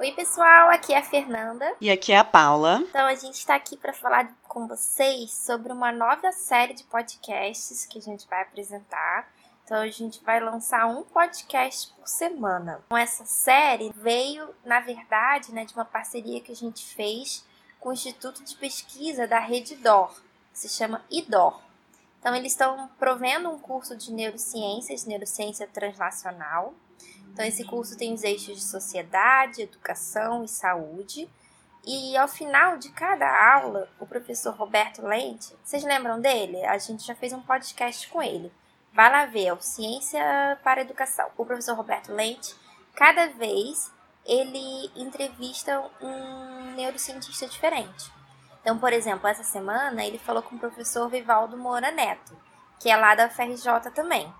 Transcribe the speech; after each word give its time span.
Oi, 0.00 0.12
pessoal, 0.12 0.70
aqui 0.70 0.92
é 0.92 0.98
a 0.98 1.02
Fernanda. 1.02 1.74
E 1.80 1.90
aqui 1.90 2.12
é 2.12 2.18
a 2.18 2.22
Paula. 2.22 2.78
Então, 2.82 3.04
a 3.04 3.16
gente 3.16 3.34
está 3.34 3.56
aqui 3.56 3.76
para 3.76 3.92
falar 3.92 4.32
com 4.46 4.68
vocês 4.68 5.32
sobre 5.32 5.72
uma 5.72 5.90
nova 5.90 6.30
série 6.30 6.72
de 6.72 6.84
podcasts 6.84 7.84
que 7.84 7.98
a 7.98 8.00
gente 8.00 8.24
vai 8.28 8.42
apresentar. 8.42 9.28
Então, 9.64 9.78
a 9.78 9.88
gente 9.88 10.22
vai 10.22 10.38
lançar 10.38 10.86
um 10.86 11.02
podcast 11.02 11.92
por 11.94 12.06
semana. 12.06 12.80
Então, 12.86 12.96
essa 12.96 13.24
série 13.26 13.92
veio, 13.96 14.54
na 14.64 14.78
verdade, 14.78 15.52
né, 15.52 15.64
de 15.64 15.74
uma 15.74 15.84
parceria 15.84 16.40
que 16.40 16.52
a 16.52 16.56
gente 16.56 16.94
fez 16.94 17.44
com 17.80 17.88
o 17.88 17.92
Instituto 17.92 18.44
de 18.44 18.54
Pesquisa 18.54 19.26
da 19.26 19.40
Rede 19.40 19.74
DOR, 19.74 20.14
que 20.52 20.60
se 20.60 20.68
chama 20.68 21.04
IDOR. 21.10 21.60
Então, 22.20 22.36
eles 22.36 22.52
estão 22.52 22.88
provendo 23.00 23.50
um 23.50 23.58
curso 23.58 23.96
de 23.96 24.12
neurociências, 24.12 25.04
neurociência 25.04 25.66
translacional. 25.66 26.72
Então, 27.32 27.44
esse 27.44 27.64
curso 27.64 27.96
tem 27.96 28.12
os 28.12 28.24
eixos 28.24 28.56
de 28.56 28.64
sociedade, 28.64 29.62
educação 29.62 30.44
e 30.44 30.48
saúde. 30.48 31.28
E 31.86 32.16
ao 32.16 32.28
final 32.28 32.76
de 32.76 32.90
cada 32.90 33.54
aula, 33.54 33.88
o 33.98 34.06
professor 34.06 34.54
Roberto 34.54 35.00
Lente, 35.02 35.54
vocês 35.64 35.84
lembram 35.84 36.20
dele? 36.20 36.64
A 36.64 36.76
gente 36.78 37.06
já 37.06 37.14
fez 37.14 37.32
um 37.32 37.40
podcast 37.40 38.08
com 38.08 38.22
ele. 38.22 38.52
Vai 38.92 39.10
lá 39.10 39.26
ver, 39.26 39.46
é 39.46 39.52
o 39.52 39.60
Ciência 39.60 40.58
para 40.62 40.80
Educação. 40.80 41.30
O 41.36 41.46
professor 41.46 41.76
Roberto 41.76 42.12
Lente, 42.12 42.54
cada 42.94 43.28
vez 43.28 43.92
ele 44.26 44.90
entrevista 44.96 45.82
um 46.02 46.74
neurocientista 46.74 47.46
diferente. 47.46 48.12
Então, 48.60 48.78
por 48.78 48.92
exemplo, 48.92 49.26
essa 49.26 49.42
semana 49.42 50.04
ele 50.04 50.18
falou 50.18 50.42
com 50.42 50.56
o 50.56 50.58
professor 50.58 51.08
Vivaldo 51.08 51.56
Moura 51.56 51.90
Neto, 51.90 52.36
que 52.78 52.90
é 52.90 52.96
lá 52.96 53.14
da 53.14 53.30
FRJ 53.30 53.90
também. 53.94 54.30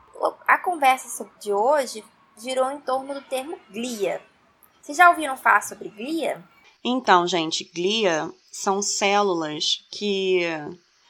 A 0.46 0.58
conversa 0.58 1.26
de 1.40 1.52
hoje 1.52 2.04
girou 2.38 2.70
em 2.70 2.80
torno 2.80 3.14
do 3.14 3.22
termo 3.22 3.58
glia. 3.70 4.20
Vocês 4.80 4.96
já 4.96 5.10
ouviram 5.10 5.36
falar 5.36 5.62
sobre 5.62 5.88
glia? 5.88 6.42
Então, 6.84 7.26
gente, 7.26 7.64
glia 7.74 8.30
são 8.50 8.80
células 8.80 9.84
que 9.90 10.42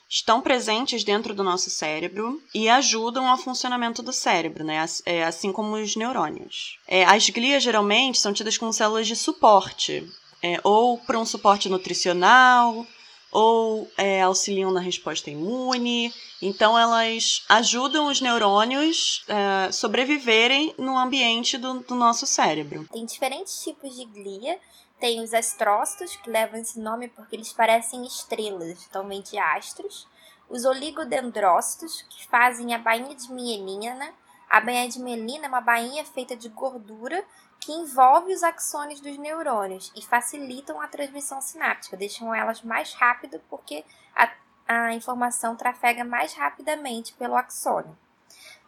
estão 0.08 0.40
presentes 0.40 1.04
dentro 1.04 1.34
do 1.34 1.44
nosso 1.44 1.68
cérebro 1.68 2.40
e 2.54 2.68
ajudam 2.68 3.28
ao 3.28 3.36
funcionamento 3.36 4.02
do 4.02 4.12
cérebro, 4.12 4.64
né? 4.64 4.84
É, 5.04 5.24
assim 5.24 5.52
como 5.52 5.76
os 5.76 5.94
neurônios. 5.94 6.78
É, 6.88 7.04
as 7.04 7.28
glias 7.28 7.62
geralmente 7.62 8.18
são 8.18 8.32
tidas 8.32 8.56
como 8.56 8.72
células 8.72 9.06
de 9.06 9.14
suporte, 9.14 10.10
é, 10.42 10.58
ou 10.64 10.98
para 10.98 11.18
um 11.18 11.26
suporte 11.26 11.68
nutricional, 11.68 12.86
ou 13.30 13.90
é, 13.96 14.22
auxiliam 14.22 14.70
na 14.70 14.80
resposta 14.80 15.30
imune. 15.30 16.12
Então, 16.40 16.78
elas 16.78 17.44
ajudam 17.48 18.06
os 18.08 18.20
neurônios 18.20 19.24
a 19.28 19.66
é, 19.66 19.72
sobreviverem 19.72 20.74
no 20.78 20.96
ambiente 20.96 21.58
do, 21.58 21.80
do, 21.80 21.94
nosso 21.94 22.26
cérebro. 22.26 22.86
Tem 22.92 23.04
diferentes 23.04 23.62
tipos 23.62 23.94
de 23.96 24.04
glia. 24.04 24.58
Tem 25.00 25.20
os 25.22 25.32
astrócitos, 25.32 26.16
que 26.16 26.28
levam 26.28 26.60
esse 26.60 26.78
nome 26.80 27.08
porque 27.08 27.36
eles 27.36 27.52
parecem 27.52 28.04
estrelas, 28.04 28.84
então 28.88 29.06
vem 29.06 29.22
de 29.22 29.38
astros. 29.38 30.08
Os 30.50 30.64
oligodendrócitos, 30.64 32.02
que 32.10 32.26
fazem 32.26 32.74
a 32.74 32.78
bainha 32.78 33.14
de 33.14 33.30
mielina. 33.30 34.12
A 34.48 34.60
bainha 34.60 34.88
de 34.88 35.00
mielina 35.00 35.46
é 35.46 35.48
uma 35.48 35.60
bainha 35.60 36.04
feita 36.04 36.34
de 36.34 36.48
gordura 36.48 37.24
que 37.60 37.72
envolve 37.72 38.32
os 38.32 38.42
axônios 38.42 39.00
dos 39.00 39.18
neurônios 39.18 39.92
e 39.94 40.02
facilitam 40.02 40.80
a 40.80 40.88
transmissão 40.88 41.40
sináptica, 41.40 41.96
deixam 41.96 42.34
elas 42.34 42.62
mais 42.62 42.94
rápido 42.94 43.40
porque 43.50 43.84
a, 44.14 44.30
a 44.66 44.94
informação 44.94 45.54
trafega 45.54 46.04
mais 46.04 46.32
rapidamente 46.32 47.12
pelo 47.14 47.36
axônio. 47.36 47.96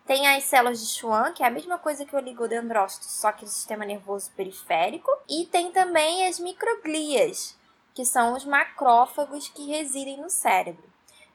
Tem 0.07 0.27
as 0.27 0.45
células 0.45 0.81
de 0.81 0.87
Schwann, 0.87 1.33
que 1.33 1.43
é 1.43 1.47
a 1.47 1.51
mesma 1.51 1.79
coisa 1.79 2.05
que 2.05 2.15
o 2.15 2.19
oligodendrócito, 2.19 3.05
só 3.05 3.31
que 3.31 3.45
do 3.45 3.51
sistema 3.51 3.85
nervoso 3.85 4.31
periférico. 4.33 5.09
E 5.29 5.47
tem 5.47 5.71
também 5.71 6.27
as 6.27 6.41
microglias, 6.41 7.57
que 7.95 8.05
são 8.05 8.35
os 8.35 8.45
macrófagos 8.45 9.49
que 9.51 9.69
residem 9.69 10.21
no 10.21 10.29
cérebro. 10.29 10.83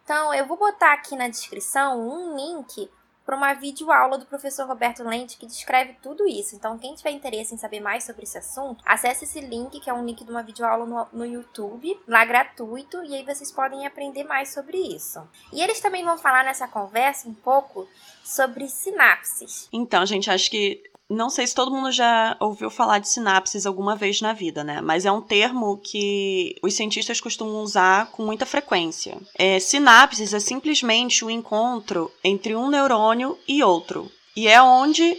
Então, 0.03 0.33
eu 0.33 0.45
vou 0.45 0.57
botar 0.57 0.93
aqui 0.93 1.15
na 1.15 1.29
descrição 1.29 1.99
um 1.99 2.35
link 2.35 2.91
para 3.25 3.35
uma 3.35 3.53
videoaula 3.53 4.17
do 4.17 4.25
professor 4.25 4.67
Roberto 4.67 5.03
Lente 5.03 5.37
que 5.37 5.45
descreve 5.45 5.95
tudo 6.01 6.27
isso. 6.27 6.55
Então, 6.55 6.77
quem 6.77 6.93
tiver 6.93 7.11
interesse 7.11 7.55
em 7.55 7.57
saber 7.57 7.79
mais 7.79 8.03
sobre 8.03 8.23
esse 8.23 8.37
assunto, 8.37 8.83
acesse 8.85 9.25
esse 9.25 9.41
link, 9.41 9.79
que 9.79 9.89
é 9.89 9.93
um 9.93 10.05
link 10.05 10.23
de 10.23 10.29
uma 10.29 10.43
videoaula 10.43 10.85
no, 10.85 11.07
no 11.11 11.25
YouTube, 11.25 11.99
lá 12.07 12.23
gratuito, 12.23 13.03
e 13.03 13.15
aí 13.15 13.23
vocês 13.23 13.51
podem 13.51 13.85
aprender 13.87 14.23
mais 14.23 14.53
sobre 14.53 14.77
isso. 14.77 15.27
E 15.51 15.61
eles 15.61 15.79
também 15.79 16.05
vão 16.05 16.17
falar 16.17 16.43
nessa 16.43 16.67
conversa 16.67 17.27
um 17.27 17.33
pouco 17.33 17.87
sobre 18.23 18.67
sinapses. 18.67 19.67
Então, 19.71 20.05
gente, 20.05 20.29
acho 20.29 20.49
que 20.49 20.83
não 21.09 21.29
sei 21.29 21.45
se 21.45 21.53
todo 21.53 21.71
mundo 21.71 21.91
já 21.91 22.35
ouviu 22.39 22.69
falar 22.69 22.99
de 22.99 23.07
sinapses 23.07 23.65
alguma 23.65 23.95
vez 23.95 24.21
na 24.21 24.33
vida, 24.33 24.63
né? 24.63 24.81
Mas 24.81 25.05
é 25.05 25.11
um 25.11 25.21
termo 25.21 25.77
que 25.77 26.55
os 26.63 26.73
cientistas 26.73 27.21
costumam 27.21 27.61
usar 27.61 28.07
com 28.11 28.23
muita 28.25 28.45
frequência. 28.45 29.17
É, 29.37 29.59
sinapses 29.59 30.33
é 30.33 30.39
simplesmente 30.39 31.23
o 31.23 31.29
encontro 31.29 32.11
entre 32.23 32.55
um 32.55 32.69
neurônio 32.69 33.37
e 33.47 33.63
outro. 33.63 34.11
E 34.35 34.47
é 34.47 34.61
onde 34.61 35.15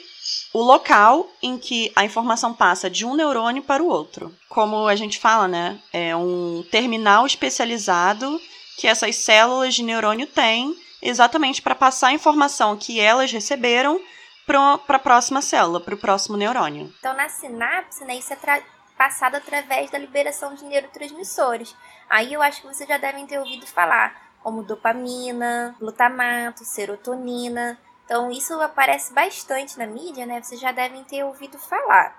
o 0.53 0.61
local 0.61 1.29
em 1.43 1.57
que 1.57 1.93
a 1.95 2.05
informação 2.05 2.53
passa 2.53 2.91
de 2.91 3.07
um 3.07 3.15
neurônio 3.15 3.63
para 3.63 3.83
o 3.83 3.89
outro. 3.89 4.35
Como 4.49 4.89
a 4.89 4.97
gente 4.97 5.19
fala, 5.19 5.47
né? 5.47 5.79
É 5.93 6.17
um 6.17 6.65
terminal 6.71 7.25
especializado 7.25 8.41
que 8.77 8.89
essas 8.89 9.17
células 9.17 9.75
de 9.75 9.83
neurônio 9.83 10.27
têm 10.27 10.77
exatamente 11.01 11.63
para 11.63 11.75
passar 11.75 12.09
a 12.09 12.13
informação 12.13 12.77
que 12.77 12.99
elas 12.99 13.31
receberam 13.31 14.01
para 14.47 14.97
a 14.97 14.99
próxima 14.99 15.43
célula, 15.43 15.81
para 15.81 15.95
o 15.95 15.99
próximo 15.99 16.37
neurônio. 16.37 16.93
Então, 16.99 17.15
na 17.15 17.29
sinapse, 17.29 18.05
né, 18.05 18.15
isso 18.17 18.33
é 18.33 18.62
passado 18.97 19.34
através 19.34 19.91
da 19.91 19.99
liberação 19.99 20.55
de 20.55 20.65
neurotransmissores. 20.65 21.75
Aí 22.09 22.33
eu 22.33 22.41
acho 22.41 22.62
que 22.62 22.69
vocês 22.69 22.89
já 22.89 22.97
devem 22.97 23.27
ter 23.27 23.39
ouvido 23.39 23.67
falar, 23.67 24.31
como 24.43 24.62
dopamina, 24.62 25.75
glutamato, 25.79 26.65
serotonina. 26.65 27.79
Então, 28.05 28.31
isso 28.31 28.55
aparece 28.61 29.12
bastante 29.12 29.77
na 29.77 29.87
mídia, 29.87 30.25
né? 30.25 30.41
Vocês 30.41 30.61
já 30.61 30.71
devem 30.71 31.03
ter 31.03 31.25
ouvido 31.25 31.59
falar. 31.59 32.17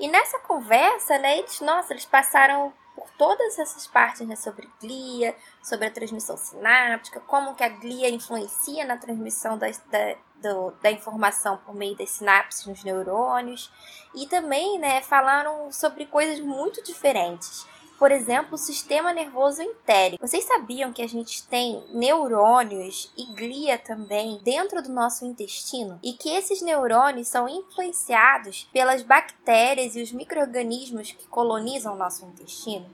E 0.00 0.08
nessa 0.08 0.38
conversa, 0.38 1.18
né, 1.18 1.38
eles, 1.38 1.60
nossa, 1.60 1.92
eles 1.92 2.06
passaram 2.06 2.72
por 2.94 3.10
todas 3.10 3.58
essas 3.58 3.86
partes 3.86 4.26
né, 4.26 4.34
sobre 4.34 4.68
glia, 4.80 5.36
sobre 5.62 5.86
a 5.86 5.90
transmissão 5.90 6.36
sináptica, 6.36 7.20
como 7.20 7.54
que 7.54 7.62
a 7.62 7.68
glia 7.68 8.08
influencia 8.08 8.84
na 8.84 8.96
transmissão 8.96 9.56
da, 9.56 9.68
da, 9.86 10.16
do, 10.42 10.72
da 10.82 10.90
informação 10.90 11.58
por 11.58 11.74
meio 11.74 11.96
das 11.96 12.10
sinapses 12.10 12.66
nos 12.66 12.84
neurônios. 12.84 13.70
E 14.14 14.26
também 14.26 14.78
né, 14.78 15.02
falaram 15.02 15.70
sobre 15.70 16.06
coisas 16.06 16.40
muito 16.40 16.82
diferentes 16.82 17.66
por 17.98 18.12
exemplo, 18.12 18.54
o 18.54 18.58
sistema 18.58 19.12
nervoso 19.12 19.60
entérico. 19.60 20.24
Vocês 20.24 20.44
sabiam 20.44 20.92
que 20.92 21.02
a 21.02 21.08
gente 21.08 21.42
tem 21.48 21.82
neurônios 21.92 23.12
e 23.16 23.26
glia 23.32 23.76
também 23.76 24.38
dentro 24.44 24.80
do 24.80 24.88
nosso 24.88 25.26
intestino? 25.26 25.98
E 26.02 26.12
que 26.12 26.30
esses 26.30 26.62
neurônios 26.62 27.26
são 27.26 27.48
influenciados 27.48 28.68
pelas 28.72 29.02
bactérias 29.02 29.96
e 29.96 30.02
os 30.02 30.12
micro-organismos 30.12 31.10
que 31.10 31.26
colonizam 31.26 31.94
o 31.94 31.98
nosso 31.98 32.24
intestino? 32.24 32.86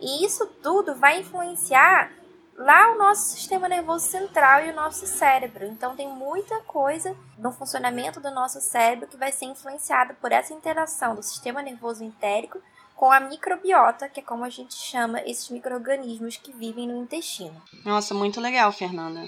E 0.00 0.24
isso 0.24 0.46
tudo 0.62 0.94
vai 0.94 1.20
influenciar 1.20 2.10
lá 2.56 2.92
o 2.92 2.98
nosso 2.98 3.30
sistema 3.30 3.68
nervoso 3.68 4.06
central 4.06 4.64
e 4.64 4.70
o 4.70 4.74
nosso 4.74 5.06
cérebro. 5.06 5.64
Então 5.66 5.94
tem 5.94 6.08
muita 6.08 6.60
coisa 6.60 7.16
no 7.38 7.52
funcionamento 7.52 8.20
do 8.20 8.30
nosso 8.30 8.60
cérebro 8.60 9.06
que 9.06 9.16
vai 9.16 9.32
ser 9.32 9.46
influenciada 9.46 10.14
por 10.14 10.32
essa 10.32 10.54
interação 10.54 11.14
do 11.14 11.22
sistema 11.22 11.62
nervoso 11.62 12.02
entérico 12.02 12.60
com 12.94 13.12
a 13.12 13.20
microbiota, 13.20 14.08
que 14.08 14.20
é 14.20 14.22
como 14.22 14.44
a 14.44 14.48
gente 14.48 14.74
chama 14.74 15.20
esses 15.20 15.50
micro-organismos 15.50 16.38
que 16.38 16.50
vivem 16.50 16.88
no 16.88 17.02
intestino. 17.02 17.62
Nossa, 17.84 18.14
muito 18.14 18.40
legal, 18.40 18.72
Fernanda. 18.72 19.22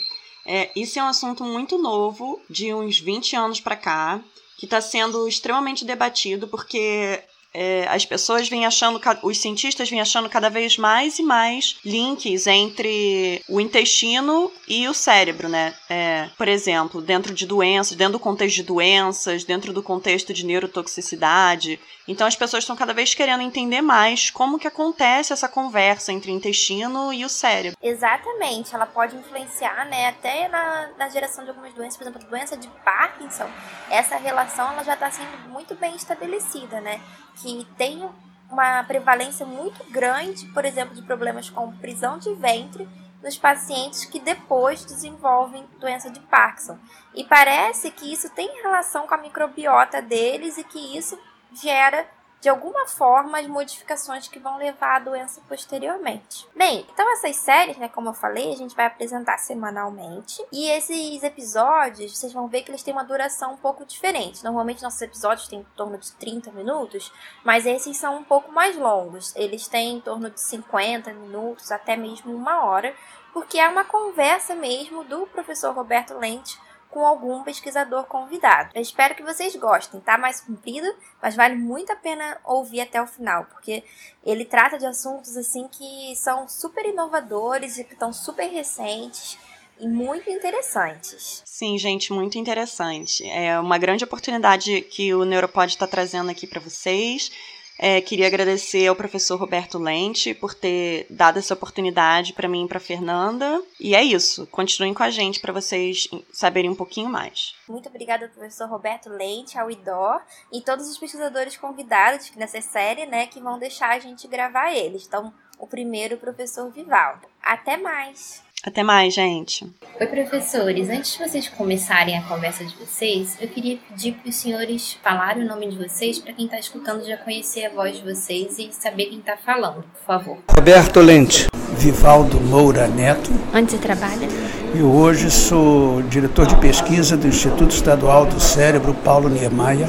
É, 0.47 0.71
isso 0.75 0.99
é 0.99 1.03
um 1.03 1.09
assunto 1.09 1.45
muito 1.45 1.77
novo, 1.77 2.41
de 2.49 2.73
uns 2.73 2.99
20 2.99 3.37
anos 3.37 3.61
para 3.61 3.77
cá, 3.77 4.21
que 4.57 4.65
está 4.65 4.81
sendo 4.81 5.29
extremamente 5.29 5.85
debatido, 5.85 6.49
porque 6.49 7.23
é, 7.55 7.87
as 7.89 8.05
pessoas 8.05 8.49
vêm 8.49 8.67
achando, 8.67 9.01
os 9.23 9.39
cientistas 9.39 9.89
vêm 9.89 10.01
achando 10.01 10.29
cada 10.29 10.51
vez 10.51 10.77
mais 10.77 11.19
e 11.19 11.23
mais 11.23 11.79
links 11.85 12.47
entre 12.47 13.43
o 13.49 13.61
intestino 13.61 14.53
e 14.67 14.87
o 14.87 14.95
cérebro, 14.95 15.49
né? 15.49 15.75
É, 15.89 16.29
por 16.37 16.47
exemplo, 16.47 17.01
dentro 17.01 17.35
de 17.35 17.47
doenças, 17.47 17.97
dentro 17.97 18.13
do 18.13 18.21
contexto 18.21 18.57
de 18.57 18.63
doenças, 18.63 19.45
dentro 19.45 19.73
do 19.73 19.83
contexto 19.83 20.33
de 20.35 20.45
neurotoxicidade. 20.45 21.81
Então 22.07 22.27
as 22.27 22.37
pessoas 22.37 22.65
estão 22.65 22.77
cada 22.77 22.95
vez 22.95 23.15
querendo 23.15 23.43
entender 23.43 23.83
mais 23.83 24.31
como 24.31 24.59
que 24.59 24.67
acontece 24.67 25.33
essa 25.33 25.49
conversa 25.49 26.13
entre 26.13 26.31
o 26.31 26.35
intestino 26.35 27.13
e 27.13 27.25
o 27.25 27.29
cérebro. 27.29 27.79
Exatamente, 27.83 28.75
ela 28.75 28.87
pode 28.87 29.17
influenciar, 29.17 29.87
né, 29.87 30.09
até 30.09 30.49
na, 30.49 30.91
na 30.99 31.09
geração 31.09 31.45
de 31.45 31.51
algumas 31.51 31.73
doenças, 31.75 31.97
por 31.97 32.05
exemplo, 32.05 32.23
a 32.27 32.31
doença 32.31 32.57
de 32.57 32.69
Parkinson. 32.85 33.49
Essa 33.91 34.17
relação 34.17 34.73
ela 34.73 34.83
já 34.85 34.95
está 34.95 35.11
sendo 35.11 35.49
muito 35.49 35.75
bem 35.75 35.95
estabelecida, 35.97 36.81
né? 36.81 37.01
Que 37.41 37.67
tem 37.77 38.09
uma 38.51 38.83
prevalência 38.85 39.45
muito 39.45 39.85
grande, 39.91 40.47
por 40.47 40.65
exemplo, 40.65 40.95
de 40.95 41.03
problemas 41.03 41.51
com 41.51 41.73
prisão 41.77 42.19
de 42.19 42.33
ventre 42.35 42.89
nos 43.23 43.37
pacientes 43.37 44.05
que 44.05 44.21
depois 44.21 44.85
desenvolvem 44.85 45.67
doença 45.79 46.11
de 46.11 46.21
Parkinson. 46.21 46.79
E 47.15 47.25
parece 47.25 47.91
que 47.91 48.13
isso 48.13 48.31
tem 48.31 48.63
relação 48.63 49.07
com 49.07 49.15
a 49.15 49.19
microbiota 49.19 50.01
deles 50.01 50.57
e 50.57 50.65
que 50.65 50.97
isso 50.97 51.19
gera 51.53 52.07
de 52.41 52.49
alguma 52.49 52.87
forma 52.87 53.39
as 53.39 53.47
modificações 53.47 54.29
que 54.29 54.39
vão 54.39 54.57
levar 54.57 54.97
à 54.97 54.99
doença 55.01 55.41
posteriormente. 55.49 56.47
Bem, 56.55 56.87
então 56.93 57.11
essas 57.13 57.37
séries, 57.37 57.77
né, 57.77 57.89
como 57.89 58.11
eu 58.11 58.15
falei, 58.15 58.53
a 58.53 58.57
gente 58.57 58.77
vai 58.77 58.87
apresentar 58.87 59.39
semanalmente 59.39 60.45
e 60.53 60.69
esses 60.71 61.23
episódios, 61.23 62.17
vocês 62.17 62.33
vão 62.33 62.47
ver 62.47 62.63
que 62.63 62.71
eles 62.71 62.83
têm 62.83 62.95
uma 62.95 63.05
duração 63.05 63.55
um 63.55 63.57
pouco 63.57 63.85
diferente. 63.85 64.45
Normalmente 64.45 64.83
nossos 64.83 65.03
episódios 65.03 65.49
têm 65.49 65.61
em 65.61 65.67
torno 65.77 65.99
de 65.99 66.13
30 66.13 66.53
minutos, 66.53 67.13
mas 67.43 67.67
esses 67.67 67.97
são 67.97 68.17
um 68.19 68.25
pouco 68.25 68.53
mais 68.53 68.77
longos. 68.77 69.35
Eles 69.35 69.67
têm 69.67 69.97
em 69.97 70.01
torno 70.01 70.31
de 70.31 70.41
50 70.41 71.13
minutos, 71.13 71.73
até 71.73 71.97
mesmo 71.97 72.35
uma 72.35 72.65
hora, 72.65 72.95
porque 73.33 73.59
é 73.59 73.69
uma 73.69 73.85
conversa 73.85 74.55
mesmo 74.55 75.05
do 75.05 75.27
professor 75.27 75.75
Roberto 75.75 76.17
Lente 76.17 76.59
com 76.99 77.07
algum 77.07 77.45
pesquisador 77.45 78.07
convidado. 78.07 78.71
Eu 78.75 78.83
espero 78.83 79.15
que 79.15 79.23
vocês 79.23 79.55
gostem, 79.55 80.01
tá? 80.01 80.19
Mais 80.19 80.41
comprido, 80.41 80.93
mas 81.23 81.37
vale 81.37 81.55
muito 81.55 81.93
a 81.93 81.97
pena 81.97 82.37
ouvir 82.45 82.81
até 82.81 83.01
o 83.01 83.07
final, 83.07 83.45
porque 83.45 83.85
ele 84.27 84.45
trata 84.45 84.77
de 84.77 84.85
assuntos 84.85 85.37
assim 85.37 85.69
que 85.69 86.17
são 86.17 86.49
super 86.49 86.85
inovadores 86.85 87.79
e 87.79 87.85
que 87.85 87.93
estão 87.93 88.13
super 88.13 88.49
recentes 88.49 89.39
e 89.79 89.87
muito 89.87 90.29
interessantes. 90.29 91.41
Sim, 91.47 91.79
gente, 91.79 92.13
muito 92.13 92.37
interessante. 92.37 93.25
É 93.29 93.61
uma 93.61 93.79
grande 93.79 94.03
oportunidade 94.03 94.81
que 94.81 95.15
o 95.15 95.25
Neuropod 95.25 95.69
está 95.69 95.87
trazendo 95.87 96.33
aqui 96.33 96.49
para 96.49 96.61
vocês. 96.61 97.31
É, 97.79 98.01
queria 98.01 98.27
agradecer 98.27 98.89
ao 98.89 98.97
professor 98.97 99.39
Roberto 99.39 99.79
Lente 99.79 100.35
por 100.35 100.53
ter 100.53 101.07
dado 101.09 101.39
essa 101.39 101.55
oportunidade 101.55 102.33
para 102.33 102.49
mim 102.49 102.65
e 102.65 102.69
para 102.69 102.81
Fernanda. 102.81 103.63
E 103.79 103.95
é 103.95 104.03
isso. 104.03 104.47
Continuem 104.49 104.93
com 104.93 105.05
a 105.05 105.11
gente 105.11 105.39
para 105.39 105.53
vocês 105.53 106.09
saberem 106.33 106.71
um 106.71 106.75
pouquinho 106.75 107.09
mais. 107.09 107.55
Muito 107.69 107.89
obrigada 107.89 108.27
ao 108.27 108.31
professor 108.31 108.69
Roberto 108.69 109.09
Leite, 109.09 109.57
ao 109.57 109.71
IDOR 109.71 110.21
e 110.53 110.61
todos 110.61 110.89
os 110.89 110.99
pesquisadores 110.99 111.57
convidados 111.57 112.33
nessa 112.35 112.61
série, 112.61 113.07
né, 113.07 113.27
que 113.27 113.41
vão 113.41 113.59
deixar 113.59 113.91
a 113.91 113.99
gente 114.01 114.27
gravar 114.27 114.73
eles. 114.73 115.07
Então, 115.07 115.33
o 115.59 115.67
primeiro, 115.67 116.17
o 116.17 116.19
professor 116.19 116.71
Vivaldo. 116.71 117.27
Até 117.43 117.77
mais! 117.77 118.43
Até 118.65 118.83
mais, 118.83 119.15
gente. 119.15 119.65
Oi, 120.01 120.07
professores. 120.07 120.89
Antes 120.89 121.13
de 121.13 121.19
vocês 121.19 121.49
começarem 121.49 122.19
a 122.19 122.23
conversa 122.23 122.65
de 122.65 122.75
vocês, 122.75 123.37
eu 123.41 123.47
queria 123.49 123.79
pedir 123.89 124.15
para 124.15 124.29
os 124.29 124.35
senhores 124.35 124.99
falarem 125.03 125.45
o 125.45 125.49
nome 125.49 125.69
de 125.69 125.79
vocês 125.79 126.19
para 126.19 126.33
quem 126.33 126.47
está 126.47 126.59
escutando 126.59 127.07
já 127.07 127.17
conhecer 127.17 127.67
a 127.67 127.71
voz 127.71 127.97
de 127.97 128.03
vocês 128.03 128.59
e 128.59 128.71
saber 128.73 129.07
quem 129.07 129.21
está 129.21 129.37
falando, 129.37 129.85
por 129.85 130.05
favor. 130.05 130.39
Roberto 130.51 131.01
Lente. 131.01 131.47
Vivaldo 131.77 132.41
Moura 132.41 132.89
Neto. 132.89 133.31
Onde 133.55 133.71
você 133.71 133.79
trabalha? 133.79 134.27
E 134.75 134.83
hoje 134.83 135.31
sou 135.31 136.03
diretor 136.03 136.47
de 136.47 136.57
pesquisa 136.57 137.17
do 137.17 137.29
Instituto 137.29 137.71
Estadual 137.73 138.27
do 138.27 138.41
Cérebro 138.41 138.93
Paulo 138.93 139.29
Niemeyer, 139.29 139.89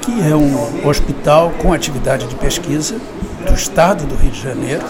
que 0.00 0.12
é 0.26 0.34
um 0.34 0.88
hospital 0.88 1.50
com 1.60 1.74
atividade 1.74 2.26
de 2.26 2.34
pesquisa 2.36 2.98
do 3.46 3.52
Estado 3.52 4.06
do 4.06 4.14
Rio 4.14 4.30
de 4.30 4.40
Janeiro, 4.40 4.84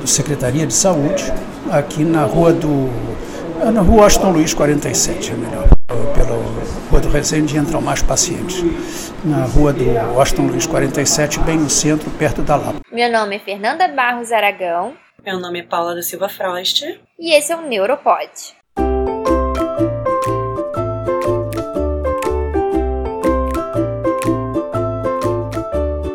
do 0.00 0.06
Secretaria 0.06 0.66
de 0.66 0.72
Saúde, 0.72 1.32
aqui 1.70 2.04
na 2.04 2.24
rua 2.24 2.52
do. 2.52 2.88
É 3.60 3.70
na 3.70 3.82
rua 3.82 4.06
Aston 4.06 4.30
Luiz 4.30 4.54
47, 4.54 5.32
é 5.32 5.34
melhor. 5.34 5.68
Pela 6.14 6.36
rua 6.90 7.00
do 7.00 7.08
Resende 7.10 7.58
entram 7.58 7.80
mais 7.82 8.02
pacientes. 8.02 8.64
Na 9.22 9.44
rua 9.44 9.72
do 9.72 10.18
Aston 10.20 10.46
Luiz 10.46 10.66
47, 10.66 11.38
bem 11.40 11.58
no 11.58 11.68
centro, 11.68 12.10
perto 12.12 12.40
da 12.40 12.56
Lapa. 12.56 12.80
Meu 12.90 13.12
nome 13.12 13.36
é 13.36 13.38
Fernanda 13.38 13.86
Barros 13.88 14.32
Aragão. 14.32 14.94
Meu 15.24 15.38
nome 15.38 15.60
é 15.60 15.62
Paula 15.62 15.94
da 15.94 16.02
Silva 16.02 16.30
Frost. 16.30 16.82
E 17.18 17.36
esse 17.36 17.52
é 17.52 17.56
o 17.56 17.68
Neuropod. 17.68 18.30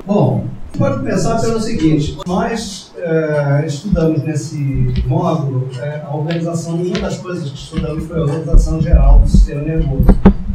Bom, 0.03 0.47
pode 0.75 0.97
começar 0.97 1.39
pelo 1.39 1.59
seguinte: 1.59 2.17
nós 2.25 2.84
é, 3.05 3.65
estudamos 3.67 4.23
nesse 4.23 4.57
módulo 5.05 5.69
é, 5.79 6.01
a 6.01 6.15
organização, 6.15 6.75
uma 6.75 6.99
das 6.99 7.17
coisas 7.19 7.51
que 7.51 7.57
estudamos 7.57 8.07
foi 8.07 8.17
a 8.17 8.21
organização 8.23 8.81
geral 8.81 9.19
do 9.19 9.29
sistema 9.29 9.61
nervoso. 9.61 10.07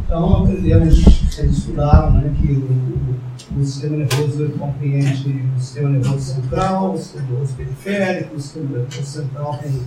Então, 0.05 0.43
aprendemos, 0.43 1.37
eles 1.37 1.57
estudaram 1.57 2.11
né, 2.11 2.33
que 2.41 2.51
o, 2.51 3.57
o, 3.57 3.63
sistema 3.63 3.95
nervoso 3.95 4.49
compreende 4.59 5.45
o 5.55 5.59
sistema 5.61 5.89
nervoso 5.89 6.19
central, 6.19 6.93
o 6.93 6.97
sistema 6.97 7.27
nervoso 7.29 7.53
periférico, 7.53 8.35
o 8.35 8.41
sistema 8.41 8.77
nervoso 8.77 9.03
central 9.03 9.59
tem 9.63 9.81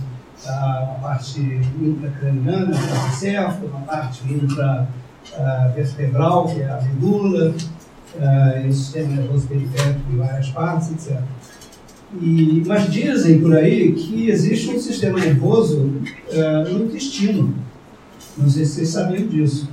a, 0.47 0.51
a 0.51 0.99
parte 1.01 1.39
intracraniana, 1.79 2.71
que 2.71 2.93
é 2.93 3.07
encéfalo, 3.07 3.71
a 3.75 3.79
parte 3.81 4.23
indo 4.27 4.55
para 4.55 4.87
a 5.37 5.67
vertebral, 5.75 6.47
que 6.47 6.61
é 6.61 6.69
a 6.69 6.81
medula, 6.81 7.49
uh, 7.51 8.65
e 8.65 8.67
o 8.67 8.73
sistema 8.73 9.15
nervoso 9.15 9.47
periférico 9.47 10.11
em 10.11 10.17
várias 10.17 10.49
partes, 10.49 10.91
etc. 10.91 11.21
E, 12.21 12.63
mas 12.65 12.89
dizem 12.91 13.39
por 13.41 13.55
aí 13.55 13.91
que 13.93 14.29
existe 14.29 14.69
um 14.69 14.79
sistema 14.79 15.19
nervoso 15.19 15.77
uh, 15.79 16.73
no 16.73 16.85
intestino. 16.85 17.53
Não 18.37 18.49
sei 18.49 18.65
se 18.65 18.75
vocês 18.75 18.89
sabiam 18.89 19.27
disso. 19.27 19.69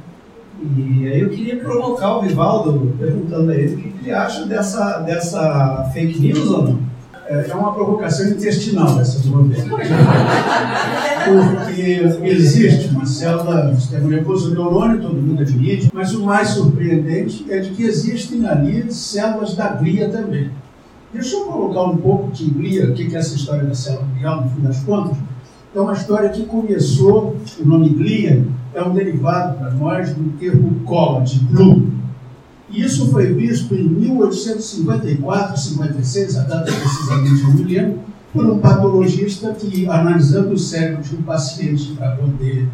E 0.77 1.09
aí 1.09 1.21
eu 1.21 1.31
queria 1.31 1.57
provocar 1.57 2.19
o 2.19 2.23
Vivaldo, 2.23 2.95
perguntando 2.99 3.51
a 3.51 3.55
ele 3.55 3.75
o 3.75 3.79
que 3.79 3.93
ele 4.03 4.13
acha 4.13 4.47
dessa, 4.47 4.99
dessa 5.01 5.91
fake 5.93 6.21
news 6.21 6.49
ou 6.49 6.63
não. 6.63 6.93
É, 7.27 7.47
é 7.49 7.55
uma 7.55 7.73
provocação 7.73 8.29
intestinal 8.29 9.01
essa 9.01 9.21
do. 9.21 9.49
Porque 11.55 12.29
existe 12.29 12.89
uma 12.89 13.07
célula 13.07 13.69
do 13.69 13.81
sistema 13.81 14.09
nervoso 14.09 14.53
neurônio, 14.55 15.01
todo 15.01 15.15
mundo 15.15 15.41
admite, 15.41 15.89
mas 15.95 16.13
o 16.15 16.25
mais 16.25 16.49
surpreendente 16.49 17.47
é 17.49 17.59
de 17.61 17.71
que 17.71 17.85
existem 17.85 18.47
ali 18.47 18.93
células 18.93 19.55
da 19.55 19.69
glia 19.69 20.09
também. 20.09 20.51
Deixa 21.13 21.37
eu 21.37 21.45
colocar 21.45 21.83
um 21.83 21.99
pouco 21.99 22.33
de 22.33 22.47
glia, 22.47 22.89
o 22.89 22.95
que 22.95 23.15
é 23.15 23.19
essa 23.19 23.35
história 23.35 23.65
da 23.65 23.75
célula 23.75 24.07
glial, 24.17 24.45
no 24.45 24.51
fim 24.51 24.63
das 24.63 24.83
contas. 24.83 25.19
É 25.75 25.81
uma 25.81 25.93
história 25.93 26.31
que 26.31 26.47
começou, 26.47 27.37
o 27.61 27.69
nome 27.69 27.91
glia 27.91 28.47
é 28.73 28.83
um 28.83 28.95
derivado 28.95 29.59
para 29.59 29.73
nós 29.73 30.15
do 30.15 30.39
termo 30.39 30.81
cola, 30.87 31.23
de 31.23 31.39
glue. 31.41 31.93
E 32.71 32.83
isso 32.83 33.11
foi 33.11 33.31
visto 33.35 33.75
em 33.75 33.85
1854, 33.85 35.59
56, 35.59 36.39
a 36.39 36.43
data 36.45 36.73
precisamente 36.73 37.43
eu 37.43 37.51
me 37.51 37.65
lembro, 37.65 37.99
por 38.33 38.47
um 38.47 38.59
patologista 38.59 39.53
que, 39.53 39.87
analisando 39.87 40.55
o 40.55 40.59
cérebro 40.59 41.03
de 41.03 41.15
um 41.15 41.23
paciente 41.23 41.93
para 41.93 42.13
poder 42.17 42.67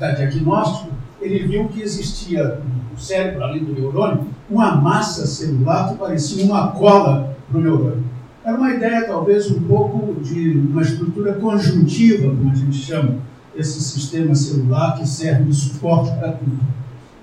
dar 0.00 0.14
diagnóstico, 0.14 0.90
ele 1.20 1.46
viu 1.46 1.68
que 1.68 1.80
existia 1.80 2.60
no 2.92 2.98
cérebro, 2.98 3.44
além 3.44 3.62
do 3.62 3.72
neurônio, 3.72 4.26
uma 4.50 4.74
massa 4.74 5.24
celular 5.28 5.90
que 5.90 5.98
parecia 5.98 6.44
uma 6.44 6.72
cola 6.72 7.33
para 7.54 7.60
o 7.60 7.62
neurônio. 7.62 8.04
Era 8.44 8.56
uma 8.56 8.74
ideia, 8.74 9.06
talvez, 9.06 9.50
um 9.50 9.60
pouco 9.60 10.20
de 10.20 10.50
uma 10.50 10.82
estrutura 10.82 11.34
conjuntiva, 11.34 12.28
como 12.28 12.50
a 12.50 12.54
gente 12.54 12.76
chama, 12.76 13.16
esse 13.56 13.80
sistema 13.80 14.34
celular 14.34 14.98
que 14.98 15.08
serve 15.08 15.44
de 15.44 15.54
suporte 15.54 16.10
para 16.18 16.32
tudo. 16.32 16.58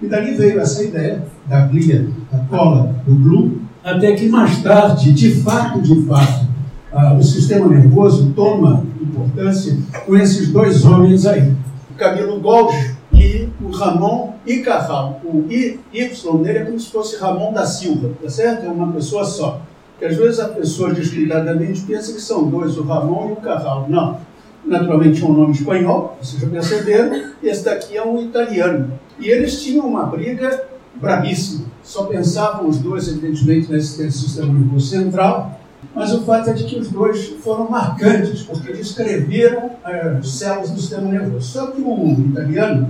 E 0.01 0.08
dali 0.08 0.34
veio 0.34 0.60
essa 0.60 0.84
ideia 0.84 1.24
da 1.46 1.67
glia, 1.67 2.10
da 2.32 2.39
cola, 2.46 2.96
do 3.05 3.13
glue, 3.13 3.62
até 3.84 4.13
que 4.13 4.29
mais 4.29 4.63
tarde, 4.63 5.12
de 5.12 5.36
fato, 5.41 5.82
de 5.82 6.05
fato, 6.05 6.48
uh, 6.94 7.17
o 7.17 7.24
sistema 7.24 7.67
nervoso 7.67 8.32
toma 8.36 8.84
importância 9.00 9.77
com 10.05 10.15
esses 10.15 10.51
dois 10.51 10.86
homens 10.86 11.25
aí, 11.25 11.53
o 11.91 11.94
Camilo 11.96 12.39
Golgi 12.39 12.96
e 13.13 13.50
o 13.62 13.70
Ramon 13.70 14.34
Icarral. 14.48 15.22
O 15.24 15.51
I, 15.51 15.79
Y 15.94 16.38
dele 16.41 16.60
é 16.60 16.65
como 16.65 16.79
se 16.79 16.89
fosse 16.89 17.17
Ramon 17.17 17.53
da 17.53 17.65
Silva, 17.65 18.12
tá 18.22 18.29
certo? 18.29 18.65
É 18.65 18.70
uma 18.70 18.91
pessoa 18.91 19.24
só. 19.24 19.62
Que 20.01 20.08
às 20.08 20.17
vezes 20.17 20.39
a 20.39 20.48
pessoa 20.48 20.91
descuidadamente 20.91 21.81
pensa 21.81 22.12
que 22.12 22.20
são 22.20 22.50
dois, 22.50 22.75
o 22.75 22.81
Ramon 22.81 23.29
e 23.29 23.31
o 23.34 23.36
Carral. 23.36 23.86
Não. 23.88 24.17
Naturalmente 24.65 25.22
é 25.22 25.25
um 25.27 25.31
nome 25.31 25.53
espanhol, 25.53 26.17
vocês 26.20 26.41
já 26.41 26.50
perceberam, 26.50 27.29
esse 27.43 27.63
daqui 27.63 27.96
é 27.96 28.03
um 28.03 28.20
italiano. 28.20 29.00
E 29.20 29.29
eles 29.29 29.62
tinham 29.62 29.86
uma 29.86 30.08
briga 30.08 30.65
bravíssima. 30.96 31.65
Só 31.84 32.05
pensavam 32.05 32.67
os 32.67 32.79
dois, 32.79 33.08
evidentemente, 33.10 33.72
nesse 33.72 34.12
sistema 34.12 34.51
nervoso 34.51 34.88
central, 34.88 35.60
mas 35.93 36.12
o 36.12 36.24
fato 36.24 36.50
é 36.50 36.53
de 36.53 36.63
que 36.63 36.79
os 36.79 36.89
dois 36.89 37.36
foram 37.43 37.70
marcantes, 37.70 38.41
porque 38.41 38.74
descreveram 38.74 39.70
as 39.84 40.31
células 40.31 40.72
do 40.72 40.81
sistema 40.81 41.12
nervoso. 41.12 41.48
Só 41.48 41.67
que 41.67 41.79
o 41.79 42.25
italiano, 42.31 42.89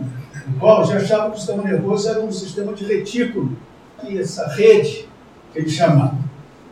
o 0.62 0.84
já 0.86 0.96
achava 0.96 1.30
que 1.30 1.36
o 1.36 1.40
sistema 1.40 1.64
nervoso 1.64 2.08
era 2.08 2.22
um 2.22 2.32
sistema 2.32 2.72
de 2.72 2.86
retículo, 2.86 3.52
e 4.08 4.18
essa 4.18 4.48
rede 4.48 5.10
que 5.52 5.60
ele 5.60 5.70
chamava. 5.70 6.21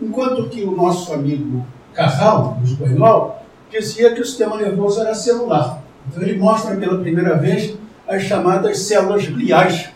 Enquanto 0.02 0.50
que 0.50 0.64
o 0.64 0.72
nosso 0.72 1.14
amigo 1.14 1.66
Carral, 1.94 2.58
o 2.62 2.64
espanhol, 2.64 3.44
dizia 3.70 4.14
que 4.14 4.22
o 4.22 4.26
sistema 4.26 4.58
nervoso 4.58 5.02
era 5.02 5.14
celular. 5.14 5.82
Então 6.08 6.24
ele 6.24 6.40
mostra 6.40 6.76
pela 6.76 7.00
primeira 7.00 7.38
vez 7.38 7.76
as 8.08 8.24
chamadas 8.24 8.80
células 8.80 9.28
gliais 9.28 9.90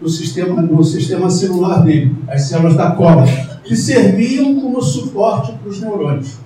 no 0.00 0.08
sistema, 0.08 0.62
no 0.62 0.84
sistema 0.84 1.28
celular 1.28 1.82
dele, 1.82 2.14
as 2.28 2.42
células 2.42 2.76
da 2.76 2.92
cola, 2.92 3.24
que 3.64 3.74
serviam 3.74 4.60
como 4.60 4.80
suporte 4.80 5.52
para 5.52 5.68
os 5.68 5.80
neurônios. 5.80 6.36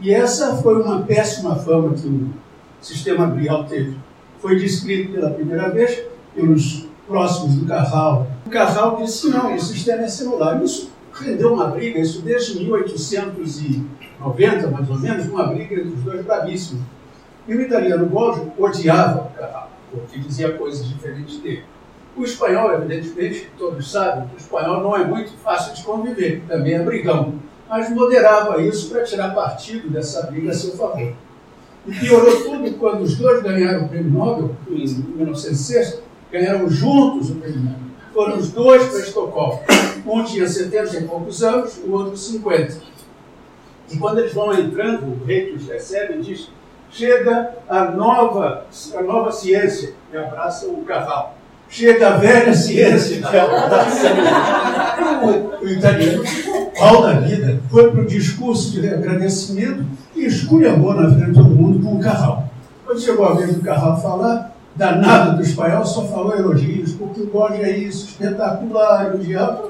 E 0.00 0.12
essa 0.12 0.56
foi 0.56 0.80
uma 0.80 1.02
péssima 1.02 1.56
fama 1.56 1.94
que 1.94 2.06
o 2.06 2.30
sistema 2.80 3.26
glial 3.26 3.64
teve. 3.64 3.96
Foi 4.38 4.56
descrito 4.56 5.12
pela 5.12 5.30
primeira 5.30 5.68
vez 5.68 6.02
pelos 6.34 6.86
próximos 7.06 7.56
do 7.56 7.66
Carral. 7.66 8.26
O 8.46 8.50
Carral 8.50 8.96
disse: 8.96 9.28
não, 9.28 9.54
o 9.54 9.60
sistema 9.60 10.04
é 10.04 10.08
celular. 10.08 10.62
Isso 10.62 10.89
rendeu 11.12 11.54
uma 11.54 11.68
briga, 11.68 11.98
isso 11.98 12.22
desde 12.22 12.58
1890, 12.58 14.66
mais 14.68 14.88
ou 14.88 14.98
menos, 14.98 15.26
uma 15.26 15.46
briga 15.46 15.74
entre 15.74 15.88
os 15.88 16.02
dois 16.02 16.24
bravíssimos. 16.24 16.84
E 17.48 17.54
o 17.54 17.60
italiano 17.60 18.06
Boggio 18.06 18.52
odiava 18.58 19.22
o 19.22 19.38
Carraro, 19.38 19.70
porque 19.90 20.18
dizia 20.18 20.52
coisas 20.52 20.88
diferentes 20.88 21.38
dele. 21.38 21.64
O 22.16 22.24
espanhol, 22.24 22.72
evidentemente, 22.72 23.48
todos 23.56 23.90
sabem 23.90 24.26
que 24.28 24.34
o 24.34 24.38
espanhol 24.38 24.82
não 24.82 24.96
é 24.96 25.04
muito 25.04 25.32
fácil 25.42 25.74
de 25.74 25.82
conviver, 25.82 26.42
também 26.46 26.74
é 26.74 26.82
brigão, 26.82 27.34
mas 27.68 27.88
moderava 27.90 28.60
isso 28.60 28.90
para 28.90 29.04
tirar 29.04 29.34
partido 29.34 29.88
dessa 29.88 30.26
briga 30.26 30.50
a 30.50 30.54
seu 30.54 30.72
favor. 30.72 31.12
E 31.86 31.92
piorou 31.92 32.42
tudo 32.42 32.78
quando 32.78 33.02
os 33.02 33.16
dois 33.16 33.42
ganharam 33.42 33.86
o 33.86 33.88
prêmio 33.88 34.10
Nobel, 34.10 34.54
em 34.68 34.74
1906, 34.74 36.02
ganharam 36.30 36.68
juntos 36.68 37.30
o 37.30 37.36
prêmio 37.36 37.60
Nobel. 37.60 37.90
Foram 38.12 38.38
os 38.38 38.50
dois 38.50 38.86
para 38.86 38.98
Estocolmo. 38.98 39.60
Um 40.06 40.24
tinha 40.24 40.46
70 40.46 40.96
e 40.96 41.04
poucos 41.04 41.42
anos, 41.42 41.78
o 41.84 41.92
outro 41.92 42.16
50. 42.16 42.78
E 43.90 43.96
quando 43.98 44.18
eles 44.20 44.32
vão 44.32 44.52
entrando, 44.52 45.06
o 45.06 45.24
rei 45.24 45.46
que 45.46 45.56
os 45.56 45.66
recebe 45.66 46.20
diz: 46.22 46.48
chega 46.90 47.54
a 47.68 47.84
nova, 47.86 48.66
a 48.96 49.02
nova 49.02 49.32
ciência, 49.32 49.94
e 50.12 50.16
abraça 50.16 50.66
o 50.66 50.84
cavalo. 50.84 51.30
Chega 51.68 52.08
a 52.08 52.16
velha 52.16 52.52
ciência, 52.52 53.20
que 53.20 53.36
abraça 53.36 54.08
o, 55.22 55.64
o 55.64 55.68
italiano. 55.68 56.24
Pau 56.76 57.02
da 57.02 57.12
vida, 57.20 57.60
foi 57.70 57.90
para 57.90 58.00
o 58.00 58.06
discurso 58.06 58.72
de 58.72 58.88
agradecimento 58.88 59.84
e 60.16 60.24
esculhambou 60.24 60.94
na 60.94 61.10
frente 61.10 61.30
de 61.30 61.34
todo 61.34 61.50
mundo 61.50 61.84
com 61.84 61.96
o 61.96 62.00
Carral. 62.00 62.48
Quando 62.84 63.00
chegou 63.00 63.26
a 63.26 63.34
vez 63.34 63.54
do 63.54 63.60
Carral 63.60 64.00
falar, 64.00 64.56
danado 64.74 65.36
do 65.36 65.42
espanhol, 65.42 65.84
só 65.84 66.06
falou 66.06 66.34
elogios, 66.34 66.92
porque 66.94 67.20
o 67.20 67.26
Borges 67.26 67.60
é 67.60 67.76
isso, 67.76 68.06
espetacular, 68.06 69.14
o 69.14 69.18
diabo. 69.18 69.69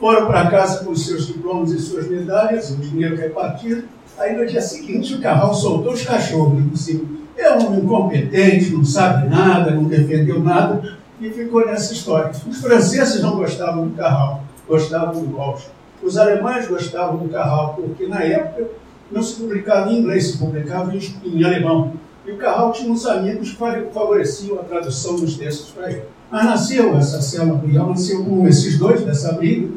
Foram 0.00 0.28
para 0.28 0.50
casa 0.50 0.82
com 0.82 0.92
os 0.92 1.04
seus 1.04 1.26
diplomas 1.26 1.72
e 1.72 1.78
suas 1.78 2.08
medalhas, 2.08 2.70
o 2.70 2.76
dinheiro 2.76 3.16
repartido. 3.16 3.84
Aí 4.18 4.34
no 4.34 4.46
dia 4.46 4.62
seguinte 4.62 5.14
o 5.14 5.20
Carral 5.20 5.52
soltou 5.52 5.92
os 5.92 6.02
cachorros 6.02 6.82
cima. 6.82 7.04
É 7.36 7.52
um 7.52 7.78
incompetente, 7.78 8.70
não 8.70 8.82
sabe 8.82 9.28
nada, 9.28 9.72
não 9.72 9.84
defendeu 9.84 10.40
nada, 10.40 10.96
e 11.20 11.28
ficou 11.28 11.66
nessa 11.66 11.92
história. 11.92 12.32
Os 12.48 12.60
franceses 12.62 13.22
não 13.22 13.36
gostavam 13.36 13.88
do 13.88 13.94
Carral, 13.94 14.42
gostavam 14.66 15.22
do 15.22 15.28
Borges. 15.28 15.68
Os 16.02 16.16
alemães 16.16 16.66
gostavam 16.66 17.18
do 17.18 17.28
Carral, 17.28 17.74
porque 17.74 18.06
na 18.06 18.22
época 18.22 18.68
não 19.12 19.22
se 19.22 19.34
publicava 19.34 19.90
em 19.90 19.98
inglês, 19.98 20.28
se 20.28 20.38
publicava 20.38 20.94
em, 20.96 21.00
em 21.26 21.44
alemão. 21.44 21.92
E 22.26 22.32
o 22.32 22.38
Carral 22.38 22.72
tinha 22.72 22.90
uns 22.90 23.04
amigos 23.04 23.50
que 23.50 23.56
favoreciam 23.92 24.58
a 24.60 24.62
tradução 24.62 25.16
dos 25.16 25.36
textos 25.36 25.70
para 25.72 25.90
ele. 25.90 26.04
Mas 26.30 26.44
nasceu 26.46 26.96
essa 26.96 27.20
célula 27.20 27.58
Brial, 27.58 27.90
nasceu 27.90 28.24
com 28.24 28.48
esses 28.48 28.78
dois 28.78 29.04
dessa 29.04 29.32
briga 29.32 29.68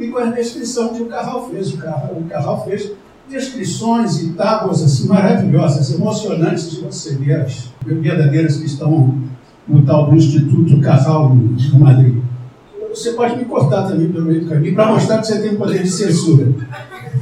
e 0.00 0.08
com 0.08 0.18
a 0.18 0.30
descrição 0.30 0.88
que 0.94 1.02
o 1.02 1.06
Carral 1.06 1.48
fez. 1.50 1.74
O 1.74 1.76
Carral, 1.76 2.16
o 2.18 2.24
Carral 2.24 2.64
fez 2.64 2.90
descrições 3.28 4.20
e 4.22 4.30
tábuas 4.30 4.82
assim, 4.82 5.06
maravilhosas, 5.06 5.92
emocionantes 5.92 6.70
de 6.70 6.80
você 6.80 7.14
ver 7.14 7.42
as 7.42 7.68
verdadeiras 7.84 8.56
que 8.56 8.64
estão 8.64 9.14
no 9.68 9.82
tal 9.82 10.10
do 10.10 10.16
Instituto 10.16 10.80
Carral 10.80 11.34
no 11.34 11.78
Madrid. 11.78 12.16
Você 12.88 13.12
pode 13.12 13.36
me 13.36 13.44
cortar 13.44 13.86
também 13.86 14.10
pelo 14.10 14.24
meio 14.24 14.40
do 14.40 14.48
caminho 14.48 14.74
para 14.74 14.92
mostrar 14.92 15.18
que 15.18 15.28
você 15.28 15.40
tem 15.40 15.54
poder 15.54 15.82
de 15.82 15.90
censura. 15.90 16.52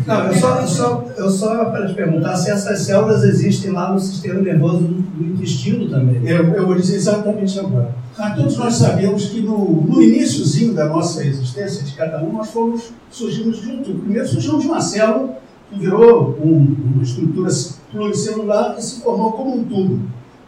Não, 0.06 0.26
eu 0.26 0.34
só, 0.34 0.60
eu 0.60 0.66
só, 0.66 1.04
eu 1.16 1.30
só 1.30 1.64
para 1.66 1.86
te 1.86 1.94
perguntar 1.94 2.36
se 2.36 2.50
essas 2.50 2.80
células 2.80 3.24
existem 3.24 3.70
lá 3.70 3.92
no 3.92 3.98
sistema 3.98 4.40
nervoso 4.40 4.78
do 4.80 5.24
intestino 5.24 5.88
também. 5.88 6.20
Eu, 6.26 6.44
eu 6.54 6.66
vou 6.66 6.74
dizer 6.74 6.96
exatamente 6.96 7.58
agora. 7.58 7.94
Mas 8.18 8.36
todos 8.36 8.56
nós 8.56 8.74
sabemos 8.74 9.26
que 9.26 9.40
no, 9.40 9.82
no 9.82 10.02
iníciozinho 10.02 10.74
da 10.74 10.86
nossa 10.86 11.24
existência, 11.24 11.84
de 11.84 11.92
cada 11.94 12.22
um, 12.22 12.32
nós 12.32 12.50
fomos, 12.50 12.90
surgimos 13.10 13.60
de 13.60 13.70
um 13.70 13.82
tubo. 13.82 14.00
Primeiro 14.00 14.28
surgimos 14.28 14.62
de 14.62 14.68
uma 14.68 14.80
célula 14.80 15.38
que 15.70 15.78
virou 15.78 16.38
um, 16.42 16.76
uma 16.94 17.02
estrutura 17.02 17.50
pluricelular 17.92 18.74
que 18.74 18.82
se 18.82 19.00
formou 19.00 19.32
como 19.32 19.56
um 19.56 19.64
tubo. 19.64 20.00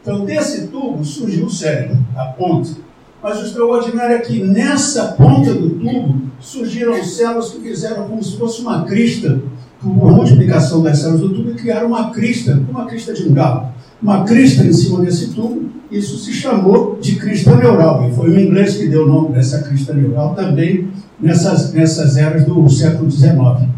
Então, 0.02 0.24
desse 0.24 0.68
tubo 0.68 1.04
surgiu 1.04 1.46
o 1.46 1.50
cérebro, 1.50 1.98
a 2.16 2.24
ponte. 2.24 2.76
Mas 3.22 3.38
o 3.38 3.44
extraordinário 3.44 4.16
é 4.16 4.18
que 4.20 4.42
nessa 4.42 5.08
ponta 5.12 5.52
do 5.52 5.70
tubo 5.70 6.22
surgiram 6.40 7.02
células 7.04 7.50
que 7.50 7.60
fizeram 7.60 8.08
como 8.08 8.22
se 8.22 8.36
fosse 8.36 8.62
uma 8.62 8.84
crista, 8.84 9.40
por 9.80 9.90
multiplicação 9.90 10.82
das 10.82 10.98
células 10.98 11.20
do 11.20 11.34
tubo, 11.34 11.50
e 11.50 11.54
criaram 11.54 11.88
uma 11.88 12.10
crista, 12.10 12.60
uma 12.68 12.86
crista 12.86 13.12
de 13.12 13.28
um 13.28 13.34
galo. 13.34 13.68
Uma 14.02 14.24
crista 14.24 14.64
em 14.64 14.72
cima 14.72 15.00
desse 15.02 15.34
tubo, 15.34 15.68
isso 15.90 16.18
se 16.18 16.32
chamou 16.32 16.98
de 17.00 17.16
crista 17.16 17.54
neural, 17.54 18.08
e 18.08 18.14
foi 18.14 18.30
o 18.30 18.40
inglês 18.40 18.76
que 18.76 18.88
deu 18.88 19.04
o 19.04 19.08
nome 19.08 19.34
dessa 19.34 19.62
crista 19.62 19.92
neural 19.92 20.34
também 20.34 20.88
nessas, 21.20 21.72
nessas 21.72 22.16
eras 22.16 22.44
do 22.44 22.68
século 22.68 23.10
XIX. 23.10 23.68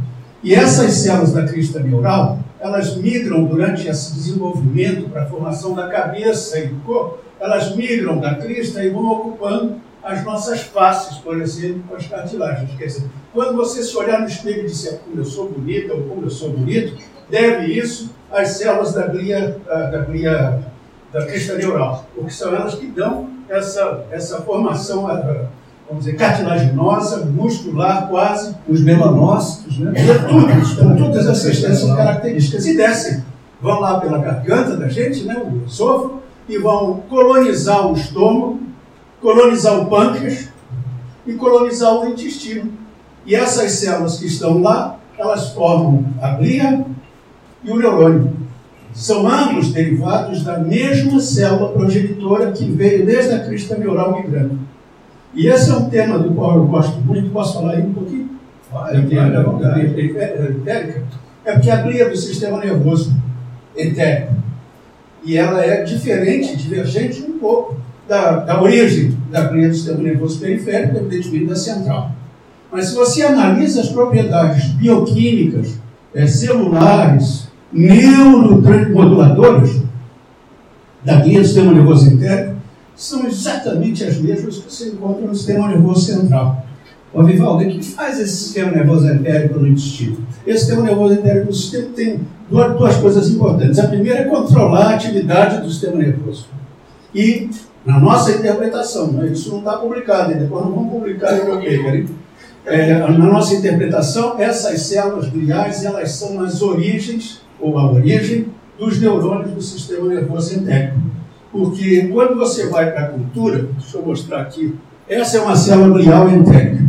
E 0.45 0.55
essas 0.55 0.93
células 0.95 1.33
da 1.33 1.45
crista 1.45 1.81
neural, 1.81 2.39
elas 2.62 2.97
migram 2.97 3.45
durante 3.45 3.88
esse 3.88 4.14
desenvolvimento 4.14 5.11
para 5.11 5.25
a 5.25 5.26
formação 5.26 5.75
da 5.75 5.88
cabeça 5.88 6.61
e 6.61 6.69
do 6.69 6.81
corpo, 6.83 7.19
elas 7.40 7.75
migram 7.75 8.21
da 8.21 8.37
crista 8.37 8.85
e 8.85 8.90
vão 8.90 9.11
ocupando 9.11 9.81
as 10.00 10.25
nossas 10.25 10.61
faces, 10.61 11.19
por 11.19 11.40
exemplo, 11.40 11.97
as 11.97 12.07
cartilagens. 12.07 12.71
Quer 12.78 12.87
dizer, 12.87 13.11
quando 13.33 13.57
você 13.57 13.83
se 13.83 13.97
olhar 13.97 14.21
no 14.21 14.28
espelho 14.28 14.61
e 14.61 14.66
disser 14.66 15.00
como 15.00 15.21
eu 15.21 15.25
sou 15.25 15.50
bonita 15.50 15.92
ou 15.92 16.02
como 16.04 16.23
eu 16.23 16.31
sou 16.31 16.50
bonito, 16.50 16.97
deve 17.28 17.73
isso 17.73 18.14
às 18.31 18.49
células 18.50 18.95
da 18.95 19.09
glia, 19.09 19.57
da 19.66 19.99
glia 19.99 20.61
da 21.12 21.26
crista 21.26 21.57
neural, 21.57 22.07
porque 22.14 22.31
são 22.31 22.54
elas 22.54 22.76
que 22.76 22.87
dão 22.87 23.28
essa, 23.49 24.07
essa 24.11 24.40
formação, 24.42 25.09
vamos 25.89 26.05
dizer, 26.05 26.17
cartilaginosa, 26.17 27.27
muscular 27.27 28.09
quase. 28.09 28.55
Os 28.69 28.81
melanócitos, 28.81 29.79
né? 29.79 29.93
Então, 29.97 30.97
todas 30.97 31.27
essas, 31.27 31.62
essas 31.65 31.95
características. 31.95 32.67
E 32.67 32.77
descem, 32.77 33.25
vão 33.61 33.81
lá 33.81 34.01
pela 34.01 34.19
garganta 34.19 34.77
da 34.77 34.89
gente, 34.89 35.25
né, 35.25 35.37
o 35.37 35.67
esôfago, 35.67 36.23
e 36.49 36.59
vão 36.59 37.03
colonizar 37.09 37.87
o 37.87 37.95
estômago, 37.95 38.61
colonizar 39.21 39.79
o 39.81 39.87
pâncreas 39.87 40.49
e 41.27 41.35
colonizar 41.35 41.95
o 41.95 42.09
intestino. 42.09 42.73
E 43.25 43.35
essas 43.35 43.71
células 43.73 44.19
que 44.19 44.27
estão 44.27 44.61
lá, 44.61 44.99
elas 45.17 45.51
formam 45.51 46.05
a 46.21 46.31
glia 46.31 46.85
e 47.62 47.71
o 47.71 47.77
neurônio. 47.77 48.37
São 48.93 49.27
ambos 49.27 49.73
derivados 49.73 50.43
da 50.43 50.59
mesma 50.59 51.21
célula 51.21 51.73
progenitora 51.73 52.53
que 52.53 52.65
veio 52.65 53.07
desde 53.07 53.35
a 53.35 53.45
crista 53.45 53.77
neural 53.77 54.21
migrando. 54.21 54.59
E 55.35 55.47
esse 55.47 55.71
é 55.71 55.75
um 55.75 55.89
tema 55.89 56.19
do 56.19 56.35
qual 56.35 56.57
eu 56.57 56.67
gosto 56.67 57.01
muito. 57.01 57.31
Posso 57.31 57.55
falar 57.55 57.73
aí 57.73 57.83
um 57.83 57.93
pouquinho? 57.93 58.31
Olha, 58.73 58.97
eu 58.97 59.09
tenho 59.09 59.39
a 59.39 59.43
vontade. 59.43 59.95
É 61.45 61.53
porque 61.53 61.71
a 61.71 61.83
glia 61.83 62.09
do 62.09 62.17
sistema 62.17 62.59
nervoso 62.59 63.15
etérico 63.77 64.43
e 65.25 65.37
ela 65.37 65.65
é 65.65 65.83
diferente, 65.83 66.57
divergente 66.57 67.23
um 67.23 67.39
pouco 67.39 67.77
da, 68.09 68.41
da 68.41 68.61
origem 68.61 69.17
da 69.31 69.45
glia 69.45 69.69
do 69.69 69.75
sistema 69.75 70.03
nervoso 70.03 70.41
periférico, 70.41 70.97
evidentemente 70.97 71.47
da 71.47 71.57
central. 71.57 72.12
Mas 72.71 72.87
se 72.87 72.95
você 72.95 73.23
analisa 73.23 73.83
as 73.83 73.89
propriedades 73.89 74.69
bioquímicas, 74.73 75.79
é, 76.15 76.27
celulares, 76.27 77.49
neurotransmoduladoras 77.73 79.81
da 81.05 81.21
glia 81.21 81.41
do 81.41 81.47
sistema 81.47 81.73
nervoso 81.73 82.12
entérico, 82.12 82.57
são 82.97 83.27
exatamente 83.27 84.05
as 84.05 84.19
mesmas 84.19 84.59
que 84.59 84.71
você 84.71 84.89
encontra 84.89 85.27
no 85.27 85.35
sistema 85.35 85.69
nervoso 85.69 86.13
central. 86.13 86.65
Ô 87.13 87.23
Vivaldo, 87.23 87.65
o 87.65 87.69
que 87.69 87.83
faz 87.83 88.19
esse 88.19 88.37
sistema 88.37 88.71
nervoso 88.71 89.07
entérico 89.07 89.59
no 89.59 89.69
intestino? 89.69 90.17
Esse 90.47 90.61
sistema 90.61 90.83
nervoso 90.83 91.15
entérico 91.15 91.47
no 91.47 91.53
sistema 91.53 91.89
tem 91.95 92.21
duas, 92.51 92.77
duas 92.77 92.97
coisas 92.97 93.29
importantes. 93.29 93.79
A 93.79 93.89
primeira 93.89 94.21
é 94.21 94.25
controlar 94.25 94.87
a 94.87 94.95
atividade 94.95 95.61
do 95.61 95.71
sistema 95.71 95.97
nervoso. 95.97 96.47
E, 97.15 97.51
na 97.85 98.01
nossa 98.01 98.33
interpretação, 98.33 99.13
né, 99.13 99.27
isso 99.27 99.51
não 99.51 99.59
está 99.59 99.73
publicado, 99.73 100.35
depois 100.35 100.65
não 100.65 100.73
vamos 100.73 100.93
publicar 100.93 101.37
no 101.37 101.45
meu 101.45 101.57
paper? 101.57 102.07
É, 102.65 102.95
na 102.95 103.11
nossa 103.11 103.55
interpretação, 103.55 104.37
essas 104.39 104.81
células 104.83 105.29
gliais 105.29 105.85
elas 105.85 106.13
são 106.13 106.41
as 106.41 106.63
origens, 106.63 107.43
ou 107.61 107.77
a 107.77 107.93
origem, 107.93 108.47
dos 108.79 109.01
neurônios 109.01 109.51
do 109.51 109.61
sistema 109.61 110.09
nervoso 110.09 110.55
entérico. 110.55 110.99
Porque 111.52 112.09
quando 112.11 112.37
você 112.37 112.68
vai 112.71 112.90
para 112.90 113.02
a 113.02 113.09
cultura, 113.09 113.68
deixa 113.78 113.99
eu 113.99 114.06
mostrar 114.06 114.40
aqui, 114.40 114.75
essa 115.06 115.37
é 115.37 115.40
uma 115.42 115.54
célula 115.54 115.99
glial 115.99 116.28
entérica. 116.30 116.82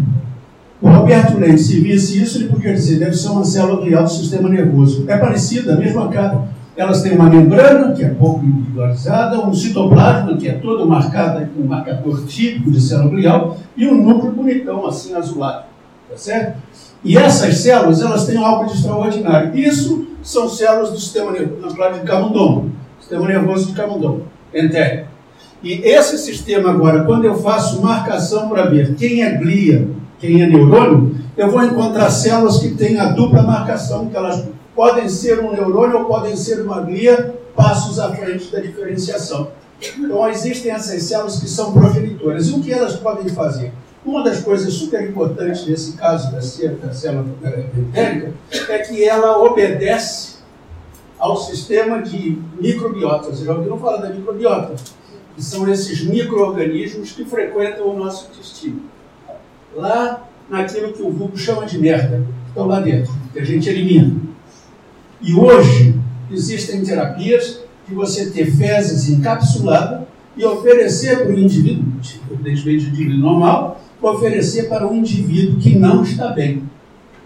O 0.81 0.89
Roberto 0.89 1.37
Leite, 1.37 1.61
se 1.61 1.79
visse 1.81 2.21
isso, 2.21 2.37
ele 2.37 2.49
podia 2.49 2.73
dizer, 2.73 2.99
deve 2.99 3.13
ser 3.15 3.29
uma 3.29 3.43
célula 3.43 3.81
glial 3.83 4.03
do 4.03 4.09
sistema 4.09 4.47
nervoso. 4.47 5.03
É 5.07 5.17
parecida, 5.17 5.73
a 5.73 5.77
mesma 5.77 6.07
cara. 6.07 6.47
Elas 6.75 7.01
têm 7.01 7.15
uma 7.15 7.29
membrana, 7.29 7.93
que 7.93 8.03
é 8.03 8.09
pouco 8.09 8.43
individualizada, 8.43 9.39
um 9.45 9.53
citoplasma, 9.53 10.37
que 10.37 10.47
é 10.47 10.53
todo 10.53 10.87
marcado 10.87 11.45
com 11.47 11.61
um 11.61 11.67
marcador 11.67 12.25
típico 12.25 12.71
de 12.71 12.81
célula 12.81 13.11
glial, 13.11 13.57
e 13.77 13.85
um 13.87 14.03
núcleo 14.03 14.31
bonitão, 14.31 14.85
assim, 14.87 15.13
azulado. 15.13 15.65
Tá 16.09 16.17
certo? 16.17 16.57
E 17.03 17.17
essas 17.17 17.57
células, 17.57 18.01
elas 18.01 18.25
têm 18.25 18.37
algo 18.37 18.65
de 18.65 18.73
extraordinário. 18.73 19.57
Isso 19.57 20.07
são 20.21 20.47
células 20.47 20.91
do 20.91 20.99
sistema 20.99 21.31
nervoso, 21.31 21.77
na 21.77 21.89
de 21.89 21.99
camundongo, 21.99 22.71
sistema 22.99 23.27
nervoso 23.27 23.67
de 23.67 23.73
camundongo, 23.73 24.23
entérico. 24.53 25.07
E 25.63 25.81
esse 25.85 26.17
sistema 26.17 26.71
agora, 26.71 27.05
quando 27.05 27.25
eu 27.25 27.35
faço 27.35 27.81
marcação 27.81 28.49
para 28.49 28.65
ver 28.65 28.95
quem 28.95 29.23
é 29.23 29.37
glia, 29.37 29.87
quem 30.19 30.41
é 30.41 30.47
neurônio, 30.47 31.15
eu 31.37 31.49
vou 31.49 31.63
encontrar 31.63 32.09
células 32.09 32.59
que 32.59 32.75
têm 32.75 32.99
a 32.99 33.11
dupla 33.11 33.41
marcação, 33.41 34.07
que 34.07 34.15
elas 34.15 34.43
podem 34.75 35.07
ser 35.07 35.39
um 35.39 35.53
neurônio 35.53 35.99
ou 35.99 36.05
podem 36.05 36.35
ser 36.35 36.61
uma 36.61 36.81
glia, 36.81 37.33
passos 37.55 37.99
à 37.99 38.13
frente 38.13 38.51
da 38.51 38.59
diferenciação. 38.59 39.51
Então, 39.97 40.27
existem 40.29 40.71
essas 40.71 41.01
células 41.03 41.39
que 41.39 41.47
são 41.47 41.73
progenitoras. 41.73 42.47
E 42.47 42.53
o 42.53 42.61
que 42.61 42.71
elas 42.71 42.95
podem 42.95 43.29
fazer? 43.29 43.71
Uma 44.05 44.23
das 44.23 44.41
coisas 44.41 44.73
super 44.73 45.01
importantes 45.01 45.65
nesse 45.65 45.93
caso 45.93 46.31
da 46.31 46.41
célula 46.41 47.25
entérica 47.77 48.31
é 48.69 48.79
que 48.79 49.03
ela 49.03 49.41
obedece 49.41 50.32
ao 51.23 51.37
sistema 51.37 52.01
de 52.01 52.37
microbiota. 52.59 53.31
Você 53.31 53.45
já 53.45 53.53
ouviram 53.53 53.79
falar 53.79 54.01
da 54.01 54.09
microbiota? 54.09 54.75
Que 55.33 55.41
são 55.41 55.71
esses 55.71 56.03
micro-organismos 56.03 57.13
que 57.13 57.23
frequentam 57.23 57.87
o 57.87 57.97
nosso 57.97 58.29
intestino. 58.29 58.81
Lá 59.73 60.27
naquilo 60.49 60.91
que 60.91 61.01
o 61.01 61.09
vulgo 61.09 61.37
chama 61.37 61.65
de 61.65 61.79
merda, 61.79 62.17
que 62.17 62.49
estão 62.49 62.67
lá 62.67 62.81
dentro, 62.81 63.13
que 63.31 63.39
a 63.39 63.45
gente 63.45 63.69
elimina. 63.69 64.17
E 65.21 65.33
hoje 65.33 65.97
existem 66.29 66.83
terapias 66.83 67.61
de 67.87 67.95
você 67.95 68.29
ter 68.29 68.51
fezes 68.51 69.07
encapsulada 69.07 70.05
e 70.35 70.43
oferecer 70.43 71.19
para 71.19 71.29
o 71.29 71.39
indivíduo, 71.39 71.85
evidentemente 72.31 72.85
o 72.85 72.89
indivíduo 72.89 73.17
normal, 73.17 73.81
oferecer 74.01 74.67
para 74.67 74.85
um 74.85 74.97
indivíduo 74.97 75.57
que 75.57 75.73
não 75.79 76.03
está 76.03 76.27
bem, 76.27 76.69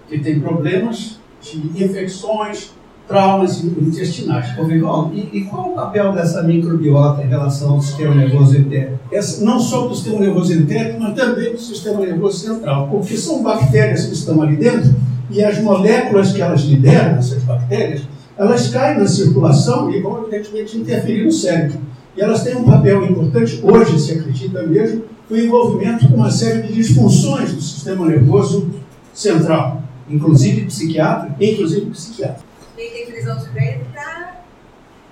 que 0.07 0.19
tem 0.19 0.39
problemas 0.39 1.19
de 1.41 1.83
infecções, 1.83 2.77
traumas 3.07 3.63
intestinais. 3.63 4.57
Ô, 4.57 4.65
Vigão, 4.65 5.11
e, 5.13 5.29
e, 5.37 5.41
qual 5.45 5.71
o 5.71 5.75
papel 5.75 6.11
dessa 6.13 6.43
microbiota 6.43 7.23
em 7.23 7.27
relação 7.27 7.73
ao 7.73 7.81
sistema 7.81 8.13
nervoso 8.13 8.57
entérico? 8.57 8.99
Essa, 9.11 9.43
não 9.45 9.59
só 9.59 9.87
do 9.87 9.95
sistema 9.95 10.19
nervoso 10.19 10.53
entérico, 10.53 10.99
mas 10.99 11.15
também 11.15 11.53
do 11.53 11.59
sistema 11.59 12.01
nervoso 12.01 12.39
central, 12.39 12.89
porque 12.89 13.15
são 13.15 13.41
bactérias 13.41 14.05
que 14.05 14.13
estão 14.13 14.41
ali 14.41 14.57
dentro 14.57 14.93
e 15.29 15.43
as 15.43 15.61
moléculas 15.61 16.33
que 16.33 16.41
elas 16.41 16.61
lideram, 16.61 17.17
essas 17.17 17.43
bactérias, 17.43 18.01
elas 18.37 18.67
caem 18.69 18.99
na 18.99 19.07
circulação 19.07 19.89
e 19.91 20.01
vão, 20.01 20.21
evidentemente, 20.21 20.77
interferir 20.77 21.25
no 21.25 21.31
cérebro. 21.31 21.79
E 22.15 22.21
elas 22.21 22.43
têm 22.43 22.55
um 22.55 22.63
papel 22.63 23.05
importante, 23.05 23.59
hoje 23.63 23.99
se 23.99 24.13
acredita 24.13 24.63
mesmo, 24.63 25.03
no 25.29 25.37
envolvimento 25.37 26.07
com 26.07 26.15
uma 26.15 26.31
série 26.31 26.67
de 26.67 26.73
disfunções 26.73 27.53
do 27.53 27.61
sistema 27.61 28.05
nervoso 28.05 28.69
central. 29.13 29.83
Inclusive 30.09 30.65
psiquiátrico? 30.65 31.35
Inclusive 31.43 31.85
psiquiátrico. 31.87 32.46
Prisão 32.77 33.37
de 33.37 33.49
ventre 33.49 33.87
está 33.89 34.43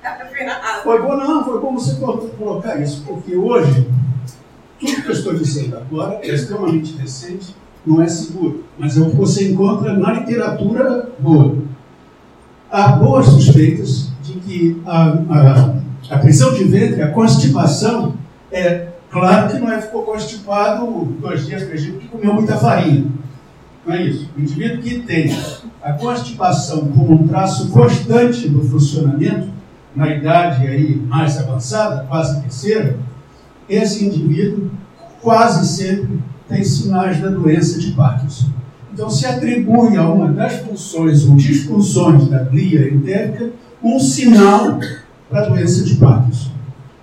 tá 0.03 0.81
Foi 0.83 1.01
bom, 1.01 1.17
não, 1.17 1.43
foi 1.43 1.59
bom 1.59 1.73
você 1.73 1.95
colocar 2.37 2.79
isso, 2.79 3.03
porque 3.07 3.35
hoje, 3.35 3.89
tudo 4.79 5.01
que 5.01 5.07
eu 5.07 5.11
estou 5.11 5.33
dizendo 5.33 5.75
agora 5.75 6.19
é 6.21 6.27
extremamente 6.27 6.95
recente, 6.95 7.55
não 7.83 8.03
é 8.03 8.07
seguro, 8.07 8.65
mas 8.77 8.95
é 8.95 9.01
o 9.01 9.09
que 9.09 9.15
você 9.15 9.49
encontra 9.49 9.93
na 9.93 10.13
literatura 10.13 11.09
boa. 11.17 11.57
Há 12.69 12.89
boas 12.89 13.25
suspeitas 13.25 14.11
de 14.21 14.33
que 14.33 14.81
a, 14.85 15.07
a, 15.07 16.15
a 16.15 16.19
prisão 16.19 16.53
de 16.53 16.65
ventre, 16.65 17.01
a 17.01 17.11
constipação, 17.11 18.13
é 18.51 18.89
claro 19.09 19.49
que 19.49 19.57
não 19.57 19.71
é 19.71 19.81
ficou 19.81 20.03
constipado 20.03 20.85
dois 21.19 21.47
dias, 21.47 21.63
três 21.63 21.81
dias, 21.81 21.95
porque 21.95 22.09
comeu 22.09 22.31
muita 22.31 22.57
farinha. 22.57 23.05
Não 23.85 23.93
é 23.93 24.03
isso. 24.03 24.29
O 24.35 24.41
indivíduo 24.41 24.81
que 24.81 24.99
tem 24.99 25.35
a 25.81 25.93
constipação 25.93 26.87
como 26.87 27.13
um 27.13 27.27
traço 27.27 27.69
constante 27.69 28.49
do 28.49 28.61
funcionamento, 28.63 29.49
na 29.95 30.13
idade 30.13 30.67
aí 30.67 30.95
mais 30.95 31.37
avançada, 31.37 32.05
quase 32.07 32.41
terceira, 32.41 32.97
esse 33.69 34.05
indivíduo 34.05 34.71
quase 35.21 35.67
sempre 35.67 36.19
tem 36.47 36.63
sinais 36.63 37.21
da 37.21 37.29
doença 37.29 37.79
de 37.79 37.91
Parkinson. 37.91 38.49
Então, 38.93 39.09
se 39.09 39.25
atribui 39.25 39.97
a 39.97 40.07
uma 40.07 40.31
das 40.31 40.59
funções 40.59 41.25
ou 41.25 41.35
disfunções 41.35 42.27
da 42.29 42.39
glia 42.39 42.93
entérica 42.93 43.49
um 43.83 43.99
sinal 43.99 44.79
para 45.29 45.45
a 45.45 45.49
doença 45.49 45.83
de 45.83 45.95
Parkinson. 45.95 46.51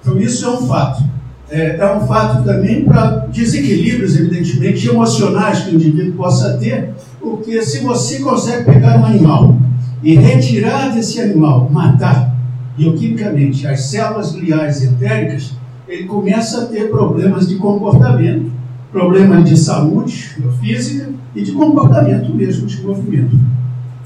Então, 0.00 0.18
isso 0.18 0.44
é 0.44 0.48
um 0.48 0.66
fato. 0.66 1.04
É, 1.52 1.76
é 1.76 1.96
um 1.96 2.06
fato 2.06 2.42
também 2.44 2.84
para 2.84 3.26
desequilíbrios, 3.26 4.16
evidentemente, 4.16 4.88
emocionais 4.88 5.60
que 5.60 5.70
o 5.70 5.74
indivíduo 5.74 6.14
possa 6.14 6.56
ter, 6.56 6.94
porque 7.20 7.62
se 7.62 7.80
você 7.80 8.20
consegue 8.20 8.64
pegar 8.64 8.98
um 8.98 9.04
animal 9.04 9.56
e 10.02 10.14
retirar 10.14 10.94
desse 10.94 11.20
animal, 11.20 11.68
matar 11.70 12.34
bioquimicamente 12.76 13.66
as 13.66 13.82
células 13.82 14.32
gliais 14.32 14.82
entéricas, 14.82 15.52
ele 15.86 16.04
começa 16.04 16.62
a 16.62 16.66
ter 16.66 16.88
problemas 16.90 17.46
de 17.46 17.56
comportamento 17.56 18.50
problemas 18.92 19.48
de 19.48 19.56
saúde 19.56 20.36
física 20.60 21.08
e 21.34 21.42
de 21.42 21.52
comportamento 21.52 22.32
mesmo, 22.34 22.66
de 22.66 22.82
movimento. 22.82 23.34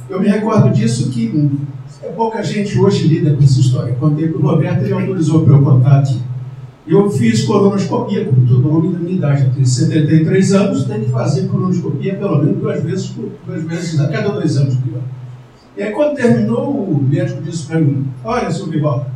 Eu 0.09 0.21
me 0.21 0.29
recordo 0.29 0.73
disso 0.73 1.11
que 1.11 1.51
é 2.03 2.09
pouca 2.09 2.43
gente 2.43 2.79
hoje 2.79 3.09
lida 3.09 3.35
com 3.35 3.43
essa 3.43 3.59
história. 3.59 3.95
Contei 3.95 4.29
para 4.29 4.39
o 4.39 4.43
Roberto, 4.43 4.85
ele 4.85 4.93
autorizou 4.93 5.45
para 5.45 5.55
eu 5.55 5.63
contar 5.63 5.99
aqui. 5.99 6.21
Eu 6.87 7.11
fiz 7.11 7.45
colonoscopia, 7.45 8.25
como 8.25 8.47
todo 8.47 8.77
homem 8.77 8.93
da 8.93 8.99
minha 8.99 9.17
idade, 9.17 9.45
eu 9.45 9.51
tenho 9.51 9.67
73 9.67 10.53
anos, 10.53 10.85
tem 10.85 11.01
que 11.01 11.11
fazer 11.11 11.49
colonoscopia 11.49 12.15
pelo 12.15 12.39
menos 12.39 12.59
duas 12.59 12.83
vezes, 12.83 13.13
duas 13.45 13.63
vezes 13.65 14.01
a 14.01 14.09
cada 14.09 14.29
dois 14.29 14.57
anos. 14.57 14.77
E 15.77 15.83
aí, 15.83 15.93
quando 15.93 16.15
terminou, 16.15 16.71
o 16.71 17.03
médico 17.03 17.43
disse 17.43 17.67
para 17.67 17.81
mim: 17.81 18.07
Olha, 18.25 18.51
seu 18.51 18.69
Bival, 18.69 19.11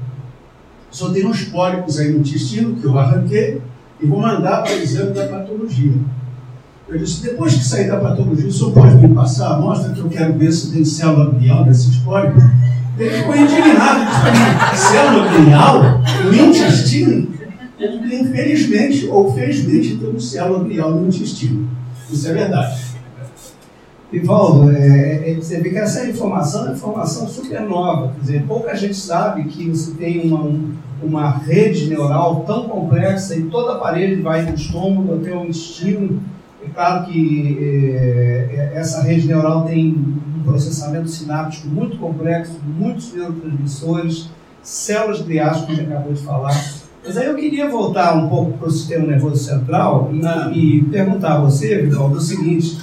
só 0.91 1.11
tem 1.11 1.25
uns 1.25 1.45
pólipos 1.45 1.99
aí 1.99 2.13
no 2.13 2.19
intestino 2.19 2.75
que 2.75 2.85
eu 2.85 2.99
arranquei 2.99 3.63
e 4.03 4.07
vou 4.07 4.21
mandar 4.21 4.63
para 4.63 4.73
o 4.73 4.79
exame 4.79 5.13
da 5.13 5.29
patologia. 5.29 5.93
Eu 6.89 6.99
disse, 6.99 7.23
depois 7.23 7.55
que 7.55 7.65
sair 7.65 7.87
da 7.87 7.99
patologia, 7.99 8.49
o 8.49 8.53
senhor 8.53 8.73
pode 8.73 8.97
me 8.97 9.15
passar 9.15 9.51
a 9.51 9.55
amostra 9.55 9.93
que 9.93 10.01
eu 10.01 10.09
quero 10.09 10.37
ver 10.37 10.51
se 10.51 10.73
tem 10.73 10.85
célula 10.85 11.31
glial 11.31 11.65
desses 11.65 11.97
pólipos? 11.99 12.43
Ele 12.99 13.11
ficou 13.11 13.37
indignado, 13.37 14.01
célula 14.75 15.29
glial 15.29 16.03
no 16.25 16.35
intestino? 16.35 17.40
Ele, 17.81 18.15
infelizmente 18.15 19.07
ou 19.09 19.33
felizmente 19.33 19.97
temos 19.97 20.31
célula 20.31 20.63
glial 20.65 20.93
no 20.93 21.09
intestino. 21.09 21.67
Isso 22.11 22.29
é 22.29 22.33
verdade. 22.35 22.91
Ivaldo, 24.13 24.71
é, 24.73 25.31
é, 25.31 25.35
você 25.35 25.61
vê 25.61 25.71
que 25.71 25.79
essa 25.79 26.07
informação 26.09 26.69
é 26.69 26.73
informação 26.73 27.29
super 27.29 27.61
nova. 27.63 28.13
Quer 28.13 28.21
dizer, 28.21 28.47
pouca 28.47 28.75
gente 28.75 28.97
sabe 28.97 29.45
que 29.45 29.71
você 29.71 29.93
tem 29.93 30.21
uma, 30.21 30.43
um, 30.43 30.75
uma 31.01 31.31
rede 31.31 31.89
neural 31.89 32.45
tão 32.45 32.69
complexa 32.69 33.37
e 33.37 33.45
toda 33.45 33.75
a 33.75 33.79
parede 33.79 34.21
vai 34.21 34.45
do 34.45 34.55
estômago 34.55 35.15
até 35.15 35.35
o 35.35 35.45
intestino. 35.45 36.21
É 36.63 36.69
claro 36.69 37.07
que 37.07 37.57
é, 37.61 38.73
é, 38.75 38.79
essa 38.79 39.01
rede 39.03 39.29
neural 39.29 39.65
tem 39.65 39.91
um 40.37 40.43
processamento 40.43 41.09
sináptico 41.09 41.69
muito 41.69 41.97
complexo, 41.97 42.59
muitos 42.67 43.15
neurotransmissores, 43.15 44.29
células 44.61 45.23
gliais, 45.23 45.59
como 45.59 45.73
a 45.73 45.75
gente 45.77 45.93
acabou 45.93 46.13
de 46.13 46.23
falar. 46.23 46.80
Mas 47.03 47.17
aí 47.17 47.27
eu 47.27 47.35
queria 47.35 47.69
voltar 47.69 48.15
um 48.15 48.29
pouco 48.29 48.59
para 48.59 48.69
o 48.69 48.71
sistema 48.71 49.07
nervoso 49.07 49.43
central 49.43 50.11
e, 50.13 50.27
ah. 50.27 50.51
e 50.55 50.83
perguntar 50.85 51.37
a 51.37 51.41
você, 51.41 51.83
Vitor, 51.83 52.13
o 52.13 52.21
seguinte: 52.21 52.79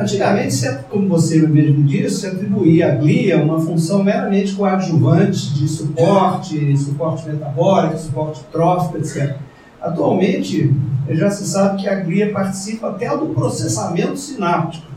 antigamente, 0.00 0.56
como 0.90 1.08
você 1.08 1.40
mesmo 1.46 1.84
disse, 1.84 2.20
se 2.20 2.26
atribuía 2.26 2.92
à 2.92 2.94
glia 2.96 3.42
uma 3.42 3.58
função 3.58 4.04
meramente 4.04 4.54
coadjuvante 4.54 5.54
de 5.54 5.66
suporte, 5.66 6.76
suporte 6.76 7.28
metabólico, 7.28 7.98
suporte 7.98 8.44
trófico, 8.52 8.98
etc. 8.98 9.36
Atualmente, 9.80 10.74
já 11.08 11.30
se 11.30 11.46
sabe 11.46 11.82
que 11.82 11.88
a 11.88 11.94
glia 11.94 12.30
participa 12.30 12.90
até 12.90 13.08
do 13.16 13.28
processamento 13.28 14.18
sináptico. 14.18 14.89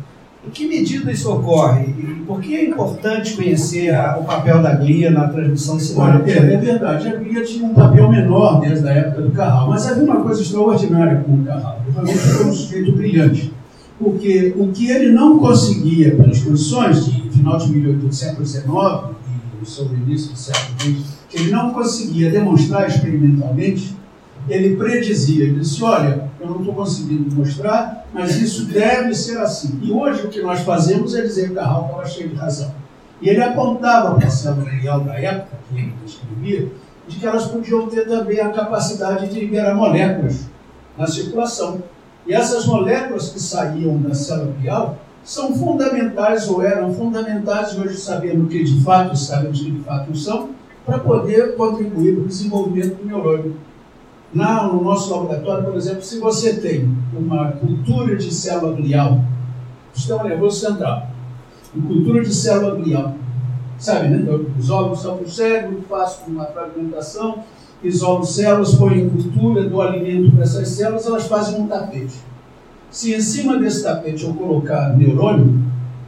Em 0.45 0.49
que 0.49 0.67
medida 0.67 1.11
isso 1.11 1.31
ocorre? 1.31 1.85
E 1.85 2.23
por 2.27 2.41
que 2.41 2.55
é 2.55 2.65
importante 2.69 3.35
conhecer 3.35 3.93
a, 3.93 4.17
o 4.17 4.25
papel 4.25 4.61
da 4.61 4.75
glia 4.75 5.09
na 5.09 5.27
transmissão 5.29 5.79
sináptica? 5.79 6.31
É, 6.31 6.53
é, 6.53 6.57
verdade, 6.57 7.07
a 7.07 7.15
glia 7.15 7.43
tinha 7.43 7.65
um 7.65 7.73
papel 7.73 8.09
menor 8.09 8.59
desde 8.59 8.87
a 8.87 8.91
época 8.91 9.21
do 9.21 9.31
Carral, 9.31 9.69
mas 9.69 9.87
havia 9.87 10.03
uma 10.03 10.21
coisa 10.21 10.41
extraordinária 10.41 11.23
com 11.25 11.33
o 11.35 11.45
Carral. 11.45 11.81
Ele 11.85 11.93
realmente 11.93 12.17
foi 12.17 12.45
um 12.45 12.53
sujeito 12.53 12.91
brilhante, 12.91 13.53
porque 13.97 14.53
o 14.57 14.67
que 14.67 14.89
ele 14.89 15.13
não 15.13 15.39
conseguia 15.39 16.15
pelas 16.15 16.43
condições 16.43 17.05
de 17.05 17.29
final 17.29 17.57
de 17.57 17.93
do 17.93 18.13
século 18.13 18.45
XIX 18.45 18.65
e 19.61 19.65
sobre 19.65 19.95
o 19.95 19.99
início 19.99 20.31
do 20.31 20.37
século 20.37 20.79
XX, 20.79 21.17
que 21.29 21.37
ele 21.37 21.51
não 21.51 21.73
conseguia 21.73 22.29
demonstrar 22.29 22.87
experimentalmente, 22.87 23.95
ele 24.47 24.75
predizia, 24.75 25.45
ele 25.45 25.59
disse, 25.59 25.81
olha, 25.83 26.29
eu 26.39 26.47
não 26.47 26.59
estou 26.59 26.73
conseguindo 26.73 27.33
mostrar, 27.33 28.02
mas 28.13 28.37
isso 28.37 28.65
deve 28.65 29.13
ser 29.15 29.39
assim. 29.39 29.79
E 29.81 29.91
hoje 29.91 30.27
o 30.27 30.29
que 30.29 30.41
nós 30.41 30.61
fazemos 30.61 31.15
é 31.15 31.21
dizer 31.21 31.49
que 31.49 31.55
Carral 31.55 31.85
estava 31.85 32.05
cheio 32.05 32.29
de 32.29 32.35
razão. 32.35 32.71
E 33.21 33.29
ele 33.29 33.41
apontava 33.41 34.15
para 34.15 34.27
a 34.27 34.31
célula 34.31 34.69
real 34.69 34.99
da 34.99 35.19
época, 35.19 35.57
que 35.67 35.79
ele 35.79 35.93
descrevia, 36.05 36.71
de 37.07 37.19
que 37.19 37.25
elas 37.25 37.47
podiam 37.47 37.87
ter 37.87 38.07
também 38.07 38.39
a 38.39 38.49
capacidade 38.49 39.27
de 39.29 39.39
liberar 39.39 39.75
moléculas 39.75 40.45
na 40.97 41.07
circulação. 41.07 41.81
E 42.27 42.33
essas 42.33 42.65
moléculas 42.65 43.29
que 43.29 43.39
saíam 43.39 43.97
da 43.97 44.13
célula 44.13 44.53
glial 44.59 44.97
são 45.23 45.55
fundamentais 45.55 46.49
ou 46.49 46.61
eram 46.61 46.93
fundamentais, 46.93 47.77
hoje 47.77 47.97
sabendo 47.97 48.47
que 48.47 48.63
de 48.63 48.83
fato 48.83 49.17
sabemos 49.17 49.61
que 49.61 49.71
de 49.71 49.79
fato 49.83 50.15
são, 50.15 50.49
para 50.85 50.99
poder 50.99 51.55
contribuir 51.55 52.15
para 52.15 52.23
o 52.25 52.27
desenvolvimento 52.27 52.95
do. 52.95 53.55
Na, 54.33 54.63
no 54.63 54.83
nosso 54.83 55.13
laboratório, 55.13 55.65
por 55.65 55.75
exemplo, 55.75 56.01
se 56.01 56.19
você 56.19 56.55
tem 56.55 56.89
uma 57.13 57.51
cultura 57.51 58.15
de 58.15 58.33
célula 58.33 58.75
glial, 58.75 59.21
sistema 59.93 60.23
nervoso 60.23 60.59
central, 60.59 61.07
uma 61.75 61.87
cultura 61.87 62.23
de 62.23 62.33
célula 62.33 62.75
glial, 62.75 63.15
sabe, 63.77 64.07
né? 64.07 64.23
Eu 64.25 64.49
isolo 64.57 64.95
só 64.95 65.13
para 65.13 65.25
o 65.25 65.29
cérebro, 65.29 65.83
faço 65.87 66.23
uma 66.27 66.45
fragmentação, 66.45 67.43
isolo 67.83 68.25
células, 68.25 68.73
ponho 68.75 69.11
cultura, 69.11 69.69
dou 69.69 69.81
alimento 69.81 70.31
para 70.31 70.43
essas 70.43 70.67
células, 70.69 71.05
elas 71.05 71.27
fazem 71.27 71.61
um 71.61 71.67
tapete. 71.67 72.15
Se 72.89 73.13
em 73.13 73.21
cima 73.21 73.57
desse 73.57 73.83
tapete 73.83 74.23
eu 74.23 74.33
colocar 74.33 74.95
neurônio, 74.97 75.59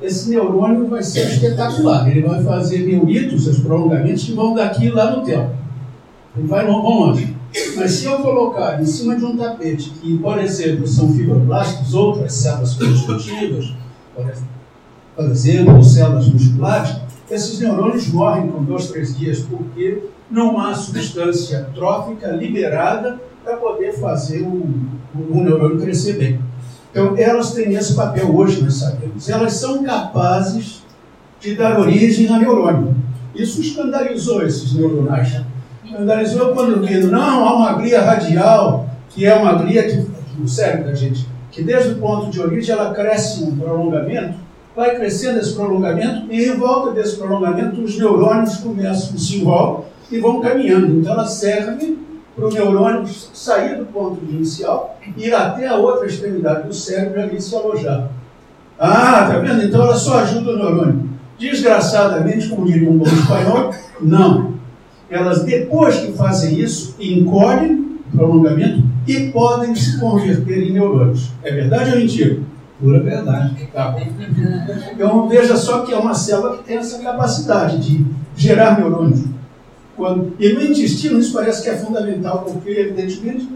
esse 0.02 0.30
neurônio 0.30 0.88
vai 0.88 1.02
ser 1.02 1.28
espetacular. 1.28 2.08
Ele 2.10 2.22
vai 2.22 2.44
fazer 2.44 2.86
neuritos, 2.86 3.48
os 3.48 3.60
prolongamentos, 3.60 4.24
que 4.24 4.34
vão 4.34 4.54
daqui 4.54 4.90
lá 4.90 5.16
no 5.16 5.24
tempo. 5.24 5.52
Ele 6.38 6.48
vai 6.48 6.66
longe. 6.68 7.35
Mas 7.76 7.92
se 7.92 8.06
eu 8.06 8.20
colocar 8.20 8.82
em 8.82 8.86
cima 8.86 9.16
de 9.16 9.24
um 9.26 9.38
tapete, 9.38 9.90
que, 10.02 10.18
por 10.18 10.38
exemplo, 10.40 10.88
são 10.88 11.14
fibroblásticos, 11.14 11.94
outras 11.94 12.34
células 12.34 12.74
constitutivas, 12.76 13.74
por 15.16 15.26
exemplo, 15.26 15.84
células 15.84 16.28
musculares, 16.28 16.96
esses 17.30 17.60
neurônios 17.60 18.08
morrem 18.10 18.50
com 18.50 18.64
dois, 18.64 18.88
três 18.90 19.18
dias, 19.18 19.40
porque 19.40 20.04
não 20.30 20.60
há 20.60 20.74
substância 20.76 21.70
trófica 21.74 22.28
liberada 22.28 23.20
para 23.44 23.58
poder 23.58 23.94
fazer 23.94 24.42
o, 24.42 24.68
o, 25.16 25.38
o 25.38 25.44
neurônio 25.44 25.80
crescer 25.80 26.18
bem. 26.18 26.40
Então, 26.92 27.18
elas 27.18 27.52
têm 27.54 27.74
esse 27.74 27.94
papel 27.96 28.34
hoje, 28.34 28.64
nós 28.64 28.76
sabemos. 28.76 29.30
Elas 29.30 29.54
são 29.54 29.84
capazes 29.84 30.84
de 31.40 31.56
dar 31.56 31.80
origem 31.80 32.28
a 32.28 32.40
neurônio. 32.40 32.96
Isso 33.34 33.62
escandalizou 33.62 34.42
esses 34.42 34.74
neuronais. 34.74 35.42
Escandalizou 35.86 36.54
quando 36.54 36.86
viram, 36.86 37.10
não, 37.10 37.48
há 37.48 37.56
uma 37.56 37.74
glia 37.74 38.02
radial, 38.02 38.90
que 39.10 39.26
é 39.26 39.36
uma 39.36 39.54
glia 39.54 39.84
que, 39.84 40.06
no 40.38 40.48
cérebro 40.48 40.88
da 40.88 40.96
gente, 40.96 41.28
que 41.52 41.64
desde 41.64 41.94
o 41.94 41.96
ponto 41.98 42.30
de 42.30 42.42
origem 42.42 42.74
ela 42.76 42.94
cresce 42.94 43.44
um 43.44 43.56
prolongamento, 43.56 44.34
vai 44.76 44.96
crescendo 44.96 45.40
esse 45.40 45.54
prolongamento, 45.54 46.26
e 46.30 46.44
em 46.44 46.58
volta 46.58 46.92
desse 46.92 47.18
prolongamento 47.18 47.82
os 47.82 47.98
neurônios 47.98 48.58
começam, 48.58 49.18
se 49.18 49.38
envolvem 49.38 49.86
e 50.12 50.20
vão 50.20 50.42
caminhando. 50.42 51.00
Então 51.00 51.14
ela 51.14 51.26
serve 51.26 51.98
para 52.36 52.48
o 52.48 52.52
neurônio 52.52 53.08
sair 53.08 53.78
do 53.78 53.86
ponto 53.86 54.20
inicial 54.26 55.00
e 55.16 55.28
ir 55.28 55.34
até 55.34 55.68
a 55.68 55.76
outra 55.76 56.06
extremidade 56.06 56.68
do 56.68 56.74
cérebro 56.74 57.20
e 57.20 57.24
ali 57.24 57.42
se 57.42 57.56
alojar. 57.56 58.10
Ah, 58.78 59.30
tá 59.32 59.38
vendo? 59.38 59.64
Então 59.64 59.84
ela 59.84 59.96
só 59.96 60.20
ajuda 60.20 60.52
o 60.52 60.58
neurônio. 60.58 61.10
Desgraçadamente, 61.40 62.50
como 62.50 62.66
diria 62.66 62.90
um 62.90 62.98
bom 62.98 63.06
espanhol, 63.06 63.72
não. 64.02 64.55
Elas, 65.10 65.44
depois 65.44 65.98
que 65.98 66.12
fazem 66.14 66.60
isso, 66.60 66.96
encolhem 67.00 68.00
prolongamento 68.12 68.84
e 69.08 69.30
podem 69.32 69.76
se 69.76 70.00
converter 70.00 70.68
em 70.68 70.72
neurônios. 70.72 71.30
É 71.44 71.52
verdade 71.52 71.92
ou 71.92 71.98
mentira? 71.98 72.40
Pura 72.80 73.00
verdade. 73.00 73.68
Tá. 73.74 73.96
Então 74.92 75.28
veja 75.30 75.56
só 75.56 75.82
que 75.82 75.94
é 75.94 75.98
uma 75.98 76.14
célula 76.14 76.58
que 76.58 76.64
tem 76.64 76.78
essa 76.78 77.00
capacidade 77.00 77.80
de 77.80 78.06
gerar 78.36 78.80
neurônios. 78.80 79.24
Quando, 79.96 80.34
e 80.40 80.52
no 80.52 80.62
intestino 80.62 81.20
isso 81.20 81.34
parece 81.34 81.64
que 81.64 81.70
é 81.70 81.78
fundamental, 81.78 82.44
porque 82.44 82.70
evidentemente 82.70 83.48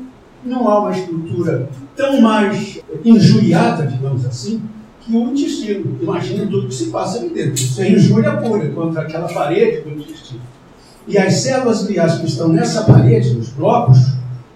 não 0.43 0.69
há 0.69 0.79
uma 0.79 0.91
estrutura 0.91 1.67
tão 1.97 2.21
mais 2.21 2.79
injuriada, 3.03 3.85
digamos 3.85 4.25
assim, 4.25 4.61
que 5.01 5.13
o 5.13 5.31
intestino. 5.31 5.97
Imagina 6.01 6.47
tudo 6.47 6.67
que 6.67 6.73
se 6.73 6.85
passa 6.85 7.19
ali 7.19 7.29
dentro. 7.29 7.55
Isso 7.55 7.81
é 7.81 7.91
injúria 7.91 8.37
pura 8.37 8.69
contra 8.69 9.01
aquela 9.01 9.27
parede 9.27 9.81
do 9.81 9.99
intestino. 9.99 10.39
E 11.07 11.17
as 11.17 11.33
células 11.35 11.85
gliais 11.85 12.15
que 12.19 12.27
estão 12.27 12.49
nessa 12.49 12.83
parede, 12.83 13.33
nos 13.33 13.49
blocos 13.49 13.97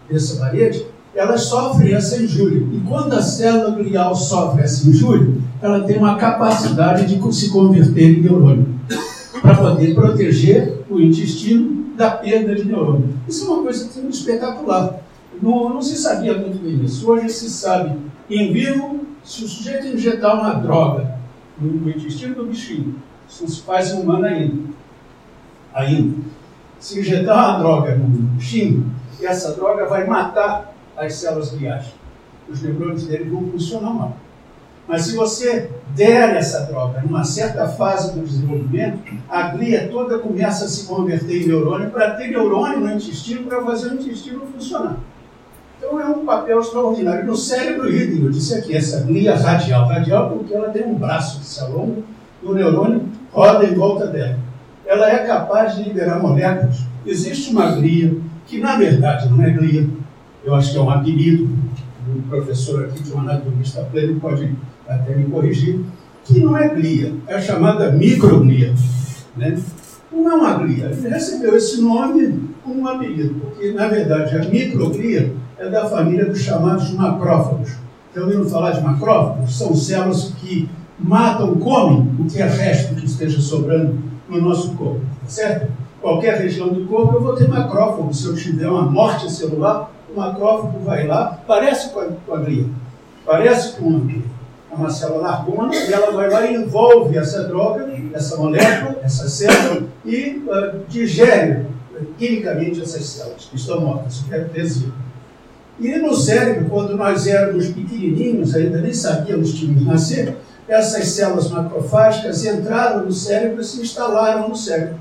dessa 0.10 0.40
parede, 0.40 0.86
elas 1.16 1.44
sofrem 1.44 1.94
essa 1.94 2.22
injúria. 2.22 2.66
E 2.72 2.80
quando 2.88 3.14
a 3.14 3.22
célula 3.22 3.76
glial 3.76 4.16
sofre 4.16 4.64
essa 4.64 4.88
injúria, 4.88 5.36
ela 5.62 5.82
tem 5.84 5.98
uma 5.98 6.16
capacidade 6.16 7.06
de 7.06 7.34
se 7.34 7.50
converter 7.50 8.18
em 8.18 8.22
neurônio 8.22 8.68
para 9.42 9.56
poder 9.56 9.94
proteger 9.94 10.84
o 10.90 11.00
intestino 11.00 11.84
da 11.96 12.12
perda 12.12 12.56
de 12.56 12.66
neurônio. 12.66 13.10
Isso 13.28 13.46
é 13.46 13.50
uma 13.50 13.64
coisa 13.64 13.90
espetacular. 14.10 15.00
Não, 15.42 15.70
não 15.70 15.82
se 15.82 15.98
sabia 15.98 16.38
muito 16.38 16.62
bem 16.64 16.84
isso. 16.84 17.10
Hoje 17.10 17.30
se 17.30 17.50
sabe, 17.50 17.98
em 18.30 18.52
vivo, 18.52 19.02
se 19.24 19.44
o 19.44 19.48
sujeito 19.48 19.88
injetar 19.88 20.40
uma 20.40 20.54
droga 20.54 21.16
no, 21.60 21.72
no 21.72 21.90
intestino 21.90 22.36
do 22.36 22.46
bichinho, 22.46 22.96
isso 23.30 23.44
não 23.44 23.50
se 23.50 23.62
faz 23.62 23.92
em 23.92 24.02
humano 24.02 24.26
ainda. 24.26 24.74
Ainda. 25.74 26.18
Se 26.80 27.00
injetar 27.00 27.38
uma 27.38 27.60
droga 27.60 27.96
no 27.96 28.08
bichinho, 28.08 28.92
essa 29.22 29.54
droga 29.54 29.86
vai 29.86 30.06
matar 30.06 30.74
as 30.98 31.16
células 31.16 31.50
gliais. 31.52 31.86
Os 32.50 32.62
neurônios 32.62 33.08
dele 33.08 33.30
vão 33.30 33.50
funcionar 33.52 33.90
mal. 33.90 34.18
Mas 34.88 35.04
se 35.04 35.16
você 35.16 35.70
der 35.96 36.36
essa 36.36 36.66
droga 36.66 37.02
numa 37.02 37.24
certa 37.24 37.68
fase 37.68 38.14
do 38.14 38.26
desenvolvimento, 38.26 39.00
a 39.30 39.44
glia 39.50 39.88
toda 39.90 40.20
começa 40.20 40.66
a 40.66 40.68
se 40.68 40.86
converter 40.86 41.44
em 41.44 41.48
neurônio 41.48 41.90
para 41.90 42.12
ter 42.12 42.28
neurônio 42.28 42.80
no 42.82 42.92
intestino 42.92 43.48
para 43.48 43.64
fazer 43.64 43.92
o 43.92 43.94
intestino 43.96 44.42
funcionar. 44.42 44.98
Então 45.78 46.00
é 46.00 46.06
um 46.06 46.26
papel 46.26 46.60
extraordinário. 46.60 47.26
No 47.26 47.36
cérebro 47.36 47.90
hídrico, 47.90 48.26
eu 48.26 48.32
disse 48.32 48.56
aqui, 48.56 48.76
essa 48.76 49.02
glia 49.02 49.36
radial. 49.36 49.88
Radial 49.88 50.32
porque 50.32 50.54
ela 50.54 50.70
tem 50.70 50.86
um 50.86 50.96
braço 50.96 51.40
que 51.40 51.46
se 51.46 51.62
alonga 51.62 52.02
e 52.42 52.46
o 52.46 52.54
neurônio 52.54 53.08
roda 53.32 53.66
em 53.66 53.74
volta 53.74 54.08
dela. 54.08 54.38
Ela 54.86 55.12
é 55.12 55.26
capaz 55.26 55.76
de 55.76 55.84
liberar 55.84 56.22
moléculas. 56.22 56.82
Existe 57.06 57.52
uma 57.52 57.72
glia, 57.72 58.18
que 58.46 58.60
na 58.60 58.76
verdade 58.76 59.30
não 59.30 59.42
é 59.44 59.50
glia, 59.50 59.88
eu 60.44 60.54
acho 60.54 60.72
que 60.72 60.78
é 60.78 60.82
um 60.82 60.90
apelido. 60.90 61.50
O 62.16 62.22
professor 62.24 62.86
aqui 62.86 63.02
de 63.02 63.14
um 63.14 63.20
anatomista 63.20 63.82
pleno 63.92 64.20
pode 64.20 64.54
até 64.88 65.16
me 65.16 65.26
corrigir, 65.26 65.80
que 66.26 66.40
não 66.40 66.58
é 66.58 66.68
glia, 66.70 67.14
é 67.28 67.40
chamada 67.40 67.92
microglia. 67.92 68.74
Né? 69.38 69.58
Não 70.12 70.32
é 70.32 70.36
uma 70.36 70.54
glia, 70.58 70.86
ele 70.86 71.10
recebeu 71.10 71.56
esse 71.56 71.82
nome 71.82 72.50
como 72.64 72.82
um 72.82 72.88
apelido, 72.88 73.36
porque 73.36 73.72
na 73.72 73.88
verdade 73.88 74.38
a 74.38 74.44
microglia 74.46 75.34
é 75.58 75.70
da 75.70 75.86
família 75.86 76.26
dos 76.26 76.40
chamados 76.40 76.92
macrófagos. 76.92 77.72
Já 78.14 78.22
ouviram 78.22 78.46
falar 78.46 78.72
de 78.72 78.82
macrófagos? 78.82 79.58
São 79.58 79.74
células 79.74 80.34
que 80.40 80.70
matam, 81.00 81.56
comem 81.56 82.10
o 82.20 82.26
que 82.26 82.42
é 82.42 82.46
resto 82.46 82.96
que 82.96 83.06
esteja 83.06 83.40
sobrando 83.40 83.98
no 84.34 84.50
nosso 84.50 84.76
corpo, 84.76 85.02
certo? 85.28 85.72
Qualquer 86.02 86.38
região 86.38 86.68
do 86.68 86.86
corpo 86.86 87.16
eu 87.16 87.22
vou 87.22 87.36
ter 87.36 87.48
macrófago. 87.48 88.14
Se 88.14 88.28
eu 88.28 88.36
tiver 88.36 88.68
uma 88.68 88.84
morte 88.84 89.32
celular, 89.32 89.92
o 90.14 90.20
macrófago 90.20 90.80
vai 90.80 91.08
lá, 91.08 91.40
parece 91.48 91.92
com 91.92 92.02
a, 92.02 92.06
com 92.26 92.36
a 92.36 92.40
glia, 92.40 92.66
parece 93.26 93.78
com 93.78 93.86
uma 93.86 94.00
glia 94.00 94.34
é 94.74 94.76
uma 94.76 94.90
célula 94.90 95.22
largona, 95.22 95.76
e 95.76 95.94
ela 95.94 96.12
vai 96.12 96.30
lá 96.30 96.46
e 96.46 96.56
envolve 96.56 97.16
essa 97.18 97.44
droga, 97.44 97.88
essa 98.14 98.38
molécula, 98.38 98.98
essa 99.04 99.30
célula, 99.30 99.88
e 100.04 100.44
uh, 100.48 100.80
digere 100.90 101.68
quimicamente 102.18 102.82
essas 102.82 103.06
células 103.06 103.46
que 103.46 103.56
estão 103.56 103.82
mortas, 103.82 104.14
isso 104.14 104.26
quer 104.28 104.50
dizer. 104.50 104.92
E 105.80 105.96
no 105.98 106.14
cérebro, 106.16 106.66
quando 106.70 106.98
nós 106.98 107.28
éramos 107.28 107.68
pequenininhos, 107.68 108.56
ainda 108.56 108.80
nem 108.82 108.94
sabíamos 108.94 109.54
que 109.54 109.68
nascer, 109.68 110.36
essas 110.74 111.08
células 111.10 111.52
macrofágicas 111.52 112.44
entraram 112.46 113.06
no 113.06 113.12
cérebro 113.12 113.62
e 113.62 113.64
se 113.64 113.80
instalaram 113.82 114.50
no 114.50 114.56
cérebro. 114.56 114.96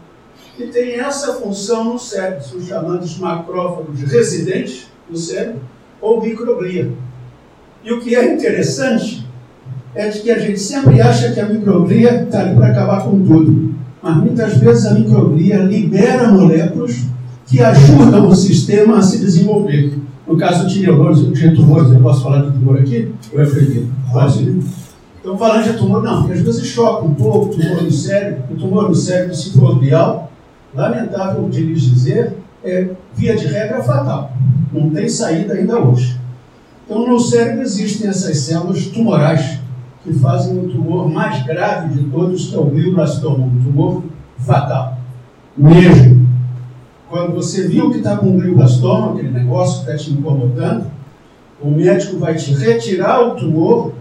E 0.58 0.64
tem 0.66 1.00
essa 1.00 1.35
função 1.35 1.85
no 1.94 1.98
cérebro, 1.98 2.44
são 2.44 2.61
chamados 2.61 3.18
macrófagos 3.18 4.00
residentes 4.00 4.87
no 5.08 5.16
cérebro, 5.16 5.61
ou 6.00 6.20
microglia. 6.20 6.92
E 7.82 7.90
o 7.90 8.00
que 8.00 8.14
é 8.14 8.35
interessante 8.35 9.26
é 9.94 10.08
de 10.08 10.20
que 10.20 10.30
a 10.30 10.38
gente 10.38 10.61
sempre 10.61 11.00
acha 11.00 11.32
que 11.32 11.40
a 11.40 11.48
microglia 11.48 12.24
está 12.24 12.40
ali 12.40 12.54
para 12.54 12.68
acabar 12.68 13.02
com 13.02 13.24
tudo. 13.24 13.74
Mas 14.02 14.16
muitas 14.16 14.56
vezes 14.58 14.85
a 14.87 14.94
microglia 14.94 15.56
libera 15.58 16.28
moléculas 16.28 17.06
que 17.46 17.61
ajudam 17.61 18.28
o 18.28 18.35
sistema 18.35 18.98
a 18.98 19.02
se 19.02 19.18
desenvolver. 19.18 19.98
No 20.26 20.37
caso 20.37 20.66
de 20.66 20.80
neurônios, 20.80 21.32
de 21.32 21.54
tumores, 21.54 21.90
eu 21.90 22.00
posso 22.00 22.22
falar 22.22 22.42
de 22.42 22.52
tumor 22.52 22.78
aqui? 22.78 23.12
Ou 23.32 23.40
é 23.40 23.46
proibido? 23.46 23.88
Pode? 24.12 24.82
Então, 25.22 25.38
falando 25.38 25.62
de 25.62 25.78
tumor, 25.78 26.02
não, 26.02 26.22
porque 26.22 26.32
às 26.32 26.40
vezes 26.40 26.66
choca 26.66 27.04
um 27.04 27.14
pouco 27.14 27.54
tumor 27.54 27.80
no 27.80 27.90
cérebro. 27.92 28.42
O 28.50 28.56
tumor 28.56 28.88
no 28.88 28.94
cérebro, 28.94 29.37
glial, 29.78 30.32
lamentável 30.74 31.48
de 31.48 31.62
lhes 31.62 31.82
dizer, 31.82 32.38
é, 32.64 32.88
via 33.14 33.37
de 33.37 33.46
regra, 33.46 33.80
fatal. 33.85 34.32
Não 34.72 34.90
tem 34.90 35.08
saída 35.08 35.54
ainda 35.54 35.78
hoje. 35.78 36.18
Então, 36.85 37.06
no 37.06 37.20
cérebro 37.20 37.62
existem 37.62 38.08
essas 38.08 38.37
células 38.38 38.87
tumorais, 38.87 39.61
que 40.02 40.12
fazem 40.14 40.58
o 40.58 40.68
tumor 40.68 41.08
mais 41.08 41.46
grave 41.46 41.94
de 41.94 42.11
todos, 42.11 42.48
que 42.48 42.56
é 42.56 42.58
o 42.58 42.64
glioblastoma, 42.64 43.44
um 43.44 43.62
tumor 43.62 44.02
fatal. 44.38 44.98
Mesmo. 45.56 46.26
Quando 47.08 47.35
você 47.37 47.68
viu 47.68 47.92
que 47.92 47.98
está 47.98 48.16
com 48.16 48.26
um 48.26 48.40
glioblastoma, 48.40 49.12
aquele 49.12 49.30
negócio 49.30 49.85
que 49.85 49.90
está 49.92 50.04
te 50.04 50.11
incomodando, 50.11 50.87
o 51.61 51.70
médico 51.70 52.18
vai 52.18 52.35
te 52.35 52.52
retirar 52.54 53.20
o 53.20 53.37
tumor 53.37 53.92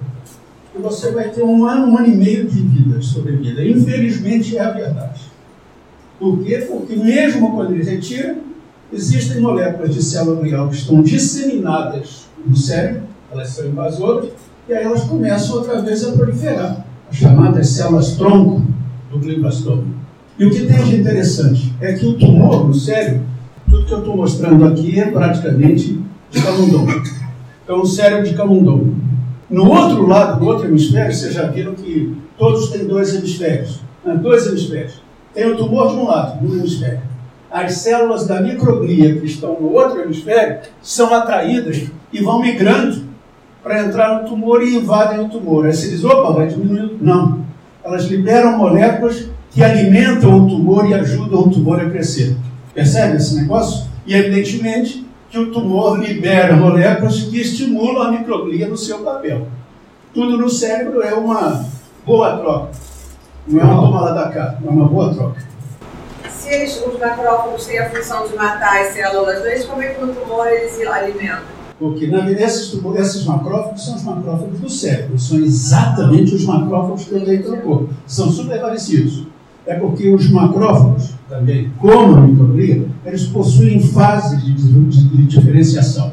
você 0.82 1.12
vai 1.12 1.30
ter 1.30 1.44
um 1.44 1.66
ano, 1.66 1.88
um 1.88 1.98
ano 1.98 2.08
e 2.08 2.16
meio 2.16 2.48
de 2.48 2.62
vida, 2.62 3.00
de 3.00 3.06
sobrevida. 3.06 3.64
Infelizmente 3.64 4.58
é 4.58 4.62
a 4.62 4.72
verdade. 4.72 5.22
Por 6.20 6.44
quê? 6.44 6.66
Porque 6.70 6.96
mesmo 6.96 7.52
quando 7.56 7.74
ele 7.74 7.84
retira, 7.84 8.38
existem 8.92 9.42
moléculas 9.42 9.94
de 9.94 10.04
célula 10.04 10.42
glial 10.42 10.70
que 10.70 10.76
estão 10.76 11.02
disseminadas 11.02 12.28
no 12.46 12.56
cérebro, 12.56 13.04
elas 13.32 13.50
são 13.50 13.68
invasoras, 13.68 14.30
e 14.68 14.74
aí 14.74 14.84
elas 14.84 15.04
começam 15.04 15.58
outra 15.58 15.82
vez 15.82 16.04
a 16.04 16.12
proliferar, 16.12 16.86
as 17.10 17.18
chamadas 17.18 17.70
células 17.70 18.16
tronco 18.16 18.62
do 19.10 19.20
glioblastoma. 19.20 19.84
E 20.38 20.46
o 20.46 20.50
que 20.50 20.66
tem 20.66 20.84
de 20.84 20.96
interessante 20.96 21.74
é 21.80 21.94
que 21.94 22.06
o 22.06 22.14
tumor 22.14 22.68
no 22.68 22.74
cérebro, 22.74 23.22
tudo 23.70 23.86
que 23.86 23.94
eu 23.94 24.00
estou 24.00 24.18
mostrando 24.18 24.66
aqui 24.66 25.00
é 25.00 25.10
praticamente 25.10 26.00
de 26.30 26.42
camundongo. 26.42 27.02
Então, 27.64 27.82
o 27.82 27.86
cérebro 27.86 28.28
de 28.28 28.36
camundongo. 28.36 28.96
No 29.52 29.70
outro 29.70 30.08
lado, 30.08 30.40
no 30.40 30.50
outro 30.50 30.66
hemisfério, 30.66 31.14
vocês 31.14 31.34
já 31.34 31.46
viram 31.48 31.76
que 31.76 32.16
todos 32.38 32.70
têm 32.70 32.86
dois 32.86 33.14
hemisférios. 33.14 33.82
Né? 34.04 34.16
Dois 34.16 34.48
hemisférios. 34.48 35.02
Tem 35.34 35.46
o 35.46 35.58
tumor 35.58 35.90
de 35.90 35.96
um 35.98 36.08
lado, 36.08 36.42
no 36.42 36.58
hemisfério. 36.58 37.02
As 37.52 37.74
células 37.74 38.26
da 38.26 38.40
microglia 38.40 39.20
que 39.20 39.26
estão 39.26 39.60
no 39.60 39.74
outro 39.74 40.00
hemisfério 40.00 40.60
são 40.82 41.14
atraídas 41.14 41.84
e 42.14 42.22
vão 42.22 42.42
migrando 42.42 43.04
para 43.62 43.86
entrar 43.86 44.22
no 44.22 44.30
tumor 44.30 44.64
e 44.64 44.78
invadem 44.78 45.20
o 45.20 45.28
tumor. 45.28 45.66
Aí 45.66 45.74
você 45.74 45.90
diz, 45.90 46.06
opa, 46.06 46.32
vai 46.32 46.48
diminuindo. 46.48 46.98
Não. 47.02 47.46
Elas 47.84 48.06
liberam 48.06 48.58
moléculas 48.58 49.28
que 49.52 49.62
alimentam 49.62 50.46
o 50.46 50.48
tumor 50.48 50.90
e 50.90 50.94
ajudam 50.94 51.42
o 51.42 51.50
tumor 51.50 51.82
a 51.82 51.90
crescer. 51.90 52.38
Percebe 52.74 53.18
esse 53.18 53.36
negócio? 53.36 53.86
E 54.08 54.16
evidentemente 54.16 55.06
que 55.32 55.40
o 55.40 55.50
tumor 55.50 55.98
libera 55.98 56.58
moléculas 56.58 57.24
que 57.24 57.40
estimulam 57.40 58.04
a 58.04 58.12
microglia 58.12 58.68
no 58.68 58.76
seu 58.76 59.00
papel. 59.00 59.48
Tudo 60.14 60.38
no 60.38 60.50
cérebro 60.50 61.02
é 61.02 61.14
uma 61.14 61.66
boa 62.06 62.38
troca. 62.38 62.72
Não 63.48 63.62
é 63.62 63.64
uma 63.64 63.82
toma 63.82 64.02
lá 64.02 64.12
da 64.12 64.30
cá, 64.30 64.58
é 64.64 64.70
uma 64.70 64.86
boa 64.86 65.14
troca. 65.14 65.42
Se 66.30 66.50
eles, 66.50 66.84
os 66.86 67.00
macrófagos 67.00 67.66
têm 67.66 67.80
a 67.80 67.90
função 67.90 68.28
de 68.28 68.36
matar 68.36 68.82
as 68.82 68.90
células 68.90 69.42
doentes, 69.42 69.66
como 69.66 69.82
é 69.82 69.88
que 69.94 70.02
no 70.06 70.14
tumor 70.14 70.48
eles 70.48 70.74
se 70.74 70.86
alimentam? 70.86 71.62
Porque 71.80 72.08
na 72.08 72.20
verdade 72.20 72.44
esses, 72.44 72.78
esses 73.00 73.26
macrófagos 73.26 73.86
são 73.86 73.96
os 73.96 74.04
macrófagos 74.04 74.60
do 74.60 74.70
cérebro, 74.70 75.18
são 75.18 75.40
exatamente 75.40 76.36
os 76.36 76.46
macrófagos 76.46 77.06
que 77.06 77.14
eu 77.14 77.22
dei 77.22 77.40
no 77.40 77.58
corpo. 77.58 77.90
São 78.06 78.30
super 78.30 78.60
parecidos. 78.60 79.24
É 79.66 79.76
porque 79.76 80.10
os 80.10 80.30
macrófagos, 80.30 81.14
também, 81.30 81.70
como 81.78 82.16
a 82.16 82.22
microglia, 82.22 82.86
eles 83.06 83.26
possuem 83.26 83.80
fases 83.80 84.44
de, 84.44 84.54
de, 84.54 85.04
de 85.10 85.24
diferenciação. 85.24 86.12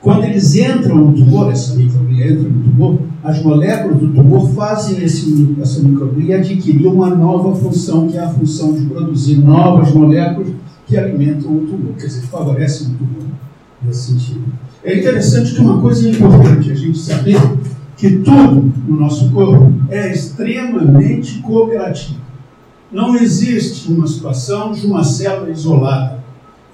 Quando 0.00 0.24
eles 0.24 0.56
entram 0.56 0.96
no 0.96 1.12
tumor, 1.12 1.50
essa 1.52 1.76
microglia 1.76 2.32
entra 2.32 2.48
no 2.48 2.64
tumor, 2.64 2.98
as 3.22 3.40
moléculas 3.40 4.00
do 4.00 4.08
tumor 4.08 4.48
fazem 4.50 5.00
esse, 5.02 5.56
essa 5.60 5.80
microglia 5.80 6.38
adquirir 6.38 6.88
uma 6.88 7.08
nova 7.14 7.54
função, 7.54 8.08
que 8.08 8.16
é 8.16 8.20
a 8.20 8.28
função 8.28 8.74
de 8.74 8.84
produzir 8.86 9.36
novas 9.36 9.94
moléculas 9.94 10.48
que 10.86 10.96
alimentam 10.96 11.56
o 11.56 11.60
tumor, 11.60 11.94
quer 11.96 12.06
dizer, 12.06 12.22
favorecem 12.22 12.88
o 12.88 12.90
tumor 12.94 13.28
nesse 13.80 14.12
sentido. 14.12 14.42
É 14.82 14.98
interessante 14.98 15.54
que 15.54 15.60
uma 15.60 15.80
coisa 15.80 16.08
importante 16.08 16.72
a 16.72 16.74
gente 16.74 16.98
saber 16.98 17.40
que 17.96 18.18
tudo 18.18 18.72
no 18.88 18.98
nosso 18.98 19.30
corpo 19.30 19.72
é 19.88 20.10
extremamente 20.12 21.38
cooperativo. 21.38 22.20
Não 22.92 23.16
existe 23.16 23.90
uma 23.90 24.06
situação 24.06 24.72
de 24.72 24.86
uma 24.86 25.02
célula 25.02 25.50
isolada, 25.50 26.22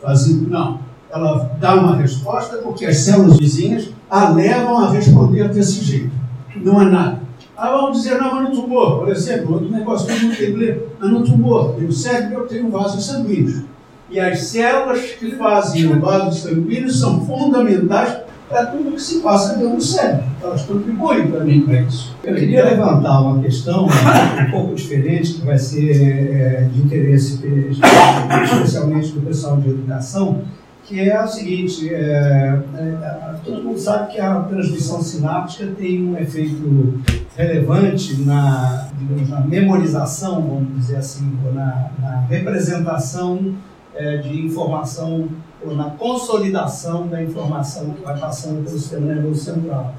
fazendo, 0.02 0.50
não 0.50 0.88
ela 1.10 1.50
dá 1.58 1.74
uma 1.74 1.96
resposta 1.96 2.58
porque 2.58 2.84
as 2.84 2.98
células 2.98 3.38
vizinhas 3.38 3.90
a 4.10 4.30
levam 4.30 4.78
a 4.78 4.90
responder 4.90 5.48
desse 5.48 5.84
jeito. 5.84 6.10
Não 6.56 6.78
há 6.78 6.84
nada. 6.84 7.20
Ah, 7.56 7.70
vamos 7.70 7.98
dizer, 7.98 8.18
não, 8.20 8.34
mas 8.36 8.48
no 8.50 8.62
tumor, 8.62 9.00
por 9.00 9.08
exemplo, 9.08 9.54
outro 9.54 9.70
negócio 9.70 10.06
que 10.06 10.24
não 10.24 10.34
tenho 10.34 10.56
ler, 10.56 10.88
mas 11.00 11.10
no 11.10 11.24
tumor, 11.24 11.80
no 11.80 11.92
cérebro 11.92 12.40
eu 12.40 12.46
tenho 12.46 12.70
vasos 12.70 13.04
sanguíneos. 13.04 13.62
E 14.10 14.18
as 14.18 14.40
células 14.44 15.00
que 15.00 15.32
fazem 15.32 15.92
o 15.92 16.00
vaso 16.00 16.48
sanguíneo 16.48 16.90
são 16.90 17.26
fundamentais 17.26 18.16
para 18.48 18.66
tudo 18.66 18.92
que 18.92 19.02
se 19.02 19.20
passa 19.20 19.56
dentro 19.56 19.76
do 19.76 19.82
cérebro. 19.82 20.24
Elas 20.42 20.62
contribuem 20.62 21.30
também 21.30 21.60
para 21.62 21.80
isso. 21.82 22.16
Eu 22.24 22.34
queria 22.34 22.64
levantar 22.64 23.20
uma 23.20 23.42
questão 23.42 23.86
um 23.86 24.50
pouco 24.50 24.74
diferente, 24.74 25.34
que 25.34 25.44
vai 25.44 25.58
ser 25.58 25.90
é, 25.90 26.68
de 26.72 26.80
interesse 26.80 27.40
especialmente 27.70 29.12
do 29.12 29.20
pessoal 29.20 29.58
de 29.58 29.68
educação, 29.68 30.42
que 30.84 30.98
é 31.00 31.22
o 31.22 31.28
seguinte, 31.28 31.92
é, 31.92 32.58
é, 32.74 33.34
todo 33.44 33.62
mundo 33.62 33.78
sabe 33.78 34.12
que 34.12 34.20
a 34.20 34.40
transmissão 34.40 35.02
sináptica 35.02 35.66
tem 35.76 36.02
um 36.02 36.16
efeito 36.16 36.98
relevante 37.36 38.22
na, 38.22 38.88
digamos, 38.98 39.28
na 39.28 39.40
memorização, 39.40 40.40
vamos 40.40 40.74
dizer 40.76 40.96
assim, 40.96 41.30
ou 41.44 41.52
na, 41.52 41.90
na 42.00 42.20
representação 42.20 43.54
é, 43.94 44.16
de 44.16 44.40
informação, 44.40 45.28
ou 45.64 45.74
na 45.74 45.90
consolidação 45.90 47.06
da 47.06 47.22
informação 47.22 47.90
que 47.90 48.02
vai 48.02 48.18
passando 48.18 48.64
pelo 48.64 48.78
sistema 48.78 49.12
nervoso 49.12 49.44
central. 49.44 49.94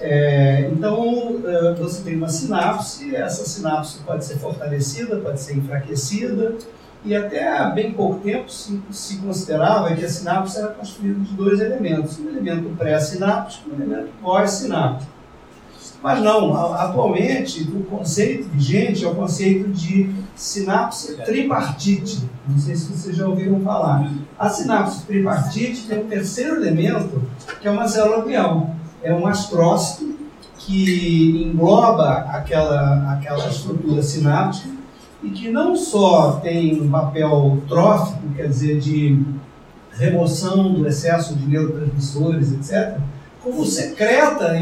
É, 0.00 0.70
então, 0.72 1.40
é, 1.44 1.74
você 1.74 2.02
tem 2.02 2.16
uma 2.16 2.28
sinapse, 2.28 3.14
essa 3.14 3.44
sinapse 3.44 3.98
pode 4.04 4.24
ser 4.24 4.38
fortalecida, 4.38 5.16
pode 5.16 5.40
ser 5.40 5.56
enfraquecida, 5.56 6.56
e 7.04 7.14
até 7.14 7.46
há 7.46 7.68
bem 7.68 7.92
pouco 7.92 8.20
tempo 8.20 8.50
se, 8.50 8.80
se 8.90 9.18
considerava 9.18 9.94
que 9.94 10.04
a 10.04 10.08
sinapse 10.08 10.58
era 10.58 10.68
construída 10.68 11.20
de 11.20 11.34
dois 11.34 11.60
elementos, 11.60 12.18
um 12.18 12.28
elemento 12.30 12.74
pré-sináptico 12.76 13.68
e 13.68 13.72
um 13.72 13.76
elemento 13.76 14.08
pós-sináptico. 14.22 15.12
Mas 16.02 16.22
não, 16.22 16.54
atualmente 16.74 17.62
o 17.62 17.82
conceito 17.84 18.46
vigente 18.50 19.04
é 19.04 19.08
o 19.08 19.14
conceito 19.14 19.68
de 19.70 20.14
sinapse 20.34 21.16
tripartite. 21.16 22.28
Não 22.46 22.58
sei 22.58 22.76
se 22.76 22.92
vocês 22.92 23.16
já 23.16 23.26
ouviram 23.26 23.60
falar. 23.60 24.10
A 24.38 24.48
sinapse 24.48 25.06
tripartite 25.06 25.86
tem 25.86 26.00
um 26.00 26.08
terceiro 26.08 26.56
elemento, 26.56 27.22
que 27.60 27.68
é 27.68 27.70
uma 27.70 27.86
célula 27.86 28.24
glial. 28.24 28.74
É 29.02 29.14
um 29.14 29.26
astrócito 29.26 30.14
que 30.58 31.44
engloba 31.46 32.26
aquela, 32.30 33.12
aquela 33.12 33.48
estrutura 33.48 34.02
sináptica 34.02 34.70
e 35.22 35.30
que 35.30 35.50
não 35.50 35.76
só 35.76 36.40
tem 36.42 36.80
um 36.80 36.90
papel 36.90 37.62
trófico, 37.68 38.20
quer 38.34 38.48
dizer, 38.48 38.80
de 38.80 39.24
remoção 39.92 40.72
do 40.72 40.86
excesso 40.86 41.34
de 41.34 41.46
neurotransmissores, 41.46 42.52
etc., 42.52 42.98
como 43.42 43.64
secreta 43.64 44.54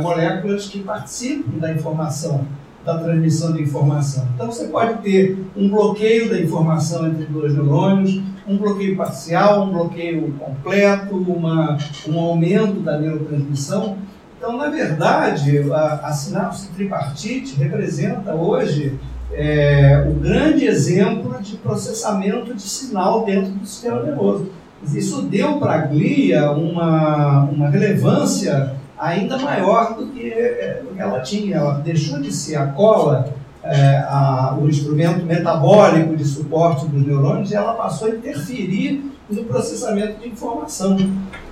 moléculas 0.00 0.66
que 0.66 0.80
participam 0.80 1.58
da 1.58 1.72
informação, 1.72 2.46
da 2.88 2.96
transmissão 2.96 3.52
de 3.52 3.62
informação. 3.62 4.26
Então 4.34 4.46
você 4.46 4.68
pode 4.68 5.02
ter 5.02 5.36
um 5.54 5.68
bloqueio 5.68 6.30
da 6.30 6.40
informação 6.40 7.06
entre 7.06 7.26
dois 7.26 7.52
neurônios, 7.52 8.18
um 8.46 8.56
bloqueio 8.56 8.96
parcial, 8.96 9.66
um 9.66 9.72
bloqueio 9.72 10.32
completo, 10.38 11.14
uma, 11.14 11.76
um 12.08 12.18
aumento 12.18 12.80
da 12.80 12.98
neurotransmissão. 12.98 13.98
Então, 14.38 14.56
na 14.56 14.70
verdade, 14.70 15.70
a, 15.70 16.00
a 16.02 16.12
sinapse 16.12 16.70
tripartite 16.70 17.56
representa 17.56 18.34
hoje 18.34 18.98
é, 19.34 20.06
o 20.08 20.14
grande 20.14 20.64
exemplo 20.64 21.36
de 21.42 21.58
processamento 21.58 22.54
de 22.54 22.62
sinal 22.62 23.26
dentro 23.26 23.52
do 23.52 23.66
sistema 23.66 24.02
nervoso. 24.02 24.50
Isso 24.94 25.20
deu 25.22 25.58
para 25.58 25.74
a 25.74 25.78
glia 25.78 26.52
uma, 26.52 27.44
uma 27.44 27.68
relevância 27.68 28.77
ainda 28.98 29.38
maior 29.38 29.94
do 29.94 30.06
que, 30.08 30.30
é, 30.30 30.82
que 30.94 31.00
ela 31.00 31.20
tinha. 31.20 31.56
Ela 31.56 31.74
deixou 31.74 32.20
de 32.20 32.32
ser 32.32 32.56
a 32.56 32.66
cola, 32.66 33.32
é, 33.62 33.98
a, 34.06 34.56
o 34.60 34.68
instrumento 34.68 35.24
metabólico 35.24 36.16
de 36.16 36.24
suporte 36.24 36.86
dos 36.86 37.06
neurônios, 37.06 37.50
e 37.50 37.54
ela 37.54 37.74
passou 37.74 38.08
a 38.08 38.10
interferir 38.10 39.04
no 39.30 39.44
processamento 39.44 40.20
de 40.20 40.28
informação. 40.28 40.96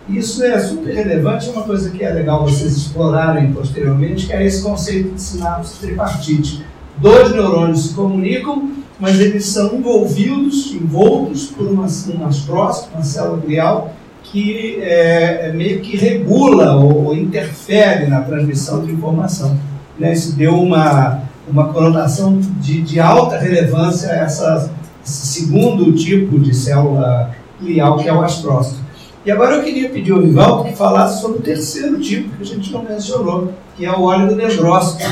Isso 0.09 0.45
é 0.45 0.59
super 0.61 0.95
relevante, 0.95 1.49
é 1.49 1.53
uma 1.53 1.63
coisa 1.63 1.91
que 1.91 2.05
é 2.05 2.11
legal 2.11 2.45
vocês 2.45 2.77
explorarem 2.77 3.53
posteriormente, 3.53 4.27
que 4.27 4.33
é 4.33 4.45
esse 4.45 4.63
conceito 4.63 5.15
de 5.15 5.21
sinapse 5.21 5.81
tripartite 5.81 6.65
dois 6.99 7.31
neurônios 7.33 7.89
se 7.89 7.95
comunicam, 7.95 8.71
mas 8.99 9.21
eles 9.21 9.47
são 9.47 9.75
envolvidos, 9.75 10.73
envoltos 10.73 11.47
por 11.49 11.67
uma, 11.67 11.87
uma 11.87 12.29
astrócito, 12.29 12.91
uma 12.95 13.03
célula 13.03 13.39
glial, 13.39 13.93
que 14.31 14.79
é, 14.83 15.49
é, 15.49 15.53
meio 15.53 15.81
que 15.81 15.97
regula 15.97 16.77
ou, 16.77 17.07
ou, 17.07 17.17
interfere 17.17 18.07
na 18.07 18.23
transmissão 18.23 18.85
de 18.85 18.93
informação. 18.93 19.57
Né? 19.99 20.12
Isso 20.12 20.37
deu 20.37 20.55
uma, 20.55 21.23
uma 21.49 21.73
conotação 21.73 22.39
de, 22.39 22.83
de 22.83 23.01
alta 23.01 23.39
relevância 23.39 24.11
a 24.11 24.17
essa, 24.17 24.71
esse 25.05 25.27
segundo 25.27 25.93
tipo 25.93 26.39
de 26.39 26.55
célula 26.55 27.31
glial, 27.61 27.99
que 27.99 28.09
é 28.09 28.12
o 28.12 28.21
astrócito. 28.21 28.85
E 29.25 29.31
agora 29.31 29.57
eu 29.57 29.65
queria 29.65 29.89
pedir 29.89 30.12
ao 30.12 30.21
Rivaldo 30.21 30.65
que 30.65 30.77
falasse 30.77 31.21
sobre 31.21 31.39
o 31.39 31.43
terceiro 31.43 32.01
tipo 32.01 32.37
que 32.37 32.43
a 32.43 32.47
gente 32.47 32.73
não 32.73 32.85
mencionou, 32.85 33.53
que 33.77 33.85
é 33.85 33.91
o 33.91 34.03
óleo 34.03 34.37
dendrócito. 34.37 35.03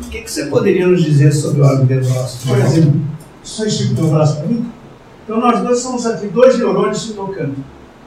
O 0.00 0.10
que, 0.10 0.22
que 0.22 0.30
você 0.30 0.46
poderia 0.46 0.86
nos 0.86 1.02
dizer 1.02 1.32
sobre 1.32 1.60
o 1.60 1.64
óleo 1.64 1.84
dendrócito? 1.84 2.46
Por 2.46 2.58
exemplo, 2.58 3.00
só 3.42 3.64
estica 3.64 3.94
o 3.94 3.96
teu 3.96 4.08
braço 4.08 4.36
para 4.36 4.46
mim. 4.46 4.70
Então 5.24 5.40
nós 5.40 5.60
dois 5.60 5.80
somos 5.80 6.06
aqui 6.06 6.28
dois 6.28 6.56
neurônios 6.56 7.02
se 7.02 7.14
tocando. 7.14 7.56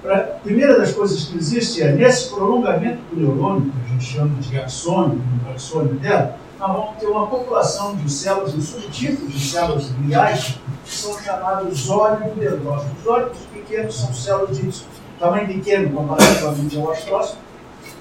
A 0.05 0.17
primeira 0.43 0.77
das 0.77 0.91
coisas 0.91 1.25
que 1.25 1.37
existe 1.37 1.81
é 1.81 1.91
nesse 1.91 2.29
prolongamento 2.29 2.99
do 3.11 3.19
neurônio, 3.19 3.71
que 3.71 3.85
a 3.85 3.93
gente 3.93 4.05
chama 4.05 4.35
de 4.39 4.59
axônio, 4.59 5.21
o 5.45 5.51
axônio 5.51 5.95
dela, 5.95 6.37
nós 6.59 6.71
vamos 6.71 6.97
ter 6.97 7.07
uma 7.07 7.27
população 7.27 7.95
de 7.95 8.11
células, 8.11 8.53
um 8.53 8.61
subtipo 8.61 9.27
de 9.27 9.39
células 9.39 9.89
gliais, 9.89 10.59
que 10.85 10.93
são 10.93 11.19
chamados 11.19 11.89
oligodendrócitos. 11.89 12.99
Os 12.99 13.07
ólidos 13.07 13.37
pequenos 13.53 13.99
são 13.99 14.13
células 14.13 14.57
de 14.57 14.83
tamanho 15.19 15.47
pequeno 15.47 15.89
comparativamente 15.89 16.77
ao 16.77 16.91
astrócito, 16.91 17.37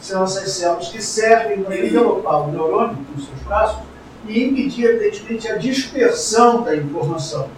são 0.00 0.22
essas 0.22 0.52
células 0.52 0.88
que 0.88 1.02
servem 1.02 1.62
para 1.62 1.78
envelopar 1.78 2.48
o 2.48 2.52
neurônio 2.52 2.96
com 2.96 3.20
seus 3.20 3.40
braços 3.44 3.82
e 4.28 4.44
impedir, 4.44 4.84
evidentemente, 4.84 5.48
a 5.48 5.56
dispersão 5.56 6.62
da 6.62 6.76
informação. 6.76 7.48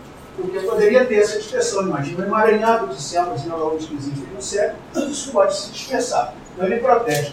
Porque 0.40 0.60
poderia 0.60 1.04
ter 1.04 1.16
essa 1.16 1.36
dispersão, 1.36 1.82
imagina 1.82 2.22
um 2.22 2.26
emaranhado 2.28 2.94
de 2.94 3.02
células 3.02 3.42
que 3.42 3.94
existem 3.96 4.28
no 4.32 4.40
cérebro, 4.40 4.76
isso 4.94 5.32
pode 5.32 5.56
se 5.56 5.72
dispersar. 5.72 6.32
Então 6.54 6.66
ele 6.66 6.76
protege. 6.76 7.32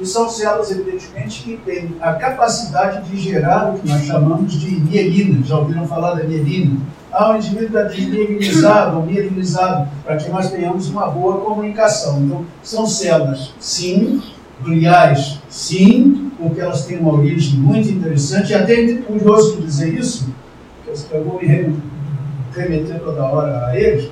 E 0.00 0.06
são 0.06 0.28
células, 0.28 0.70
evidentemente, 0.70 1.42
que 1.42 1.56
têm 1.58 1.94
a 2.00 2.14
capacidade 2.14 3.08
de 3.08 3.16
gerar 3.18 3.72
o 3.72 3.78
que 3.78 3.86
nós 3.86 4.02
chamamos 4.02 4.52
de 4.54 4.80
mielina. 4.80 5.44
Já 5.44 5.58
ouviram 5.58 5.86
falar 5.86 6.14
da 6.14 6.24
mielina? 6.24 6.80
Ah, 7.12 7.32
o 7.32 7.36
indivíduo 7.36 7.66
está 7.66 7.82
desmielinizado 7.82 8.96
ou 8.96 9.06
mielinizado, 9.06 9.88
para 10.04 10.16
que 10.16 10.28
nós 10.30 10.50
tenhamos 10.50 10.88
uma 10.88 11.06
boa 11.06 11.40
comunicação. 11.40 12.20
Então, 12.20 12.44
são 12.62 12.86
células, 12.86 13.52
sim, 13.60 14.22
gliais, 14.62 15.38
sim, 15.48 16.32
porque 16.38 16.60
elas 16.60 16.86
têm 16.86 16.98
uma 16.98 17.12
origem 17.12 17.58
muito 17.58 17.88
interessante, 17.90 18.52
e 18.52 18.54
até 18.54 18.82
é 18.82 18.94
curioso 19.02 19.60
dizer 19.60 19.92
isso, 19.94 20.28
eu 21.12 21.24
vou 21.24 21.40
me 21.40 21.46
remeter 22.52 23.00
toda 23.00 23.24
hora 23.24 23.66
a 23.66 23.78
eles, 23.78 24.10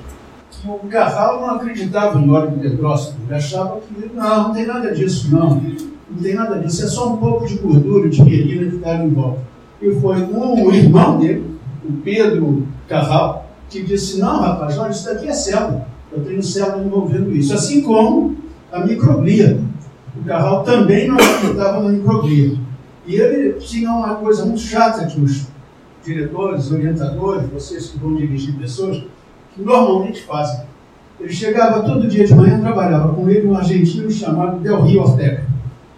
que 0.49 0.67
o 0.67 0.79
Carral 0.89 1.41
não 1.41 1.55
acreditava 1.55 2.19
em 2.19 2.29
óleo 2.29 2.51
pedróxido, 2.51 3.17
ele 3.25 3.35
achava 3.35 3.79
que 3.79 4.11
não, 4.13 4.47
não 4.47 4.53
tem 4.53 4.65
nada 4.65 4.93
disso, 4.93 5.33
não, 5.33 5.61
não 6.09 6.21
tem 6.21 6.33
nada 6.33 6.59
disso, 6.59 6.83
é 6.83 6.87
só 6.87 7.13
um 7.13 7.17
pouco 7.17 7.45
de 7.45 7.55
gordura, 7.55 8.09
de 8.09 8.21
mielina 8.21 8.69
que 8.69 8.77
está 8.77 8.95
em 8.95 9.09
volta. 9.09 9.39
E 9.81 9.91
foi 9.95 10.21
o 10.23 10.73
irmão 10.73 11.17
dele, 11.17 11.57
o 11.87 11.93
Pedro 12.03 12.67
Carral, 12.87 13.49
que 13.69 13.83
disse, 13.83 14.19
não 14.19 14.41
rapaz, 14.41 14.77
olha, 14.77 14.91
isso 14.91 15.05
daqui 15.05 15.27
é 15.27 15.33
célula, 15.33 15.87
eu 16.11 16.23
tenho 16.23 16.43
célula 16.43 16.83
envolvendo 16.83 17.33
isso, 17.35 17.53
assim 17.53 17.81
como 17.81 18.35
a 18.71 18.79
microglia, 18.85 19.59
o 20.19 20.25
Carral 20.25 20.63
também 20.63 21.07
não 21.07 21.15
acreditava 21.15 21.81
na 21.81 21.89
microglia. 21.89 22.57
E 23.07 23.15
ele 23.15 23.53
tinha 23.53 23.89
uma 23.89 24.15
coisa 24.15 24.45
muito 24.45 24.61
chata 24.61 25.07
que 25.07 25.19
os 25.19 25.47
diretores, 26.09 26.71
orientadores, 26.71 27.49
vocês 27.49 27.89
que 27.89 27.99
vão 27.99 28.15
dirigir 28.15 28.55
pessoas, 28.55 29.03
que 29.53 29.61
normalmente 29.61 30.23
fazem. 30.23 30.61
Ele 31.19 31.31
chegava 31.31 31.83
todo 31.83 32.07
dia 32.07 32.25
de 32.25 32.33
manhã, 32.33 32.59
trabalhava 32.59 33.13
com 33.13 33.29
ele 33.29 33.47
um 33.47 33.55
argentino 33.55 34.09
chamado 34.09 34.59
Del 34.59 34.81
Rio 34.81 35.01
Ortega, 35.01 35.43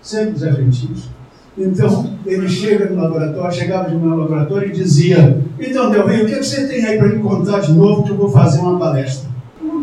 sempre 0.01 0.35
os 0.35 0.43
argentinos. 0.43 1.09
Então, 1.57 2.17
ele 2.25 2.47
chega 2.47 2.89
no 2.89 3.01
laboratório, 3.01 3.53
chegava 3.53 3.89
de 3.89 3.95
manhã 3.95 4.15
no 4.15 4.21
laboratório 4.21 4.69
e 4.69 4.71
dizia: 4.71 5.41
Então, 5.59 5.91
Del 5.91 6.07
Rio, 6.07 6.23
o 6.23 6.27
que 6.27 6.35
você 6.35 6.67
tem 6.67 6.85
aí 6.85 6.97
para 6.97 7.09
me 7.09 7.21
contar 7.21 7.59
de 7.59 7.71
novo 7.73 8.03
que 8.03 8.09
eu 8.09 8.17
vou 8.17 8.29
fazer 8.29 8.59
uma 8.59 8.79
palestra? 8.79 9.31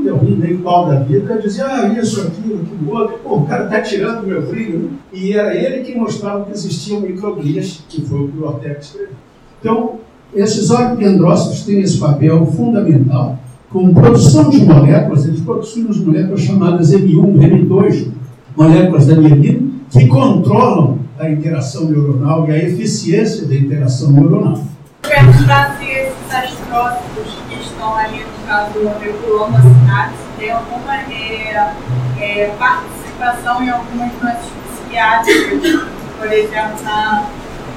eu 0.04 0.16
ri 0.16 0.34
meio 0.34 0.58
pau 0.60 0.88
da 0.88 1.00
vida, 1.00 1.38
dizia, 1.38 1.66
ah, 1.66 1.88
isso, 1.88 2.26
aquilo, 2.26 2.62
aquilo 2.62 2.92
outro. 2.92 3.18
Pô, 3.18 3.36
o 3.36 3.46
cara 3.46 3.64
está 3.64 3.80
tirando 3.80 4.22
o 4.22 4.26
meu 4.26 4.42
brilho. 4.42 4.78
Né? 4.78 4.90
E 5.12 5.32
era 5.32 5.54
ele 5.54 5.84
que 5.84 5.94
mostrava 5.94 6.44
que 6.44 6.52
existiam 6.52 7.00
microglias, 7.00 7.84
que 7.88 8.02
foi 8.02 8.20
o 8.20 8.28
que 8.28 8.38
o 8.38 8.44
Ortega 8.44 8.78
escreveu. 8.78 9.14
Então, 9.60 10.00
esses 10.34 10.70
oligodendrócitos 10.70 11.62
têm 11.62 11.80
esse 11.80 11.98
papel 11.98 12.46
fundamental. 12.46 13.38
Com 13.70 13.92
produção 13.92 14.48
de 14.48 14.64
moléculas, 14.64 15.26
eles 15.26 15.40
produzem 15.40 15.86
as 15.88 15.98
moléculas 15.98 16.40
chamadas 16.40 16.92
M1, 16.92 17.68
M2, 17.68 18.08
moléculas 18.56 19.06
da 19.06 19.16
mielina, 19.16 19.68
que 19.90 20.06
controlam 20.06 20.98
a 21.18 21.28
interação 21.30 21.84
neuronal 21.84 22.48
e 22.48 22.52
a 22.52 22.58
eficiência 22.58 23.46
da 23.46 23.54
interação 23.54 24.10
neuronal. 24.12 24.60
Perguntar 25.02 25.76
se 25.78 25.84
esses 25.84 26.34
astrócitos 26.34 27.36
que 27.48 27.60
estão 27.60 27.94
ali 27.94 28.24
caso 28.48 28.72
do 28.72 28.84
Neuroma 28.98 29.60
Sinapse, 29.60 30.16
tem 30.38 30.50
alguma 30.50 30.96
é, 30.96 31.74
é, 32.18 32.54
participação 32.58 33.62
em 33.62 33.68
algumas 33.68 34.10
doenças 34.12 34.46
psiquiátricas, 34.72 35.86
por 36.18 36.32
exemplo, 36.32 36.82
na, 36.82 37.26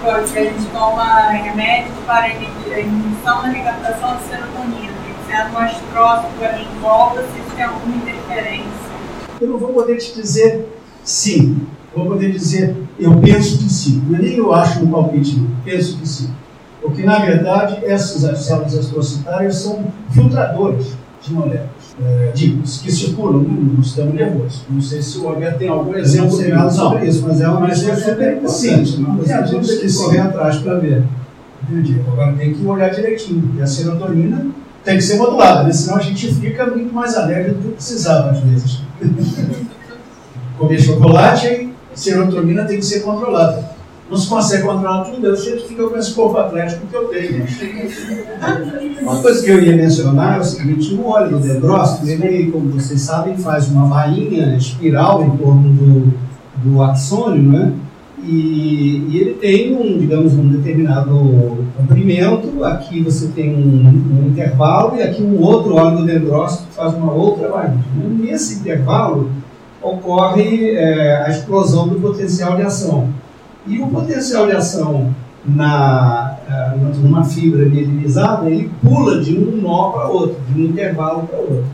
que 0.01 0.39
a 0.39 0.43
gente 0.43 0.65
toma 0.71 1.29
remédios 1.29 1.93
para 2.07 2.29
inibição 2.29 3.43
da 3.43 3.49
recaptação 3.49 4.17
de 4.17 4.23
serotonina, 4.23 4.93
sendo 5.27 5.53
um 5.53 5.57
astrócito 5.59 6.43
ali 6.43 6.63
em 6.63 6.79
volta, 6.79 7.21
se 7.21 7.55
tem 7.55 7.63
alguma 7.63 7.95
interferência. 7.95 8.91
Eu 9.39 9.47
não 9.47 9.57
vou 9.59 9.73
poder 9.73 9.97
te 9.97 10.15
dizer 10.15 10.67
sim, 11.03 11.67
vou 11.95 12.07
poder 12.07 12.31
dizer 12.31 12.75
eu 12.99 13.15
penso 13.17 13.59
que 13.59 13.69
sim, 13.69 14.03
não 14.07 14.17
é 14.17 14.21
nem 14.21 14.37
eu 14.37 14.53
acho 14.53 14.83
no 14.83 14.91
palpite, 14.91 15.39
não. 15.39 15.49
penso 15.63 15.97
que 15.99 16.07
sim. 16.07 16.33
Porque, 16.81 17.03
na 17.03 17.19
verdade, 17.19 17.85
essas 17.85 18.39
células 18.39 18.75
astrocitárias 18.75 19.55
são 19.57 19.85
filtradores 20.09 20.93
de 21.21 21.31
moléculas, 21.31 21.69
é, 21.99 22.31
de, 22.33 22.51
que 22.51 22.91
circulam 22.91 23.41
no 23.41 23.83
sistema 23.83 24.11
nervoso. 24.11 24.65
Não 24.69 24.81
sei 24.81 25.01
se 25.01 25.17
o 25.17 25.27
Alberto 25.27 25.59
tem 25.59 25.67
algum 25.67 25.95
exemplo 25.95 26.37
nada 26.49 26.69
sobre 26.69 27.05
isso, 27.05 27.23
mas 27.27 27.41
é 27.41 27.47
uma 27.47 27.59
mas 27.59 27.87
é 27.87 27.95
super 27.95 28.37
importante. 28.37 28.97
Uma 28.97 29.17
coisa 29.17 29.43
que 29.43 29.49
temos 29.49 29.73
que 29.73 29.93
correr 29.97 30.19
atrás 30.19 30.57
para 30.57 30.79
ver. 30.79 31.03
Entendi. 31.63 32.01
Agora 32.07 32.33
tem 32.33 32.53
que 32.53 32.65
olhar 32.65 32.89
direitinho. 32.89 33.53
E 33.57 33.61
a 33.61 33.67
serotonina 33.67 34.47
tem 34.83 34.97
que 34.97 35.03
ser 35.03 35.17
modulada, 35.17 35.63
né? 35.63 35.71
senão 35.71 35.97
a 35.97 36.01
gente 36.01 36.33
fica 36.33 36.65
muito 36.65 36.93
mais 36.93 37.15
alegre 37.15 37.51
do 37.51 37.59
que 37.59 37.73
precisava, 37.73 38.31
às 38.31 38.39
vezes. 38.39 38.81
Comer 40.57 40.79
chocolate 40.79 41.47
e 41.47 41.73
serotonina 41.93 42.65
tem 42.65 42.77
que 42.77 42.85
ser 42.85 43.01
controlada 43.01 43.70
não 44.11 44.17
se 44.17 44.27
consegue 44.27 44.63
controlar 44.63 45.05
tudo, 45.05 45.25
eu 45.25 45.37
sempre 45.37 45.61
fico 45.61 45.89
com 45.89 45.97
esse 45.97 46.13
corpo 46.13 46.37
atlético 46.37 46.85
que 46.85 46.93
eu 46.93 47.07
tenho. 47.07 47.45
Uma 49.01 49.21
coisa 49.21 49.41
que 49.41 49.49
eu 49.49 49.63
ia 49.63 49.75
mencionar 49.75 50.37
é 50.37 50.41
o 50.41 50.43
seguinte: 50.43 50.93
o 50.93 51.07
óleo 51.07 51.39
do 51.39 51.47
dendrócito, 51.47 52.05
ele, 52.07 52.51
como 52.51 52.71
vocês 52.71 52.99
sabem, 52.99 53.37
faz 53.37 53.69
uma 53.69 53.85
bainha 53.85 54.57
espiral 54.57 55.23
em 55.23 55.37
torno 55.37 55.69
do, 55.73 56.13
do 56.57 56.83
axônio, 56.83 57.41
né? 57.41 57.73
E, 58.21 59.07
e, 59.09 59.17
ele 59.17 59.33
tem 59.35 59.75
um, 59.75 59.97
digamos, 59.97 60.33
um 60.33 60.47
determinado 60.49 61.65
comprimento, 61.75 62.63
aqui 62.65 63.01
você 63.01 63.29
tem 63.29 63.55
um, 63.55 63.87
um 63.87 64.27
intervalo 64.27 64.97
e 64.97 65.01
aqui 65.01 65.23
um 65.23 65.41
outro 65.41 65.75
óleo 65.75 65.99
do 65.99 66.05
dendrócito 66.05 66.65
faz 66.75 66.93
uma 66.93 67.13
outra 67.13 67.47
bainha. 67.47 67.83
Nesse 68.19 68.59
intervalo 68.59 69.31
ocorre 69.81 70.71
é, 70.71 71.23
a 71.25 71.29
explosão 71.29 71.87
do 71.87 71.95
potencial 71.95 72.57
de 72.57 72.63
ação. 72.63 73.09
E 73.67 73.79
o 73.79 73.87
potencial 73.87 74.47
de 74.47 74.53
ação 74.53 75.13
na, 75.45 76.37
eh, 76.49 76.77
numa 77.01 77.23
fibra 77.23 77.65
mielinizada, 77.65 78.49
ele 78.49 78.71
pula 78.83 79.21
de 79.21 79.37
um 79.37 79.61
nó 79.61 79.91
para 79.91 80.07
outro, 80.07 80.37
de 80.49 80.61
um 80.61 80.65
intervalo 80.65 81.27
para 81.27 81.37
outro. 81.39 81.65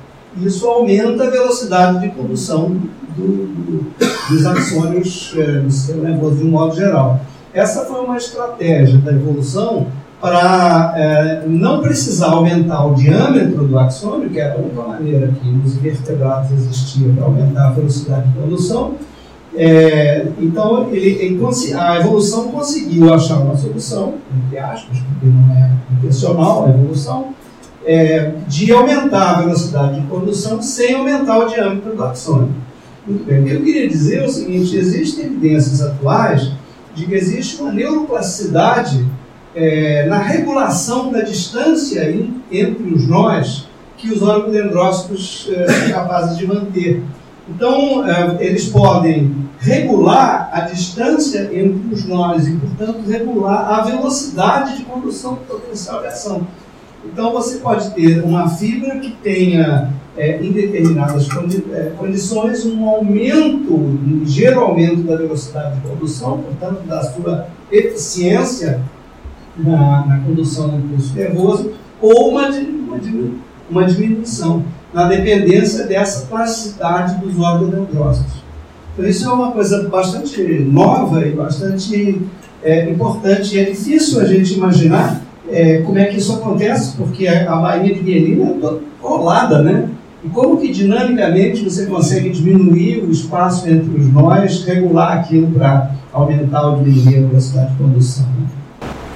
Isso 0.41 0.67
aumenta 0.67 1.23
a 1.25 1.29
velocidade 1.29 2.01
de 2.01 2.09
condução 2.09 2.77
do, 3.17 3.47
do, 3.47 3.91
dos 4.29 4.45
axônios 4.45 5.33
é, 5.35 5.59
do 5.59 5.71
sistema 5.71 6.09
nervoso 6.09 6.35
de 6.37 6.43
um 6.45 6.51
modo 6.51 6.75
geral. 6.75 7.19
Essa 7.53 7.85
foi 7.85 8.05
uma 8.05 8.17
estratégia 8.17 8.99
da 8.99 9.11
evolução 9.11 9.87
para 10.21 10.93
é, 10.95 11.43
não 11.47 11.81
precisar 11.81 12.27
aumentar 12.27 12.85
o 12.85 12.95
diâmetro 12.95 13.67
do 13.67 13.77
axônio, 13.77 14.29
que 14.29 14.39
era 14.39 14.55
a 14.55 14.57
única 14.57 14.81
maneira 14.81 15.27
que 15.27 15.47
nos 15.47 15.75
vertebrados 15.77 16.51
existia 16.51 17.11
para 17.13 17.25
aumentar 17.25 17.67
a 17.67 17.71
velocidade 17.71 18.27
de 18.29 18.39
condução, 18.39 18.95
é, 19.55 20.27
então, 20.39 20.89
ele, 20.91 21.39
a 21.77 21.99
evolução 21.99 22.49
conseguiu 22.49 23.13
achar 23.13 23.39
uma 23.39 23.55
solução, 23.55 24.15
entre 24.45 24.59
aspas, 24.59 24.97
porque 24.99 25.25
não 25.25 25.55
é 25.55 25.71
intencional 25.97 26.65
a 26.65 26.69
evolução, 26.69 27.33
é, 27.85 28.33
de 28.47 28.71
aumentar 28.71 29.37
a 29.37 29.41
velocidade 29.41 30.01
de 30.01 30.07
condução 30.07 30.61
sem 30.61 30.95
aumentar 30.95 31.39
o 31.39 31.47
diâmetro 31.47 31.95
do 31.95 32.03
axônio. 32.03 32.49
Muito 33.07 33.25
bem. 33.25 33.41
O 33.41 33.45
que 33.45 33.51
eu 33.51 33.63
queria 33.63 33.87
dizer 33.87 34.23
é 34.23 34.25
o 34.25 34.29
seguinte: 34.29 34.75
existem 34.75 35.25
evidências 35.25 35.81
atuais 35.81 36.51
de 36.93 37.05
que 37.05 37.15
existe 37.15 37.61
uma 37.61 37.71
neuroplasticidade 37.71 39.05
é, 39.55 40.05
na 40.07 40.17
regulação 40.17 41.11
da 41.11 41.21
distância 41.21 42.13
entre 42.51 42.93
os 42.93 43.07
nós 43.07 43.67
que 43.95 44.11
os 44.11 44.21
oligodendrócitos 44.21 45.49
é, 45.51 45.67
são 45.67 45.89
capazes 45.91 46.37
de 46.37 46.45
manter. 46.45 47.01
Então, 47.49 48.07
é, 48.07 48.37
eles 48.41 48.67
podem 48.67 49.46
regular 49.67 50.49
a 50.53 50.61
distância 50.61 51.49
entre 51.53 51.93
os 51.93 52.05
nós 52.05 52.47
e, 52.47 52.55
portanto, 52.55 53.01
regular 53.05 53.79
a 53.79 53.81
velocidade 53.81 54.77
de 54.77 54.85
condução 54.85 55.33
do 55.33 55.41
potencial 55.41 55.99
de 56.01 56.07
ação. 56.07 56.47
Então, 57.05 57.33
você 57.33 57.57
pode 57.57 57.91
ter 57.91 58.23
uma 58.23 58.49
fibra 58.49 58.97
que 58.99 59.11
tenha, 59.21 59.91
é, 60.15 60.41
em 60.41 60.51
determinadas 60.53 61.27
condi 61.27 61.63
é, 61.73 61.91
condições, 61.97 62.65
um 62.65 62.87
aumento, 62.87 63.73
um 63.73 64.19
ligeiro 64.23 64.61
aumento 64.61 65.03
da 65.03 65.17
velocidade 65.17 65.75
de 65.75 65.87
condução, 65.87 66.39
portanto, 66.39 66.87
da 66.87 67.03
sua 67.03 67.47
eficiência 67.69 68.81
na, 69.57 70.05
na 70.05 70.19
condução 70.19 70.69
do 70.69 70.77
impulso 70.77 71.13
nervoso, 71.13 71.73
ou 72.01 72.31
uma, 72.31 72.49
uma, 72.49 72.99
uma 73.69 73.83
diminuição, 73.85 74.63
na 74.93 75.07
dependência 75.09 75.85
dessa 75.85 76.25
plasticidade 76.27 77.19
dos 77.19 77.37
órgãos 77.37 77.71
neurônicos. 77.71 78.46
Então, 78.97 79.07
isso 79.07 79.29
é 79.29 79.31
uma 79.31 79.51
coisa 79.51 79.87
bastante 79.87 80.41
nova 80.41 81.23
e 81.23 81.29
bastante 81.29 82.19
é, 82.63 82.89
importante. 82.89 83.59
É 83.59 83.65
difícil 83.65 84.19
a 84.19 84.25
gente 84.25 84.55
imaginar 84.55 85.21
é, 85.47 85.81
como 85.81 85.99
é 85.99 86.05
que 86.05 86.17
isso 86.17 86.33
acontece, 86.33 86.97
porque 86.97 87.27
a, 87.27 87.53
a 87.53 87.57
Baía 87.57 87.93
de 87.93 88.01
Mielina 88.01 88.49
é 88.49 88.53
toda 88.59 88.81
colada, 88.99 89.61
né? 89.61 89.87
E 90.23 90.29
como 90.29 90.57
que 90.57 90.69
dinamicamente 90.69 91.63
você 91.63 91.85
consegue 91.85 92.31
diminuir 92.31 93.03
o 93.03 93.11
espaço 93.11 93.69
entre 93.69 93.99
os 93.99 94.11
nós, 94.11 94.63
regular 94.65 95.19
aquilo 95.19 95.51
para 95.51 95.91
aumentar 96.11 96.67
ou 96.67 96.81
diminuir 96.81 97.19
a 97.19 97.27
velocidade 97.27 97.71
de 97.73 97.77
condução? 97.77 98.25
Né? 98.25 98.47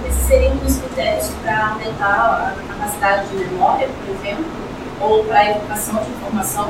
Esses 0.08 0.28
seriam 0.28 0.54
os 0.64 0.76
critérios 0.76 1.32
para 1.42 1.70
aumentar 1.70 2.54
a 2.56 2.74
capacidade 2.74 3.30
de 3.30 3.46
memória, 3.46 3.90
por 4.06 4.16
exemplo, 4.16 4.46
ou 5.02 5.24
para 5.24 5.40
a 5.40 5.50
evocação 5.50 5.96
de 6.04 6.12
informação? 6.12 6.70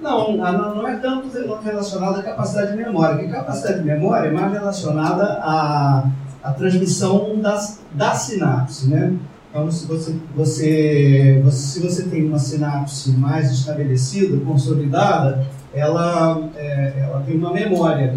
Não, 0.00 0.36
não 0.36 0.88
é 0.88 0.96
tanto 0.96 1.28
relacionado 1.62 2.20
à 2.20 2.22
capacidade 2.22 2.72
de 2.72 2.78
memória, 2.78 3.16
porque 3.16 3.30
capacidade 3.30 3.80
de 3.80 3.84
memória 3.84 4.28
é 4.28 4.32
mais 4.32 4.52
relacionada 4.52 5.40
à, 5.42 6.04
à 6.42 6.52
transmissão 6.52 7.38
das, 7.38 7.80
da 7.92 8.14
sinapse, 8.14 8.88
né? 8.88 9.14
Então, 9.50 9.70
se 9.70 9.84
você, 9.86 10.16
você, 10.34 11.42
você, 11.44 11.56
se 11.56 11.80
você 11.80 12.02
tem 12.04 12.24
uma 12.24 12.38
sinapse 12.38 13.10
mais 13.10 13.50
estabelecida, 13.50 14.38
consolidada, 14.44 15.44
ela, 15.74 16.48
é, 16.56 16.94
ela 17.00 17.22
tem 17.26 17.36
uma 17.36 17.52
memória. 17.52 18.16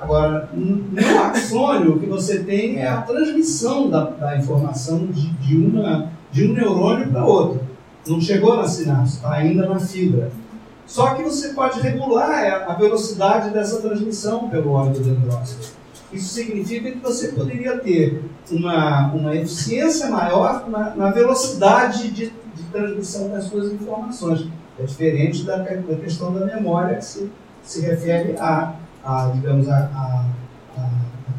Agora, 0.00 0.48
no 0.52 1.22
axônio, 1.22 1.96
o 1.96 2.00
que 2.00 2.06
você 2.06 2.40
tem 2.40 2.78
é 2.78 2.88
a 2.88 3.02
transmissão 3.02 3.88
da, 3.88 4.04
da 4.04 4.36
informação 4.36 5.06
de, 5.06 5.28
de, 5.34 5.56
uma, 5.56 6.10
de 6.32 6.46
um 6.46 6.54
neurônio 6.54 7.08
para 7.08 7.24
outro. 7.24 7.60
Não 8.06 8.20
chegou 8.20 8.56
na 8.56 8.66
sinapse, 8.66 9.16
está 9.16 9.32
ainda 9.32 9.68
na 9.68 9.78
fibra. 9.78 10.30
Só 10.86 11.14
que 11.14 11.22
você 11.22 11.48
pode 11.50 11.80
regular 11.80 12.66
a 12.68 12.74
velocidade 12.74 13.50
dessa 13.50 13.80
transmissão 13.80 14.48
pelo 14.48 14.72
óleo 14.72 15.00
dendrócito. 15.00 15.74
Isso 16.12 16.34
significa 16.34 16.92
que 16.92 16.98
você 16.98 17.28
poderia 17.28 17.78
ter 17.78 18.22
uma, 18.50 19.12
uma 19.12 19.34
eficiência 19.34 20.08
maior 20.08 20.68
na, 20.68 20.94
na 20.94 21.10
velocidade 21.10 22.10
de, 22.10 22.32
de, 22.54 22.64
transmissão 22.70 23.30
das 23.30 23.44
suas 23.44 23.72
informações. 23.72 24.46
É 24.78 24.84
diferente 24.84 25.42
da, 25.44 25.56
da 25.56 25.96
questão 25.96 26.32
da 26.32 26.46
memória, 26.46 26.96
que 26.96 27.04
se, 27.04 27.30
se 27.62 27.80
refere 27.80 28.36
a, 28.38 28.74
a 29.04 29.30
digamos, 29.34 29.68
a, 29.68 29.76
a, 29.76 30.24
a, 30.80 30.90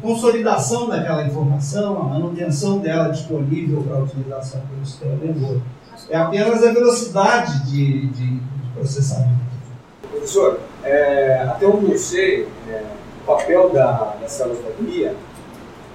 consolidação 0.02 0.88
daquela 0.88 1.26
informação, 1.26 1.98
a 1.98 2.04
manutenção 2.04 2.78
dela 2.78 3.08
disponível 3.08 3.82
para 3.82 4.02
utilização 4.02 4.60
pelo 4.60 4.84
sistema 4.84 5.16
nervoso. 5.16 5.62
É 6.10 6.18
apenas 6.18 6.62
a 6.62 6.72
velocidade 6.72 7.64
de, 7.70 8.06
de, 8.08 8.38
de 8.38 8.65
processamento. 8.76 9.46
Professor, 10.10 10.60
é, 10.84 11.42
até 11.48 11.66
onde 11.66 11.92
eu 11.92 11.98
sei, 11.98 12.48
é 12.70 12.82
papel 13.26 13.70
da, 13.70 14.16
das 14.20 14.32
células 14.32 14.58
da 14.62 14.70
glia 14.78 15.14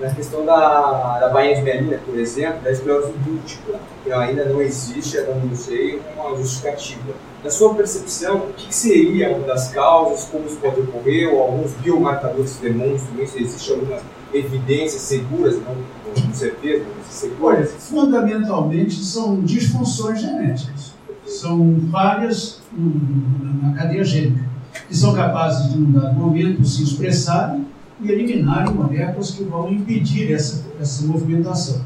na 0.02 0.10
questão 0.14 0.44
da, 0.44 1.20
da 1.20 1.30
bainha 1.30 1.56
de 1.56 1.62
melanina, 1.62 2.00
por 2.04 2.18
exemplo, 2.18 2.60
da 2.62 2.72
esclerose 2.72 3.14
múltipla, 3.26 3.80
que 4.04 4.12
ainda 4.12 4.46
não 4.46 4.60
existe, 4.62 5.18
até 5.20 5.32
onde 5.32 5.50
eu 5.50 5.56
sei, 5.56 6.02
uma 6.18 6.36
justificativa. 6.36 7.14
Na 7.44 7.50
sua 7.50 7.76
percepção, 7.76 8.38
o 8.38 8.54
que 8.54 8.74
seria 8.74 9.30
uma 9.30 9.46
das 9.46 9.70
causas, 9.70 10.26
como 10.26 10.46
isso 10.48 10.58
pode 10.58 10.82
ocorrer, 10.82 11.32
ou 11.32 11.42
alguns 11.42 11.72
biomarcadores 11.74 12.56
que 12.56 12.70
demonstram 12.70 13.22
isso? 13.22 13.38
Existem 13.38 13.76
algumas 13.76 14.02
evidências 14.34 15.02
seguras, 15.04 15.56
não 15.58 15.76
com 16.14 16.34
certeza, 16.34 16.84
mas 16.98 17.14
seguras? 17.14 17.60
Olha, 17.60 17.68
fundamentalmente 17.68 18.96
são 19.04 19.40
disfunções 19.42 20.20
genéticas. 20.20 20.94
São 21.26 21.80
falhas 21.92 22.62
na 22.74 23.74
cadeia 23.74 24.04
gênica 24.04 24.52
que 24.88 24.96
são 24.96 25.14
capazes 25.14 25.72
de, 25.72 25.78
num 25.78 25.92
dado 25.92 26.14
momento, 26.16 26.66
se 26.66 26.84
expressarem 26.84 27.66
e 28.02 28.12
eliminarem 28.12 28.74
moléculas 28.74 29.32
que 29.32 29.44
vão 29.44 29.72
impedir 29.72 30.32
essa, 30.34 30.66
essa 30.80 31.06
movimentação. 31.06 31.82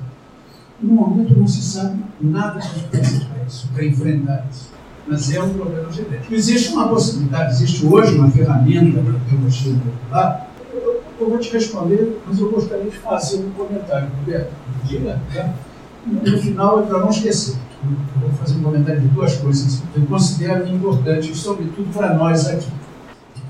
No 0.82 0.94
momento 0.94 1.38
não 1.38 1.48
se 1.48 1.62
sabe 1.62 2.04
nada 2.22 2.60
para 2.92 3.00
isso, 3.48 3.68
para 3.74 3.86
enfrentar 3.86 4.46
isso. 4.52 4.74
Mas 5.08 5.32
é 5.34 5.42
um 5.42 5.54
problema 5.54 5.92
genético. 5.92 6.34
Existe 6.34 6.74
uma 6.74 6.88
possibilidade, 6.88 7.54
existe 7.54 7.86
hoje 7.86 8.16
uma 8.16 8.30
ferramenta 8.32 9.00
para 9.02 9.14
biologia 9.14 9.74
molecular. 9.74 10.48
Eu, 10.74 11.04
eu 11.20 11.30
vou 11.30 11.38
te 11.38 11.54
responder, 11.54 12.20
mas 12.28 12.40
eu 12.40 12.50
gostaria 12.50 12.90
de 12.90 12.98
fazer 12.98 13.38
um 13.38 13.52
comentário, 13.52 14.10
Roberto. 14.20 14.52
Diga, 14.84 15.20
tá? 15.34 15.54
No 16.06 16.38
final, 16.40 16.80
é 16.80 16.84
para 16.84 17.00
não 17.00 17.10
esquecer. 17.10 17.56
Vou 18.20 18.30
fazer 18.32 18.56
um 18.56 18.64
comentário 18.64 19.02
de 19.02 19.08
duas 19.10 19.36
coisas 19.38 19.82
que 19.94 20.00
eu 20.00 20.06
considero 20.06 20.68
importantes, 20.68 21.38
sobretudo 21.38 21.94
para 21.94 22.14
nós 22.16 22.48
aqui. 22.48 22.68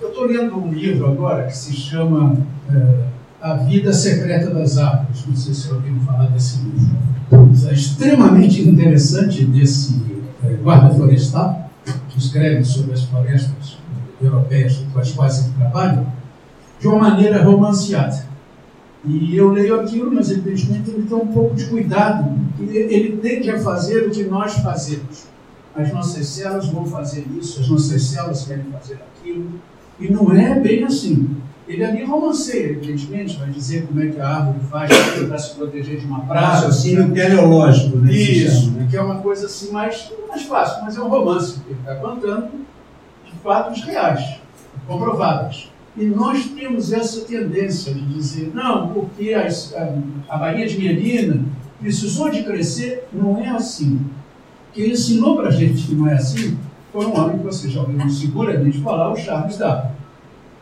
Eu 0.01 0.09
estou 0.09 0.25
lendo 0.25 0.57
um 0.57 0.71
livro 0.71 1.07
agora 1.07 1.43
que 1.43 1.55
se 1.55 1.73
chama 1.73 2.35
é, 2.69 3.05
A 3.41 3.53
Vida 3.55 3.93
Secreta 3.93 4.53
das 4.53 4.77
Árvores. 4.77 5.25
Não 5.25 5.35
sei 5.35 5.53
se 5.53 5.71
ouviram 5.71 5.99
falar 6.01 6.27
desse 6.27 6.57
livro. 6.57 7.69
É 7.69 7.73
extremamente 7.73 8.61
interessante 8.61 9.45
desse 9.45 10.01
é, 10.43 10.53
guarda 10.55 10.93
florestal, 10.93 11.69
que 12.09 12.19
escreve 12.19 12.63
sobre 12.63 12.93
as 12.93 13.03
florestas 13.03 13.77
europeias 14.21 14.83
com 14.91 14.99
as 14.99 15.11
quais 15.11 15.45
ele 15.45 15.53
trabalha, 15.57 16.05
de 16.79 16.87
uma 16.87 17.09
maneira 17.09 17.43
romanceada. 17.43 18.34
E 19.07 19.37
eu 19.37 19.51
leio 19.51 19.79
aquilo, 19.79 20.11
mas 20.11 20.31
evidentemente 20.31 20.89
ele 20.89 21.03
tem 21.03 21.17
um 21.17 21.27
pouco 21.27 21.55
de 21.55 21.65
cuidado. 21.65 22.33
Ele 22.59 23.17
tende 23.17 23.51
a 23.51 23.59
fazer 23.59 24.07
o 24.07 24.09
que 24.09 24.23
nós 24.23 24.53
fazemos. 24.55 25.25
As 25.75 25.91
nossas 25.91 26.27
células 26.27 26.67
vão 26.67 26.85
fazer 26.85 27.25
isso, 27.37 27.59
as 27.59 27.67
nossas 27.67 28.01
células 28.01 28.45
querem 28.45 28.65
fazer 28.65 28.97
aquilo. 29.19 29.59
E 29.99 30.09
não 30.09 30.31
é 30.31 30.59
bem 30.59 30.83
assim. 30.83 31.35
Ele 31.67 31.83
ali 31.83 32.03
romanceia, 32.03 32.71
evidentemente, 32.71 33.37
vai 33.37 33.49
dizer 33.49 33.87
como 33.87 34.01
é 34.01 34.07
que 34.07 34.19
a 34.19 34.27
árvore 34.27 34.59
faz 34.69 34.91
para 35.27 35.37
se 35.37 35.55
proteger 35.55 35.99
de 35.99 36.05
uma 36.05 36.21
praga. 36.21 36.47
Raciocínio 36.47 37.11
teleológico, 37.11 37.97
né? 37.97 38.11
Isso, 38.11 38.71
né? 38.71 38.87
que 38.89 38.95
é 38.95 39.01
uma 39.01 39.19
coisa 39.19 39.47
assim 39.47 39.71
mais, 39.71 40.11
mais 40.27 40.43
fácil, 40.43 40.83
mas 40.83 40.95
é 40.95 41.01
um 41.01 41.09
romance. 41.09 41.59
Ele 41.67 41.79
está 41.79 41.95
contando 41.95 42.51
de 43.25 43.31
fatos 43.43 43.83
reais, 43.83 44.39
comprovados. 44.87 45.71
E 45.97 46.05
nós 46.05 46.45
temos 46.49 46.91
essa 46.91 47.21
tendência 47.21 47.93
de 47.93 48.01
dizer, 48.01 48.51
não, 48.53 48.89
porque 48.89 49.33
a, 49.33 49.47
a, 49.47 50.35
a 50.35 50.37
Baía 50.37 50.67
de 50.67 50.77
Mielina 50.77 51.45
precisou 51.79 52.29
de 52.29 52.43
crescer, 52.43 53.07
não 53.13 53.37
é 53.37 53.49
assim. 53.49 54.01
Quem 54.73 54.91
ensinou 54.91 55.37
para 55.37 55.47
a 55.47 55.51
gente 55.51 55.87
que 55.87 55.95
não 55.95 56.07
é 56.07 56.15
assim 56.15 56.57
foi 56.91 57.05
um 57.05 57.17
homem 57.17 57.37
que 57.37 57.43
você 57.43 57.69
já 57.69 57.81
ouviu 57.81 58.09
seguramente 58.09 58.81
falar, 58.81 59.11
o 59.11 59.15
Charles 59.15 59.57
Darwin. 59.57 59.91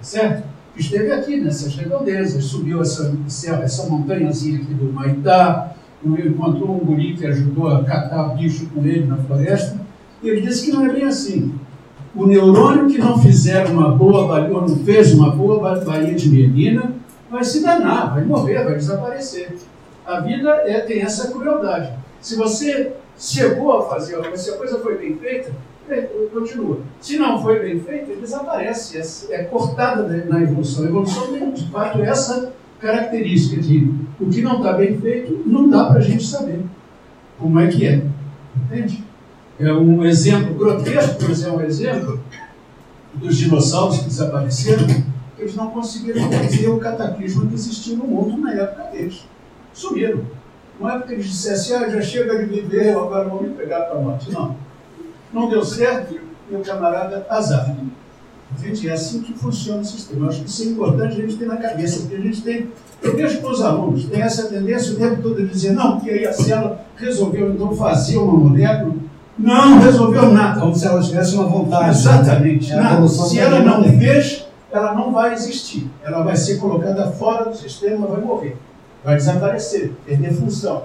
Certo? 0.02 0.48
Que 0.74 0.82
esteve 0.82 1.12
aqui 1.12 1.40
nessas 1.40 1.76
redondezas, 1.76 2.46
subiu 2.46 2.82
essa, 2.82 3.16
essa 3.28 3.90
montanhazinha 3.90 4.60
aqui 4.60 4.74
do 4.74 4.92
Maitá, 4.92 5.76
encontrou 6.04 6.76
um 6.76 6.86
guri 6.86 7.16
que 7.16 7.26
ajudou 7.26 7.70
a 7.70 7.84
catar 7.84 8.36
bicho 8.36 8.68
com 8.68 8.84
ele 8.84 9.06
na 9.06 9.18
floresta, 9.18 9.80
e 10.22 10.30
ele 10.30 10.42
disse 10.42 10.66
que 10.66 10.72
não 10.72 10.86
é 10.86 10.92
bem 10.92 11.04
assim. 11.04 11.54
O 12.16 12.28
neurônio 12.28 12.88
que 12.88 12.98
não 12.98 13.18
fizer 13.18 13.66
uma 13.68 13.92
boa 13.92 14.28
baía, 14.28 14.50
não 14.50 14.68
fez 14.68 15.14
uma 15.14 15.32
boa 15.32 15.80
baía 15.84 16.14
de 16.14 16.30
menina, 16.30 16.94
vai 17.30 17.44
se 17.44 17.64
danar, 17.64 18.14
vai 18.14 18.24
morrer, 18.24 18.64
vai 18.64 18.76
desaparecer. 18.76 19.56
A 20.06 20.20
vida 20.20 20.50
é, 20.66 20.82
tem 20.82 21.02
essa 21.02 21.32
crueldade. 21.32 21.92
Se 22.22 22.36
você 22.36 22.94
chegou 23.18 23.80
a 23.80 23.90
fazer, 23.90 24.18
se 24.38 24.52
a 24.52 24.58
coisa 24.58 24.80
foi 24.80 24.98
bem 24.98 25.18
feita, 25.18 25.52
continua. 26.32 26.80
Se 27.02 27.18
não 27.18 27.42
foi 27.42 27.60
bem 27.60 27.80
feito, 27.80 28.12
ele 28.12 28.22
desaparece, 28.22 28.98
é, 29.32 29.36
é 29.36 29.44
cortada 29.46 30.08
na 30.30 30.42
evolução. 30.42 30.86
A 30.86 30.88
evolução 30.88 31.28
tem, 31.28 31.52
de 31.52 31.70
fato, 31.72 32.02
essa 32.02 32.54
característica 32.80 33.62
de 33.62 33.92
o 34.20 34.30
que 34.30 34.42
não 34.42 34.58
está 34.58 34.74
bem 34.74 35.00
feito, 35.00 35.42
não 35.46 35.70
dá 35.70 35.86
para 35.86 35.98
a 35.98 36.02
gente 36.02 36.26
saber 36.26 36.60
como 37.40 37.60
é 37.60 37.68
que 37.68 37.88
é. 37.88 38.04
Entende? 38.56 39.04
É 39.60 39.72
um 39.72 40.04
exemplo 40.06 40.56
grotesco, 40.56 41.24
mas 41.28 41.44
é 41.44 41.52
um 41.52 41.62
exemplo 41.62 42.20
dos 43.14 43.38
dinossauros 43.38 44.00
que 44.00 44.06
desapareceram, 44.06 44.88
que 44.88 45.04
eles 45.38 45.56
não 45.56 45.70
conseguiram 45.70 46.32
fazer 46.32 46.68
o 46.70 46.80
cataclismo 46.80 47.48
que 47.48 47.54
existia 47.54 47.96
no 47.96 48.06
mundo 48.06 48.42
na 48.42 48.54
época 48.54 48.84
deles. 48.92 49.26
Sumiram. 49.74 50.22
Não 50.80 50.90
é 50.90 50.98
porque 50.98 51.14
eles 51.14 51.28
dissessem, 51.28 51.76
ah, 51.76 51.90
já 51.90 52.02
chega 52.02 52.38
de 52.40 52.46
viver, 52.46 52.90
agora 52.92 53.30
vão 53.30 53.44
me 53.44 53.50
pegar 53.50 53.82
para 53.82 54.00
a 54.00 54.02
morte. 54.02 54.32
Não 54.32 54.56
não 55.34 55.50
deu 55.50 55.66
certo, 55.66 56.20
meu 56.50 56.62
camarada, 56.62 57.26
azar. 57.30 57.76
Gente, 58.62 58.88
é 58.88 58.94
assim 58.94 59.22
que 59.22 59.34
funciona 59.34 59.82
o 59.82 59.86
sistema. 59.86 60.30
Acho 60.30 60.44
que 60.44 60.50
isso 60.50 60.62
é 60.62 60.66
importante 60.68 61.14
a 61.14 61.22
gente 61.22 61.38
ter 61.38 61.48
na 61.48 61.58
cabeça, 61.58 62.02
porque 62.02 62.16
a 62.16 62.20
gente 62.20 62.42
tem, 62.44 62.70
eu 63.02 63.16
vejo 63.16 63.42
com 63.42 63.50
os 63.50 63.62
alunos, 63.62 64.06
tem 64.06 64.22
essa 64.22 64.48
tendência 64.48 64.94
o 64.94 64.98
tempo 64.98 65.24
todo 65.24 65.42
de 65.42 65.48
dizer, 65.48 65.72
não, 65.72 65.98
porque 65.98 66.12
aí 66.12 66.28
a 66.28 66.32
célula 66.32 66.86
resolveu 66.96 67.52
então 67.52 67.76
fazer 67.76 68.18
uma 68.18 68.34
molécula. 68.34 68.94
Não 69.38 69.80
resolveu 69.80 70.32
nada. 70.32 70.60
Como 70.60 70.76
se 70.76 70.86
ela 70.86 71.02
tivesse 71.02 71.36
uma 71.36 71.46
vontade. 71.46 71.90
Exatamente. 71.90 72.74
Nada. 72.74 73.08
Se 73.08 73.40
ela 73.40 73.60
não 73.60 73.84
fez, 73.84 74.46
ela 74.72 74.94
não 74.94 75.12
vai 75.12 75.34
existir. 75.34 75.90
Ela 76.04 76.24
vai 76.24 76.36
ser 76.36 76.58
colocada 76.58 77.12
fora 77.12 77.50
do 77.50 77.58
sistema, 77.58 78.08
vai 78.08 78.22
morrer. 78.22 78.58
Vai 79.04 79.16
desaparecer, 79.18 79.94
perder 80.06 80.34
função. 80.34 80.84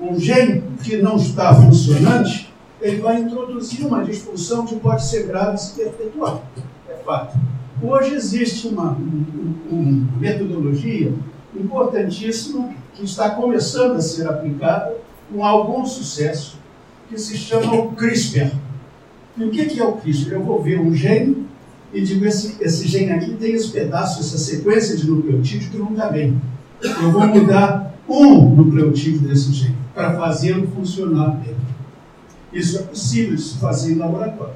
Um 0.00 0.18
gene 0.18 0.62
que 0.82 0.96
não 0.96 1.16
está 1.16 1.54
funcionante, 1.54 2.50
ele 2.80 3.00
vai 3.00 3.20
introduzir 3.20 3.86
uma 3.86 4.02
disfunção 4.02 4.64
que 4.64 4.76
pode 4.76 5.04
ser 5.04 5.26
grave 5.26 5.56
e 5.56 5.58
se 5.58 5.74
perpetuar. 5.74 6.40
É 6.88 6.94
fato. 7.04 7.36
Hoje 7.82 8.14
existe 8.14 8.68
uma, 8.68 8.96
uma 9.70 10.08
metodologia 10.18 11.12
importantíssima 11.54 12.70
que 12.94 13.04
está 13.04 13.30
começando 13.30 13.96
a 13.96 14.00
ser 14.00 14.28
aplicada 14.28 14.96
com 15.32 15.44
algum 15.44 15.84
sucesso, 15.84 16.58
que 17.10 17.20
se 17.20 17.36
chama 17.36 17.74
o 17.74 17.92
CRISPR. 17.92 18.52
E 19.36 19.44
o 19.44 19.50
que 19.50 19.80
é 19.80 19.84
o 19.84 19.94
CRISPR? 19.94 20.34
Eu 20.34 20.44
vou 20.44 20.62
ver 20.62 20.80
um 20.80 20.94
gene 20.94 21.44
e 21.92 22.00
digo, 22.00 22.24
esse, 22.24 22.56
esse 22.60 22.86
gene 22.86 23.10
aqui 23.10 23.34
tem 23.34 23.52
esse 23.52 23.68
pedaço, 23.70 24.20
essa 24.20 24.38
sequência 24.38 24.96
de 24.96 25.10
nucleotídeo 25.10 25.70
que 25.70 25.76
não 25.76 25.90
está 25.90 26.08
bem. 26.08 26.40
Eu 26.80 27.10
vou 27.10 27.26
mudar 27.26 27.96
um 28.08 28.54
nucleotídeo 28.54 29.28
desse 29.28 29.52
gene 29.52 29.76
para 29.92 30.16
fazê-lo 30.16 30.68
funcionar 30.68 31.30
bem. 31.30 31.56
Isso 32.52 32.78
é 32.78 32.82
possível 32.82 33.34
de 33.34 33.42
se 33.42 33.58
fazer 33.58 33.92
em 33.92 33.96
laboratório. 33.96 34.54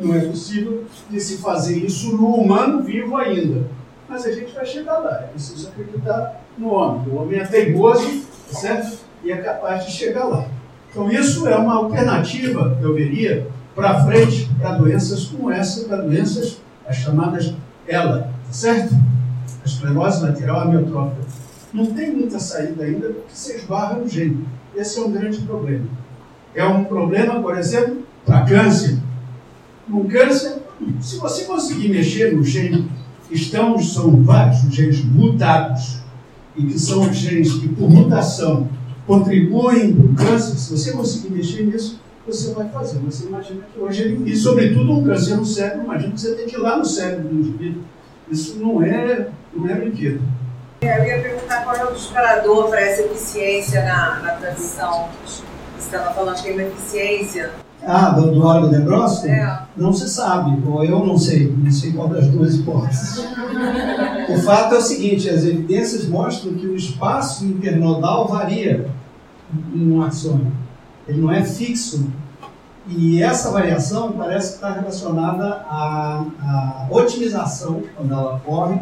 Não 0.00 0.14
é 0.14 0.20
possível 0.20 0.84
de 1.10 1.20
se 1.20 1.38
fazer 1.38 1.78
isso 1.78 2.16
no 2.16 2.28
humano 2.28 2.82
vivo 2.82 3.16
ainda. 3.16 3.66
Mas 4.08 4.24
a 4.24 4.32
gente 4.32 4.54
vai 4.54 4.64
chegar 4.64 4.98
lá. 4.98 5.20
É 5.22 5.26
preciso 5.26 5.68
acreditar 5.68 6.44
no 6.56 6.72
homem. 6.72 7.08
O 7.08 7.16
homem 7.16 7.40
é 7.40 7.44
teimoso, 7.44 8.22
certo? 8.48 8.98
E 9.24 9.32
é 9.32 9.36
capaz 9.36 9.84
de 9.84 9.92
chegar 9.92 10.24
lá. 10.24 10.46
Então, 10.92 11.10
isso 11.10 11.48
é 11.48 11.56
uma 11.56 11.74
alternativa, 11.74 12.78
eu 12.82 12.94
veria, 12.94 13.48
para 13.74 14.04
frente, 14.04 14.50
para 14.60 14.72
doenças 14.72 15.24
como 15.24 15.50
essa, 15.50 15.88
para 15.88 16.02
doenças 16.02 16.60
as 16.86 16.96
chamadas 16.96 17.54
ELA, 17.88 18.30
certo? 18.50 18.94
A 18.94 19.66
esclerose 19.66 20.22
lateral 20.22 20.60
amiotrófica. 20.60 21.22
Não 21.72 21.86
tem 21.86 22.14
muita 22.14 22.38
saída 22.38 22.84
ainda 22.84 23.08
porque 23.08 23.32
se 23.34 23.56
esbarra 23.56 23.94
no 23.94 24.06
gene. 24.06 24.44
Esse 24.76 24.98
é 24.98 25.02
um 25.02 25.10
grande 25.10 25.38
problema. 25.40 25.86
É 26.54 26.64
um 26.66 26.84
problema, 26.84 27.40
por 27.40 27.56
exemplo, 27.56 28.02
para 28.26 28.44
câncer. 28.44 28.98
No 29.88 30.04
câncer, 30.04 30.58
se 31.00 31.16
você 31.16 31.44
conseguir 31.44 31.88
mexer 31.88 32.36
no 32.36 32.44
gene, 32.44 32.90
estão, 33.30 33.78
são 33.78 34.22
vários 34.22 34.60
genes 34.74 35.02
mutados, 35.02 36.02
e 36.54 36.66
que 36.66 36.78
são 36.78 37.08
os 37.08 37.16
genes 37.16 37.54
que, 37.54 37.68
por 37.68 37.88
mutação, 37.88 38.68
contribuem 39.06 39.94
para 39.94 40.04
o 40.04 40.14
câncer, 40.14 40.56
se 40.56 40.70
você 40.70 40.92
conseguir 40.92 41.30
mexer 41.30 41.64
nisso, 41.64 42.00
você 42.26 42.52
vai 42.52 42.68
fazer. 42.68 42.98
Você 43.00 43.26
imagina 43.26 43.62
que 43.72 43.80
hoje, 43.80 44.22
e 44.24 44.36
sobretudo 44.36 44.92
um 44.92 45.04
câncer 45.04 45.36
no 45.36 45.44
cérebro, 45.44 45.84
imagina 45.84 46.12
que 46.12 46.20
você 46.20 46.34
tem 46.34 46.46
que 46.46 46.54
ir 46.54 46.58
lá 46.58 46.78
no 46.78 46.84
cérebro 46.84 47.28
do 47.28 47.34
indivíduo. 47.34 47.82
Isso 48.30 48.58
não 48.58 48.82
é, 48.82 49.28
não 49.54 49.68
é 49.68 49.74
brinquedo. 49.74 50.20
Eu 50.80 51.04
ia 51.04 51.20
perguntar 51.20 51.62
qual 51.64 51.76
é 51.76 51.84
o 51.84 51.92
disparador 51.92 52.68
para 52.68 52.80
essa 52.80 53.02
eficiência 53.02 53.84
na, 53.84 54.20
na 54.20 54.30
transição. 54.32 55.08
Você 55.24 55.42
estava 55.78 56.12
falando 56.14 56.36
que 56.36 56.42
tem 56.42 56.52
uma 56.52 56.62
eficiência. 56.62 57.52
Ah, 57.84 58.10
do, 58.10 58.32
do 58.32 58.44
órgão 58.44 58.70
necrótico? 58.70 59.26
É. 59.26 59.62
Não 59.76 59.92
se 59.92 60.08
sabe, 60.08 60.62
ou 60.66 60.84
eu 60.84 61.04
não 61.04 61.18
sei, 61.18 61.52
não 61.56 61.70
sei 61.70 61.92
qual 61.92 62.08
das 62.08 62.26
duas 62.28 62.54
hipóteses. 62.54 63.24
o 64.28 64.38
fato 64.42 64.74
é 64.74 64.78
o 64.78 64.82
seguinte: 64.82 65.28
as 65.28 65.44
evidências 65.44 66.08
mostram 66.08 66.54
que 66.54 66.66
o 66.66 66.76
espaço 66.76 67.44
internodal 67.44 68.28
varia 68.28 68.88
em 69.74 69.92
um 69.92 70.02
axônio 70.02 70.52
ele 71.06 71.20
não 71.20 71.30
é 71.30 71.42
fixo. 71.44 72.06
E 72.88 73.22
essa 73.22 73.50
variação 73.52 74.12
parece 74.12 74.54
estar 74.54 74.72
relacionada 74.72 75.64
à, 75.68 76.24
à 76.40 76.86
otimização, 76.90 77.82
quando 77.96 78.12
ela 78.12 78.36
ocorre, 78.36 78.80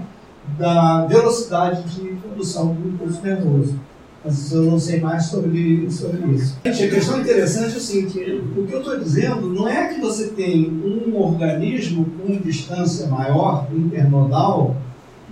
da 0.58 1.06
velocidade 1.06 1.82
de 1.82 2.16
produção 2.16 2.74
do 2.74 2.88
impulso 2.88 3.20
nervoso. 3.22 3.78
Mas 4.24 4.52
eu 4.52 4.62
não 4.64 4.78
sei 4.78 5.00
mais 5.00 5.26
sobre, 5.26 5.90
sobre 5.90 6.32
isso. 6.32 6.58
A 6.62 6.70
questão 6.70 7.20
interessante 7.20 7.74
é 7.74 7.78
o 7.78 7.80
seguinte: 7.80 8.42
o 8.56 8.66
que 8.66 8.72
eu 8.72 8.80
estou 8.80 8.98
dizendo 8.98 9.48
não 9.48 9.66
é 9.66 9.88
que 9.88 10.00
você 10.00 10.28
tem 10.28 10.66
um 10.68 11.16
organismo 11.16 12.06
com 12.18 12.36
distância 12.36 13.06
maior, 13.06 13.66
internodal, 13.72 14.76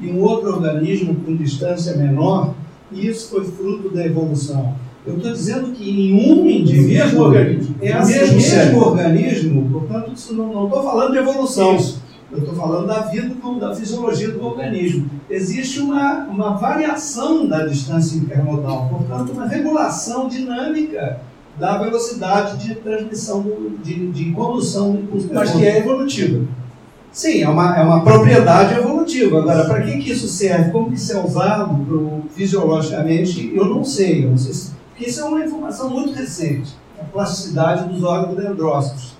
e 0.01 0.11
um 0.11 0.21
outro 0.23 0.49
organismo 0.49 1.15
com 1.17 1.37
distância 1.37 1.97
menor, 1.97 2.55
e 2.91 3.07
isso 3.07 3.29
foi 3.29 3.45
fruto 3.45 3.91
da 3.91 4.07
evolução. 4.07 4.75
Eu 5.07 5.17
estou 5.17 5.33
dizendo 5.33 5.73
que 5.73 5.89
em 5.89 6.15
um 6.15 6.49
indivíduo 6.49 7.35
é 7.81 7.93
assim, 7.93 8.13
mesmo, 8.13 8.37
mesmo 8.37 8.81
organismo, 8.81 9.71
portanto, 9.71 10.13
isso 10.15 10.35
não 10.35 10.65
estou 10.65 10.83
falando 10.83 11.13
de 11.13 11.19
evolução. 11.19 11.77
Isso. 11.77 12.03
Eu 12.31 12.39
estou 12.39 12.55
falando 12.55 12.87
da 12.87 13.01
vida, 13.01 13.35
da 13.59 13.75
fisiologia 13.75 14.31
do 14.31 14.45
organismo. 14.45 15.11
Existe 15.31 15.81
uma, 15.81 16.25
uma 16.25 16.51
variação 16.57 17.47
da 17.47 17.67
distância 17.67 18.17
intermodal, 18.17 18.89
portanto, 18.89 19.33
uma 19.33 19.47
regulação 19.47 20.29
dinâmica 20.29 21.21
da 21.59 21.79
velocidade 21.79 22.59
de 22.59 22.75
transmissão, 22.77 23.45
de, 23.83 24.11
de 24.13 24.33
condução 24.33 24.93
do 24.93 25.01
impulso 25.01 25.29
Mas 25.33 25.51
que 25.51 25.67
é 25.67 25.79
evolutiva. 25.79 26.47
Sim, 27.11 27.43
é 27.43 27.49
uma, 27.49 27.77
é 27.77 27.83
uma 27.83 28.05
propriedade 28.05 28.75
evolutiva. 28.75 29.39
Agora, 29.39 29.65
para 29.65 29.83
que, 29.83 29.99
que 29.99 30.13
isso 30.13 30.29
serve? 30.29 30.71
Como 30.71 30.91
que 30.91 30.97
isso 30.97 31.13
é 31.13 31.25
usado 31.25 31.75
pro, 31.85 32.23
fisiologicamente? 32.31 33.51
Eu 33.55 33.65
não 33.65 33.83
sei. 33.83 34.25
Eu 34.25 34.31
não 34.31 34.39
sei 34.39 34.53
se 34.53 34.79
porque 34.99 35.11
isso 35.11 35.21
é 35.21 35.25
uma 35.25 35.45
informação 35.45 35.89
muito 35.91 36.13
recente, 36.13 36.75
a 37.01 37.05
plasticidade 37.05 37.89
dos 37.89 38.03
órgãos 38.03 38.37
dendrócitos. 38.37 39.17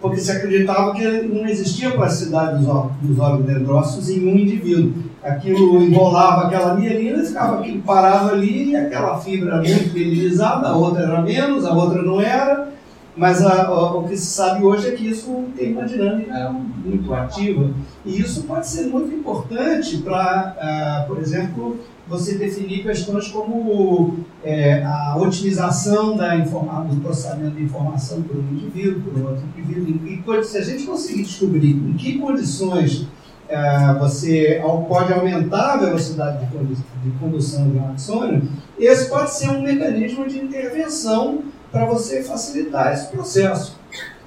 Porque 0.00 0.20
se 0.20 0.30
acreditava 0.30 0.94
que 0.94 1.04
não 1.22 1.46
existia 1.46 1.90
plasticidade 1.90 2.58
dos 2.58 2.68
órgãos, 2.68 2.92
dos 3.02 3.18
órgãos 3.18 3.46
dendrócitos 3.46 4.08
em 4.08 4.28
um 4.28 4.38
indivíduo. 4.38 4.92
Aquilo 5.22 5.82
enrolava 5.82 6.46
aquela 6.46 6.74
mielina, 6.74 7.24
ficava 7.24 7.58
aquilo 7.58 7.82
parado 7.82 8.30
ali, 8.30 8.70
e 8.70 8.76
aquela 8.76 9.18
fibra 9.18 9.54
era 9.54 9.62
muito 9.62 9.92
mielinizada, 9.92 10.68
a 10.68 10.76
outra 10.76 11.02
era 11.02 11.22
menos, 11.22 11.66
a 11.66 11.72
outra 11.72 12.02
não 12.02 12.20
era. 12.20 12.68
Mas 13.18 13.44
a, 13.44 13.66
a, 13.66 13.96
o 13.96 14.08
que 14.08 14.16
se 14.16 14.26
sabe 14.26 14.64
hoje 14.64 14.88
é 14.88 14.92
que 14.92 15.08
isso 15.08 15.44
tem 15.56 15.72
uma 15.72 15.84
dinâmica 15.84 16.50
muito 16.84 17.12
ativa. 17.12 17.70
E 18.06 18.20
isso 18.20 18.44
pode 18.44 18.68
ser 18.68 18.86
muito 18.86 19.12
importante 19.12 19.98
para, 19.98 21.04
uh, 21.04 21.08
por 21.08 21.20
exemplo, 21.20 21.78
você 22.08 22.38
definir 22.38 22.84
questões 22.84 23.28
como 23.28 24.20
é, 24.42 24.82
a 24.84 25.16
otimização 25.18 26.16
da 26.16 26.36
do 26.36 27.00
processamento 27.02 27.56
de 27.56 27.64
informação 27.64 28.22
por 28.22 28.36
um 28.36 28.48
indivíduo, 28.52 29.02
por 29.02 29.20
outro 29.20 29.44
indivíduo. 29.56 30.08
E, 30.08 30.44
se 30.44 30.56
a 30.56 30.62
gente 30.62 30.84
conseguir 30.84 31.22
descobrir 31.24 31.72
em 31.72 31.92
que 31.94 32.18
condições 32.18 33.06
é, 33.48 33.94
você 33.94 34.62
pode 34.88 35.12
aumentar 35.12 35.74
a 35.74 35.76
velocidade 35.78 36.46
de 36.46 37.10
condução 37.18 37.68
de 37.68 37.78
um 37.78 37.90
axônio, 37.90 38.42
esse 38.78 39.10
pode 39.10 39.30
ser 39.34 39.50
um 39.50 39.62
mecanismo 39.62 40.26
de 40.26 40.38
intervenção 40.38 41.42
para 41.70 41.86
você 41.86 42.22
facilitar 42.22 42.92
esse 42.92 43.08
processo. 43.08 43.78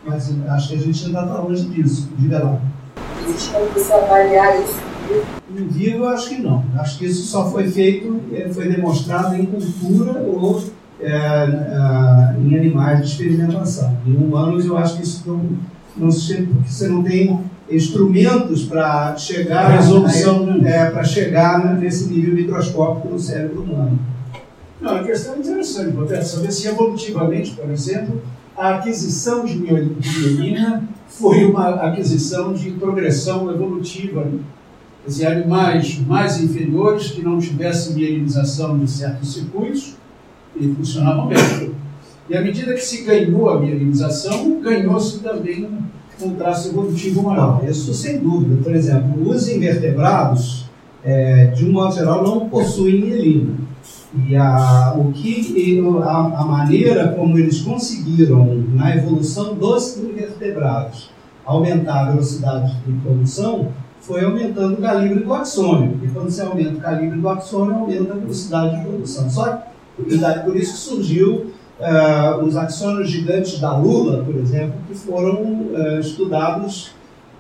Mas 0.05 0.31
acho 0.49 0.69
que 0.69 0.75
a 0.75 0.79
gente 0.79 1.05
ainda 1.05 1.21
está 1.21 1.37
longe 1.39 1.63
disso. 1.65 2.09
Diga 2.17 2.43
lá. 2.43 2.59
Existe 3.23 3.51
como 3.51 3.65
você 3.67 3.93
avaliar 3.93 4.59
isso 4.61 4.91
em 5.49 5.67
vivo, 5.67 5.97
eu 5.97 6.07
acho 6.09 6.29
que 6.29 6.41
não. 6.41 6.63
Acho 6.77 6.97
que 6.97 7.05
isso 7.05 7.27
só 7.27 7.49
foi 7.51 7.67
feito, 7.69 8.21
eh, 8.31 8.49
foi 8.49 8.69
demonstrado 8.69 9.35
em 9.35 9.45
cultura 9.45 10.21
ou 10.21 10.63
é, 10.99 11.09
é, 11.09 12.35
em 12.39 12.55
animais 12.55 12.99
de 12.99 13.05
experimentação. 13.07 13.97
Em 14.05 14.15
humanos, 14.15 14.65
eu 14.65 14.77
acho 14.77 14.97
que 14.97 15.03
isso 15.03 15.23
não, 15.25 15.41
não 15.97 16.11
se 16.11 16.43
porque 16.43 16.69
você 16.69 16.87
não 16.87 17.03
tem 17.03 17.39
instrumentos 17.69 18.65
para 18.65 19.15
chegar 19.17 19.69
resolução, 19.69 20.61
é, 20.63 20.89
para 20.89 21.03
chegar 21.03 21.75
nesse 21.77 22.09
nível 22.13 22.35
microscópico 22.35 23.09
no 23.09 23.19
cérebro 23.19 23.63
humano. 23.63 23.99
Não, 24.81 24.95
a 24.95 25.03
questão 25.03 25.35
é 25.35 25.39
interessante, 25.39 25.95
Roberto, 25.95 26.23
saber 26.23 26.51
se 26.51 26.67
evolutivamente, 26.67 27.51
por 27.51 27.69
exemplo, 27.69 28.21
a 28.57 28.75
aquisição 28.75 29.45
de 29.45 29.57
mielina 29.57 30.83
foi 31.07 31.45
uma 31.45 31.69
aquisição 31.87 32.53
de 32.53 32.71
progressão 32.71 33.49
evolutiva 33.51 34.23
né? 34.23 34.39
Quer 35.07 35.31
animais 35.31 35.99
mais 36.07 36.39
inferiores 36.41 37.11
que 37.11 37.23
não 37.23 37.39
tivessem 37.39 37.95
mielinização 37.95 38.77
de 38.77 38.89
certos 38.89 39.33
circuitos 39.33 39.95
e 40.55 40.67
funcionavam 40.75 41.27
bem. 41.27 41.73
E 42.29 42.37
à 42.37 42.41
medida 42.41 42.73
que 42.73 42.81
se 42.81 43.03
ganhou 43.03 43.49
a 43.49 43.59
mielinização, 43.59 44.61
ganhou-se 44.61 45.19
também 45.19 45.67
um, 46.21 46.35
traço 46.35 46.69
evolutivo 46.69 47.23
maior. 47.23 47.67
Isso 47.67 47.93
sem 47.95 48.19
dúvida. 48.19 48.61
Por 48.63 48.75
exemplo, 48.75 49.27
os 49.27 49.49
invertebrados, 49.49 50.65
é, 51.03 51.47
de 51.47 51.65
um 51.65 51.71
modo 51.71 51.95
geral, 51.95 52.23
não 52.23 52.47
possuem 52.47 53.01
mielina. 53.01 53.55
E 54.13 54.35
a, 54.35 54.93
o 54.97 55.11
que, 55.13 55.81
a, 56.03 56.17
a 56.17 56.45
maneira 56.45 57.13
como 57.13 57.37
eles 57.37 57.61
conseguiram, 57.61 58.45
na 58.73 58.95
evolução 58.95 59.55
dos 59.55 59.97
invertebrados, 59.97 61.09
aumentar 61.45 62.07
a 62.07 62.11
velocidade 62.11 62.75
de 62.85 62.91
produção 62.99 63.69
foi 64.01 64.25
aumentando 64.25 64.73
o 64.73 64.81
calibre 64.81 65.23
do 65.23 65.33
axônio. 65.33 65.99
E 66.03 66.07
quando 66.07 66.29
você 66.29 66.41
aumenta 66.41 66.77
o 66.77 66.81
calibre 66.81 67.19
do 67.19 67.29
axônio, 67.29 67.75
aumenta 67.75 68.13
a 68.13 68.17
velocidade 68.17 68.77
de 68.77 68.85
produção. 68.85 69.29
Só 69.29 69.57
que, 69.95 70.39
por 70.43 70.55
isso 70.55 70.73
que 70.73 70.95
surgiu 70.95 71.51
uh, 71.79 72.43
os 72.43 72.57
axônios 72.57 73.09
gigantes 73.09 73.59
da 73.59 73.77
Lula, 73.77 74.23
por 74.23 74.35
exemplo, 74.35 74.73
que 74.87 74.95
foram 74.95 75.41
uh, 75.41 75.99
estudados 75.99 76.91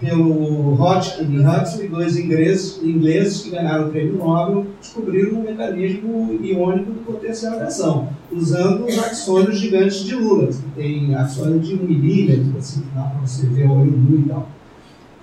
pelo 0.01 0.73
Hodgkin 0.73 1.31
e 1.31 1.45
Huxley, 1.45 1.87
dois 1.87 2.17
ingleses, 2.17 2.81
ingleses 2.83 3.43
que 3.43 3.51
ganharam 3.51 3.87
o 3.87 3.91
prêmio 3.91 4.17
Nobel, 4.17 4.65
descobriram 4.81 5.39
um 5.39 5.43
mecanismo 5.43 6.39
iônico 6.41 6.91
de 6.91 6.99
potencialização, 7.01 8.09
usando 8.31 8.85
os 8.85 8.97
axônios 8.97 9.59
gigantes 9.59 10.03
de 10.03 10.15
Lula, 10.15 10.47
que 10.47 10.61
tem 10.75 11.13
axônio 11.13 11.59
de 11.59 11.75
um 11.75 11.83
milímetro, 11.83 12.57
assim, 12.57 12.83
dá 12.95 13.03
para 13.03 13.21
você 13.21 13.45
ver 13.45 13.67
o 13.67 13.79
olho 13.79 13.91
nu 13.91 14.19
e 14.19 14.23
tal. 14.23 14.49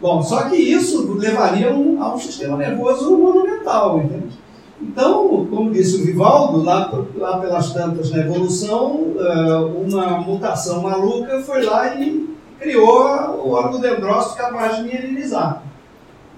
Bom, 0.00 0.22
só 0.22 0.48
que 0.48 0.54
isso 0.54 1.12
levaria 1.14 1.74
um, 1.74 2.00
a 2.00 2.14
um 2.14 2.18
sistema 2.18 2.56
nervoso 2.56 3.18
monumental, 3.18 3.98
entende? 3.98 4.38
Então, 4.80 5.44
como 5.50 5.72
disse 5.72 5.96
o 5.96 6.04
Vivaldo, 6.04 6.62
lá, 6.62 6.88
lá 7.16 7.38
pelas 7.38 7.72
tantas 7.72 8.12
na 8.12 8.18
evolução, 8.18 9.06
eh, 9.18 9.56
uma 9.84 10.20
mutação 10.20 10.82
maluca 10.82 11.40
foi 11.40 11.64
lá 11.64 11.96
e 11.96 12.27
criou 12.58 13.44
o 13.44 13.50
órgão 13.50 13.80
dendrócito 13.80 14.36
capaz 14.36 14.76
de 14.76 14.82
mielinizar. 14.82 15.62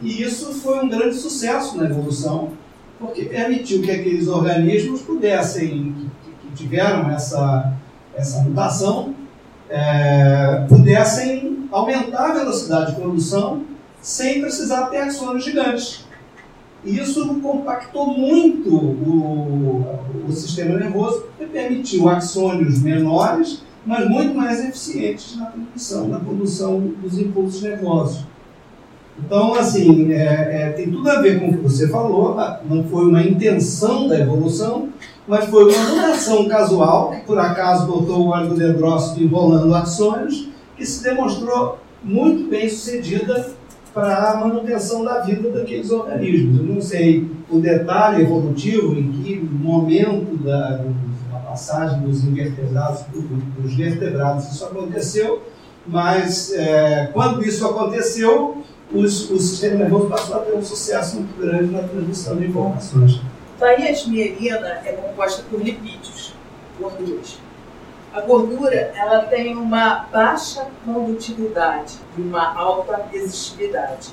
E 0.02 0.22
isso 0.22 0.52
foi 0.54 0.84
um 0.84 0.88
grande 0.88 1.16
sucesso 1.16 1.76
na 1.76 1.84
evolução, 1.84 2.52
porque 2.98 3.24
permitiu 3.24 3.82
que 3.82 3.90
aqueles 3.90 4.28
organismos 4.28 5.02
pudessem, 5.02 5.94
que, 6.24 6.30
que 6.30 6.56
tiveram 6.56 7.10
essa, 7.10 7.72
essa 8.14 8.42
mutação, 8.42 9.14
é, 9.68 10.64
pudessem 10.68 11.68
aumentar 11.70 12.30
a 12.30 12.34
velocidade 12.34 12.94
de 12.94 13.00
produção 13.00 13.62
sem 14.00 14.40
precisar 14.40 14.86
ter 14.86 14.98
axônios 14.98 15.44
gigantes. 15.44 16.04
E 16.84 16.98
isso 16.98 17.34
compactou 17.40 18.06
muito 18.06 18.74
o, 18.74 19.84
o 20.26 20.32
sistema 20.32 20.78
nervoso, 20.78 21.26
porque 21.26 21.44
permitiu 21.44 22.08
axônios 22.08 22.80
menores, 22.80 23.62
mas 23.84 24.08
muito 24.08 24.34
mais 24.34 24.64
eficientes 24.64 25.36
na 25.36 25.46
transmissão, 25.46 26.08
na 26.08 26.20
produção 26.20 26.80
dos 27.02 27.18
impulsos 27.18 27.62
nervosos. 27.62 28.24
Então, 29.18 29.54
assim, 29.54 30.12
é, 30.12 30.62
é, 30.62 30.72
tem 30.76 30.90
tudo 30.90 31.08
a 31.10 31.20
ver 31.20 31.40
com 31.40 31.48
o 31.48 31.52
que 31.52 31.62
você 31.62 31.88
falou, 31.88 32.34
tá? 32.34 32.60
não 32.68 32.84
foi 32.84 33.06
uma 33.06 33.22
intenção 33.22 34.08
da 34.08 34.18
evolução, 34.18 34.88
mas 35.28 35.44
foi 35.46 35.72
uma 35.72 35.90
mutação 35.90 36.48
casual, 36.48 37.10
que 37.10 37.20
por 37.26 37.38
acaso 37.38 37.86
botou 37.86 38.26
o 38.26 38.28
órgão 38.28 38.56
dendrócito 38.56 39.22
enrolando 39.22 39.74
axônios, 39.74 40.48
que 40.76 40.86
se 40.86 41.02
demonstrou 41.02 41.78
muito 42.02 42.48
bem 42.48 42.68
sucedida 42.68 43.50
para 43.92 44.30
a 44.30 44.40
manutenção 44.40 45.04
da 45.04 45.20
vida 45.20 45.50
daqueles 45.50 45.90
organismos. 45.90 46.58
Eu 46.60 46.66
não 46.66 46.80
sei 46.80 47.28
o 47.50 47.58
detalhe 47.58 48.22
evolutivo, 48.22 48.94
em 48.98 49.10
que 49.12 49.36
momento 49.36 50.36
da 50.42 50.84
passagem 51.50 52.00
dos 52.00 52.22
invertebrados 52.22 53.02
dos 53.12 53.74
vertebrados 53.74 54.52
isso 54.52 54.64
aconteceu, 54.64 55.42
mas 55.84 56.52
é, 56.52 57.10
quando 57.12 57.44
isso 57.44 57.66
aconteceu, 57.66 58.62
os, 58.92 59.30
o 59.30 59.38
sistema 59.40 59.76
nervoso 59.76 60.08
passou 60.08 60.36
a 60.36 60.38
ter 60.40 60.54
um 60.54 60.62
sucesso 60.62 61.16
muito 61.16 61.40
grande 61.40 61.72
na 61.72 61.82
transmissão 61.82 62.36
de 62.36 62.46
informações. 62.46 63.20
Daí 63.58 63.82
a 63.82 63.90
esmierina 63.90 64.80
é 64.84 64.92
composta 64.92 65.42
por 65.50 65.60
lipídios, 65.60 66.34
gorduras. 66.78 67.38
A 68.12 68.20
gordura 68.20 68.92
ela 68.94 69.22
tem 69.22 69.56
uma 69.56 70.06
baixa 70.12 70.66
condutividade 70.84 71.96
e 72.16 72.20
uma 72.20 72.56
alta 72.56 73.04
resistividade. 73.10 74.08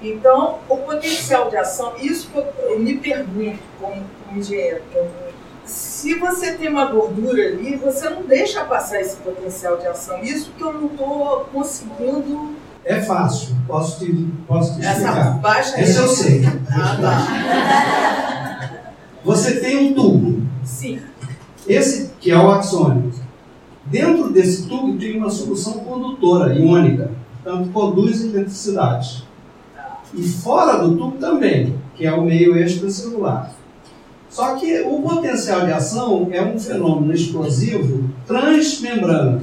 Então, 0.00 0.58
o 0.68 0.76
potencial 0.78 1.48
de 1.48 1.56
ação, 1.56 1.94
isso 1.98 2.28
que 2.28 2.38
eu, 2.38 2.46
eu 2.68 2.78
me 2.78 2.98
pergunto 2.98 3.58
como, 3.80 4.02
como 4.26 4.38
engenheiro, 4.38 4.82
se 5.64 6.14
você 6.14 6.52
tem 6.52 6.68
uma 6.68 6.86
gordura 6.86 7.42
ali, 7.48 7.76
você 7.76 8.08
não 8.10 8.22
deixa 8.22 8.64
passar 8.64 9.00
esse 9.00 9.16
potencial 9.16 9.78
de 9.78 9.86
ação. 9.86 10.22
Isso 10.22 10.52
que 10.56 10.62
eu 10.62 10.72
não 10.72 10.86
estou 10.86 11.48
conseguindo 11.52 12.54
é 12.84 13.00
fácil, 13.00 13.56
posso 13.66 14.04
te, 14.04 14.12
posso 14.46 14.74
te 14.78 14.84
Essa 14.84 15.00
explicar. 15.00 15.38
baixa 15.38 15.80
Esse 15.80 15.96
eu 15.98 16.08
sei. 16.08 16.42
Ah, 16.70 16.98
tá. 17.00 18.80
Você 19.24 19.58
tem 19.58 19.88
um 19.88 19.94
tubo. 19.94 20.42
Sim. 20.62 21.00
Esse 21.66 22.10
que 22.20 22.30
é 22.30 22.36
o 22.38 22.50
axônio. 22.50 23.10
Dentro 23.86 24.30
desse 24.30 24.68
tubo 24.68 24.98
tem 24.98 25.16
uma 25.16 25.30
solução 25.30 25.78
condutora, 25.78 26.54
iônica, 26.54 27.10
portanto 27.42 27.70
produz 27.70 28.22
eletricidade. 28.22 29.26
E 30.12 30.22
fora 30.22 30.76
do 30.78 30.94
tubo 30.94 31.16
também, 31.16 31.78
que 31.94 32.06
é 32.06 32.12
o 32.12 32.22
meio 32.22 32.54
extracelular. 32.58 33.50
Só 34.34 34.56
que 34.56 34.80
o 34.80 35.00
potencial 35.00 35.64
de 35.64 35.70
ação 35.70 36.26
é 36.32 36.42
um 36.42 36.58
fenômeno 36.58 37.14
explosivo 37.14 38.10
transmembrana. 38.26 39.40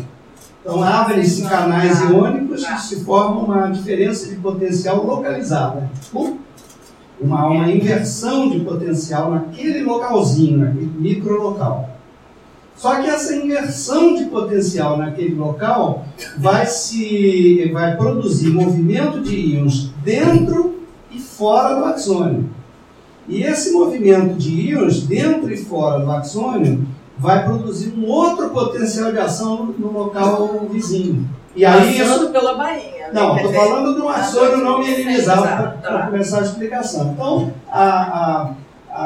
Então 0.59 0.83
abrem-se 0.83 1.43
canais 1.43 2.01
iônicos 2.01 2.61
e 2.61 2.77
se 2.77 3.05
forma 3.05 3.39
uma 3.39 3.69
diferença 3.69 4.27
de 4.27 4.35
potencial 4.35 5.05
localizada. 5.05 5.89
Uma, 7.21 7.47
uma 7.47 7.71
inversão 7.71 8.49
de 8.49 8.59
potencial 8.59 9.31
naquele 9.31 9.81
localzinho, 9.81 10.57
naquele 10.57 10.91
microlocal. 10.99 11.89
Só 12.75 13.01
que 13.01 13.07
essa 13.07 13.33
inversão 13.33 14.15
de 14.15 14.25
potencial 14.25 14.97
naquele 14.97 15.35
local 15.35 16.05
vai, 16.37 16.65
se, 16.65 17.69
vai 17.71 17.95
produzir 17.95 18.49
movimento 18.49 19.21
de 19.21 19.37
íons 19.37 19.93
dentro 20.03 20.81
e 21.09 21.17
fora 21.17 21.75
do 21.75 21.85
axônio. 21.85 22.49
E 23.28 23.43
esse 23.43 23.72
movimento 23.72 24.36
de 24.36 24.72
íons 24.72 25.03
dentro 25.03 25.51
e 25.51 25.57
fora 25.57 25.99
do 26.03 26.11
axônio 26.11 26.88
vai 27.17 27.43
produzir 27.45 27.93
um 27.97 28.07
outro 28.07 28.49
potencial 28.49 29.11
de 29.11 29.19
ação 29.19 29.74
no 29.78 29.91
local 29.91 30.67
vizinho. 30.72 31.30
E 31.55 31.65
aí 31.65 31.99
Passando 31.99 32.24
isso... 32.24 32.32
pela 32.32 32.55
bainha. 32.55 33.07
né? 33.07 33.09
Não, 33.13 33.36
estou 33.36 33.53
falando 33.53 33.95
de 33.95 34.01
um 34.01 34.09
ah, 34.09 34.15
açônio 34.15 34.57
não 34.57 34.82
exato, 34.82 35.41
para 35.41 35.97
tá. 35.97 36.07
começar 36.07 36.39
a 36.39 36.43
explicação. 36.43 37.11
Então, 37.11 37.53
a, 37.69 37.84
a, 37.84 38.51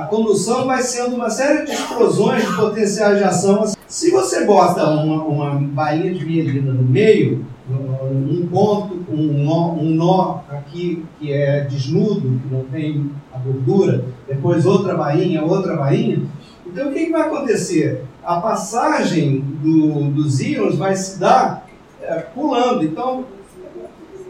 a 0.01 0.07
condução 0.07 0.65
vai 0.65 0.81
sendo 0.81 1.15
uma 1.15 1.29
série 1.29 1.65
de 1.65 1.71
explosões 1.71 2.45
de 2.45 2.53
potenciais 2.53 3.17
de 3.17 3.23
ação. 3.23 3.63
Se 3.87 4.11
você 4.11 4.43
bota 4.43 4.85
uma, 4.89 5.23
uma 5.23 5.51
bainha 5.55 6.13
de 6.13 6.25
mielina 6.25 6.73
no 6.73 6.83
meio, 6.83 7.45
um 7.69 8.45
ponto, 8.47 9.05
um 9.09 9.43
nó, 9.43 9.71
um 9.71 9.89
nó 9.91 10.41
aqui 10.49 11.05
que 11.17 11.31
é 11.31 11.61
desnudo, 11.61 12.21
que 12.41 12.53
não 12.53 12.63
tem 12.65 13.09
a 13.33 13.37
gordura, 13.37 14.03
depois 14.27 14.65
outra 14.65 14.95
bainha, 14.95 15.43
outra 15.43 15.77
bainha, 15.77 16.21
então 16.65 16.89
o 16.89 16.93
que, 16.93 17.05
que 17.05 17.11
vai 17.11 17.21
acontecer? 17.21 18.03
A 18.21 18.41
passagem 18.41 19.39
do, 19.39 20.11
dos 20.11 20.41
íons 20.41 20.77
vai 20.77 20.95
se 20.95 21.17
dar 21.17 21.65
é, 22.01 22.15
pulando. 22.15 22.83
Então 22.83 23.23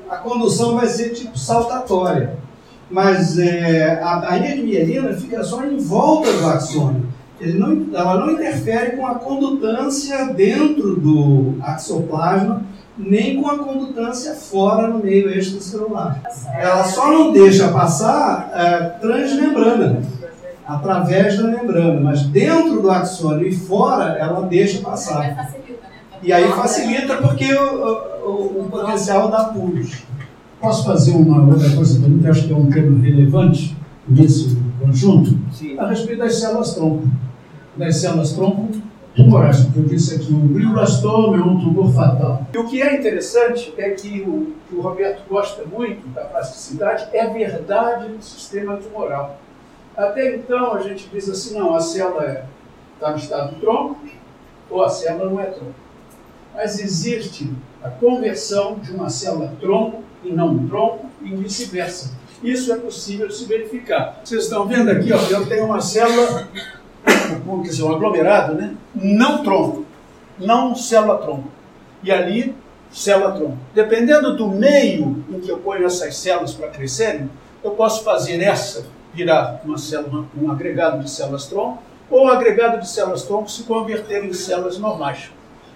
a 0.10 0.18
condução 0.18 0.76
vai 0.76 0.86
ser 0.86 1.10
tipo 1.10 1.38
saltatória. 1.40 2.38
Mas 2.90 3.40
é, 3.40 4.00
a, 4.02 4.38
de 4.38 4.62
mielina 4.62 5.14
fica 5.14 5.44
só 5.44 5.66
em 5.66 5.78
volta 5.78 6.32
do 6.32 6.48
axônio. 6.48 7.06
Não, 7.42 7.88
ela 7.94 8.20
não 8.20 8.32
interfere 8.34 8.96
com 8.96 9.06
a 9.06 9.16
condutância 9.16 10.26
dentro 10.34 10.96
do 10.96 11.56
axoplasma, 11.62 12.64
nem 12.98 13.42
com 13.42 13.50
a 13.50 13.58
condutância 13.58 14.36
fora 14.36 14.88
no 14.88 15.04
meio 15.04 15.30
extracelular. 15.30 16.22
Ela 16.58 16.84
só 16.86 17.12
não 17.12 17.34
deixa 17.34 17.68
passar 17.70 18.52
é, 18.54 18.78
transmembrana 19.00 20.02
através 20.66 21.38
da 21.38 21.48
membrana, 21.48 22.00
mas 22.00 22.24
dentro 22.24 22.82
do 22.82 22.90
axônio 22.90 23.48
e 23.48 23.56
fora 23.56 24.18
ela 24.18 24.48
deixa 24.48 24.82
passar. 24.82 25.52
E 26.24 26.34
aí 26.34 26.48
facilita 26.54 27.18
porque 27.18 27.54
o, 27.54 27.86
o, 28.26 28.62
o 28.62 28.70
potencial 28.70 29.30
dá 29.30 29.46
pulos. 29.46 30.04
Posso 30.66 30.84
fazer 30.84 31.12
uma 31.12 31.46
outra 31.48 31.70
coisa 31.76 32.02
também, 32.02 32.18
que 32.18 32.28
acho 32.28 32.48
que 32.48 32.52
é 32.52 32.56
um 32.56 32.72
tema 32.72 33.00
relevante 33.00 33.78
nesse 34.08 34.58
conjunto? 34.82 35.38
Sim. 35.54 35.78
A 35.78 35.90
respeito 35.90 36.18
das 36.18 36.40
células-tronco. 36.40 37.08
Das 37.78 37.98
células-tronco 37.98 38.70
tumorais, 39.16 39.60
porque 39.60 39.78
eu 39.78 39.84
disse 39.84 40.16
aqui, 40.16 40.34
o 40.34 40.40
glioblastoma 40.40 41.38
é 41.38 41.40
um 41.40 41.60
tumor 41.60 41.94
fatal. 41.94 42.48
E 42.52 42.58
o 42.58 42.68
que 42.68 42.82
é 42.82 42.98
interessante 42.98 43.76
é 43.78 43.92
que 43.92 44.22
o 44.22 44.56
que 44.68 44.76
o 44.76 44.82
Roberto 44.82 45.22
gosta 45.30 45.64
muito 45.66 46.08
da 46.16 46.22
plasticidade 46.22 47.10
é 47.14 47.22
a 47.22 47.30
verdade 47.30 48.08
do 48.14 48.24
sistema 48.24 48.78
tumoral. 48.78 49.40
Até 49.96 50.36
então 50.36 50.74
a 50.74 50.82
gente 50.82 51.08
diz 51.14 51.30
assim, 51.30 51.60
não, 51.60 51.76
a 51.76 51.80
célula 51.80 52.48
está 52.96 53.12
no 53.12 53.18
estado 53.18 53.56
tronco 53.60 54.00
ou 54.72 54.84
a 54.84 54.90
célula 54.90 55.30
não 55.30 55.40
é 55.40 55.46
tronco. 55.46 55.76
Mas 56.56 56.80
existe 56.80 57.54
a 57.84 57.90
conversão 57.90 58.80
de 58.80 58.92
uma 58.92 59.12
célula 59.12 59.54
tronco 59.62 60.05
em 60.26 60.34
não 60.34 60.68
tronco 60.68 61.06
e 61.22 61.36
vice-versa. 61.36 62.12
Isso 62.44 62.72
é 62.74 62.78
possível 62.78 63.30
se 63.32 63.46
verificar. 63.46 64.22
Vocês 64.24 64.44
estão 64.44 64.68
vendo 64.68 64.90
aqui, 64.90 65.12
ó, 65.14 65.18
eu 65.30 65.46
tenho 65.48 65.66
uma 65.66 65.82
célula, 65.82 66.48
como 67.46 67.64
que 67.64 67.82
um 67.82 67.94
aglomerado, 67.94 68.56
né? 68.56 68.76
Não 68.94 69.44
tronco, 69.44 69.86
não 70.38 70.76
célula 70.76 71.18
tronco. 71.18 71.50
E 72.04 72.12
ali, 72.12 72.56
célula 72.92 73.32
tronco. 73.32 73.58
Dependendo 73.74 74.36
do 74.36 74.48
meio 74.48 75.24
em 75.30 75.40
que 75.40 75.50
eu 75.50 75.58
ponho 75.58 75.86
essas 75.86 76.18
células 76.18 76.54
para 76.54 76.68
crescerem, 76.70 77.30
eu 77.64 77.72
posso 77.72 78.04
fazer 78.04 78.42
essa 78.42 78.86
virar 79.14 79.62
uma 79.64 79.78
célula, 79.78 80.26
um 80.38 80.52
agregado 80.52 81.02
de 81.02 81.10
células 81.10 81.46
tronco, 81.46 81.82
ou 82.10 82.26
um 82.26 82.28
agregado 82.28 82.80
de 82.80 82.88
células 82.88 83.24
tronco 83.24 83.50
se 83.50 83.64
converter 83.64 84.24
em 84.24 84.34
células 84.34 84.78
normais. 84.78 85.32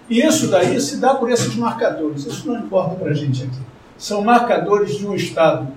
E 0.08 0.20
isso 0.20 0.48
daí 0.48 0.80
se 0.80 0.98
dá 0.98 1.14
por 1.14 1.30
esses 1.30 1.54
marcadores. 1.54 2.26
Isso 2.26 2.46
não 2.48 2.58
importa 2.58 2.96
para 2.96 3.10
a 3.10 3.14
gente 3.14 3.44
aqui. 3.44 3.69
São 4.00 4.24
marcadores 4.24 4.96
de 4.96 5.06
um 5.06 5.14
estado 5.14 5.68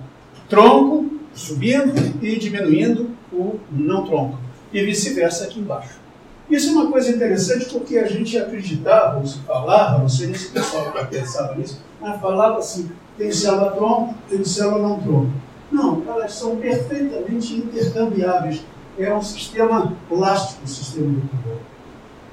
tronco, 0.48 1.10
subindo 1.34 1.92
e 2.24 2.38
diminuindo 2.38 3.10
o 3.30 3.60
não 3.70 4.06
tronco. 4.06 4.38
E 4.72 4.82
vice-versa 4.82 5.44
aqui 5.44 5.60
embaixo. 5.60 6.00
Isso 6.48 6.70
é 6.70 6.72
uma 6.72 6.90
coisa 6.90 7.10
interessante 7.10 7.66
porque 7.66 7.98
a 7.98 8.06
gente 8.06 8.38
acreditava, 8.38 9.18
ou 9.18 9.26
se 9.26 9.40
falava, 9.40 9.98
não 9.98 10.08
sei 10.08 10.28
nem 10.28 10.36
se 10.36 10.48
o 10.48 10.52
pessoal 10.52 10.90
pensava 11.10 11.54
nisso, 11.54 11.82
mas 12.00 12.18
falava 12.18 12.58
assim, 12.60 12.90
tem 13.18 13.30
célula 13.30 13.72
tronco, 13.72 14.14
tem 14.30 14.42
célula 14.42 14.88
não 14.88 15.00
tronco. 15.00 15.32
Não, 15.70 16.02
elas 16.08 16.32
são 16.32 16.56
perfeitamente 16.56 17.54
intercambiáveis. 17.56 18.62
é 18.98 19.14
um 19.14 19.22
sistema 19.22 19.92
plástico, 20.08 20.64
o 20.64 20.68
sistema 20.68 21.08
do 21.08 21.28
tumor. 21.28 21.58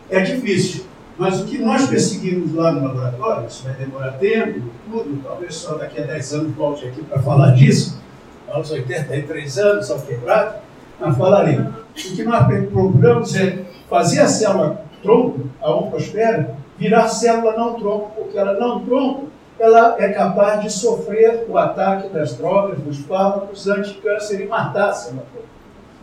É 0.10 0.22
difícil, 0.22 0.86
mas 1.22 1.40
o 1.40 1.46
que 1.46 1.60
nós 1.60 1.88
perseguimos 1.88 2.52
lá 2.56 2.72
no 2.72 2.84
laboratório, 2.84 3.46
isso 3.46 3.64
vai 3.64 3.76
demorar 3.76 4.14
tempo, 4.14 4.60
tudo, 4.90 5.22
talvez 5.24 5.54
só 5.54 5.76
daqui 5.76 6.02
a 6.02 6.04
10 6.04 6.34
anos 6.34 6.56
volte 6.56 6.88
aqui 6.88 7.04
para 7.04 7.22
falar 7.22 7.52
disso, 7.52 8.02
aos 8.50 8.72
83 8.72 9.58
anos, 9.60 9.92
ao 9.92 10.00
quebrado, 10.00 10.56
mas 11.00 11.16
falarei. 11.16 11.60
O 11.60 11.94
que 11.94 12.24
nós 12.24 12.48
procuramos 12.72 13.36
é 13.36 13.64
fazer 13.88 14.22
a 14.22 14.28
célula 14.28 14.84
tronco, 15.04 15.42
a 15.62 15.72
oncospera, 15.72 16.56
virar 16.80 17.08
célula 17.08 17.56
não 17.56 17.76
tronco, 17.76 18.14
porque 18.16 18.40
ela 18.40 18.54
não 18.60 18.84
tronco, 18.84 19.28
ela 19.60 19.98
é 20.00 20.10
capaz 20.10 20.64
de 20.64 20.72
sofrer 20.72 21.46
o 21.48 21.56
ataque 21.56 22.10
das 22.10 22.34
drogas, 22.34 22.80
dos 22.80 22.98
fármacos 22.98 23.68
anticâncer 23.68 24.42
e 24.42 24.48
matar 24.48 24.90
a 24.90 24.94
célula 24.94 25.24
tronco. 25.32 25.48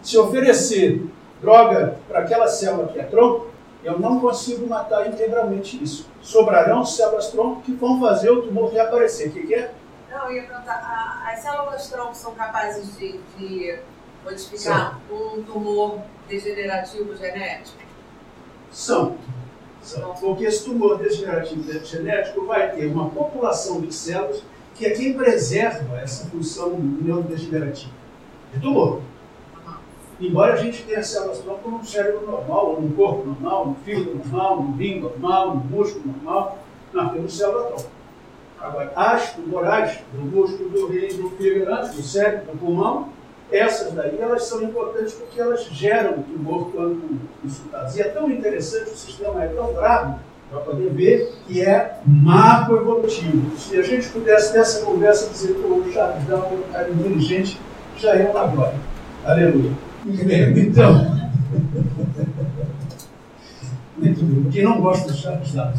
Se 0.00 0.16
oferecer 0.16 1.04
droga 1.42 1.96
para 2.06 2.20
aquela 2.20 2.46
célula 2.46 2.86
que 2.86 3.00
é 3.00 3.02
tronco, 3.02 3.57
eu 3.88 3.98
não 3.98 4.20
consigo 4.20 4.66
matar 4.66 5.08
integralmente 5.08 5.82
isso. 5.82 6.08
Sobrarão 6.20 6.84
células 6.84 7.30
tronco 7.30 7.62
que 7.62 7.72
vão 7.72 8.00
fazer 8.00 8.30
o 8.30 8.42
tumor 8.42 8.70
reaparecer. 8.70 9.28
O 9.28 9.32
que, 9.32 9.46
que 9.46 9.54
é? 9.54 9.72
Não, 10.10 10.26
eu 10.26 10.36
ia 10.36 10.42
perguntar, 10.42 11.24
as 11.26 11.40
células 11.40 11.88
tronco 11.88 12.14
são 12.14 12.34
capazes 12.34 12.96
de, 12.96 13.18
de 13.36 13.78
modificar 14.24 15.00
Sim. 15.08 15.14
um 15.14 15.42
tumor 15.42 15.98
degenerativo 16.28 17.16
genético? 17.16 17.78
São. 18.70 19.16
São. 19.82 20.12
Porque 20.14 20.44
esse 20.44 20.64
tumor 20.64 20.98
degenerativo 20.98 21.62
genético 21.84 22.46
vai 22.46 22.70
ter 22.72 22.86
uma 22.86 23.08
população 23.08 23.80
de 23.80 23.94
células 23.94 24.42
que 24.74 24.86
é 24.86 24.90
quem 24.90 25.14
preserva 25.14 25.98
essa 25.98 26.28
função 26.28 26.78
neurodegenerativa 26.78 27.92
de 28.52 28.60
tumor. 28.60 29.00
Embora 30.20 30.54
a 30.54 30.56
gente 30.56 30.82
tenha 30.82 31.02
células 31.02 31.38
tronco 31.38 31.70
no 31.70 31.84
cérebro 31.84 32.26
normal, 32.26 32.74
ou 32.74 32.82
no 32.82 32.90
corpo 32.94 33.24
normal, 33.24 33.66
no 33.66 33.74
fígado 33.84 34.16
normal, 34.16 34.62
no 34.62 34.76
rim 34.76 35.00
normal, 35.00 35.56
no 35.56 35.64
músculo 35.64 36.06
normal, 36.06 36.58
nós 36.92 37.12
temos 37.12 37.36
células 37.36 37.66
tronco. 37.68 37.90
Agora, 38.60 38.92
as 38.96 39.32
tumorais 39.34 39.98
do 40.12 40.20
músculo, 40.20 40.70
do 40.70 40.86
rim, 40.88 41.16
do 41.16 41.30
fígado, 41.30 41.94
do 41.94 42.02
cérebro, 42.02 42.52
do 42.52 42.58
pulmão, 42.58 43.10
essas 43.50 43.92
daí 43.92 44.18
elas 44.20 44.44
são 44.44 44.62
importantes 44.62 45.14
porque 45.14 45.40
elas 45.40 45.64
geram 45.66 46.22
tumor 46.22 46.70
quando 46.72 47.18
consultadas. 47.40 47.96
E 47.96 48.02
é 48.02 48.08
tão 48.08 48.30
interessante, 48.30 48.90
o 48.90 48.96
sistema 48.96 49.42
é 49.42 49.46
tão 49.48 49.72
bravo 49.72 50.18
para 50.50 50.60
poder 50.60 50.90
ver 50.90 51.32
que 51.46 51.62
é 51.62 51.98
marco 52.06 52.74
evolutivo. 52.74 53.56
Se 53.56 53.78
a 53.78 53.82
gente 53.82 54.08
pudesse 54.08 54.56
nessa 54.56 54.84
conversa 54.84 55.30
dizer 55.30 55.54
que 55.54 55.60
o 55.60 55.92
Charles 55.92 56.24
Darwin 56.24 56.62
um 56.90 57.06
inteligente, 57.06 57.58
já 57.96 58.14
é 58.14 58.28
uma 58.28 58.46
glória. 58.46 58.78
Aleluia. 59.24 59.87
Então, 60.06 61.18
muito 63.96 64.24
bem. 64.24 64.50
Quem 64.50 64.62
não 64.62 64.80
gosta 64.80 65.10
do 65.10 65.16
Charles 65.16 65.52
Darwin, 65.52 65.78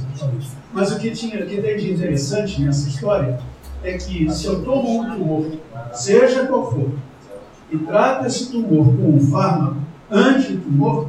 mas 0.73 0.91
o 0.91 0.99
que, 0.99 1.11
tinha, 1.11 1.43
o 1.43 1.47
que 1.47 1.61
tem 1.61 1.77
de 1.77 1.91
interessante 1.91 2.61
nessa 2.61 2.87
história 2.89 3.39
é 3.83 3.93
que 3.97 4.29
se 4.29 4.45
eu 4.45 4.63
tomo 4.63 5.01
um 5.01 5.11
tumor, 5.11 5.51
seja 5.93 6.45
qual 6.47 6.69
for, 6.69 6.91
e 7.71 7.77
trata 7.77 8.27
esse 8.27 8.51
tumor 8.51 8.87
com 8.95 9.15
um 9.15 9.19
fármaco 9.19 9.77
anti-tumor, 10.11 11.07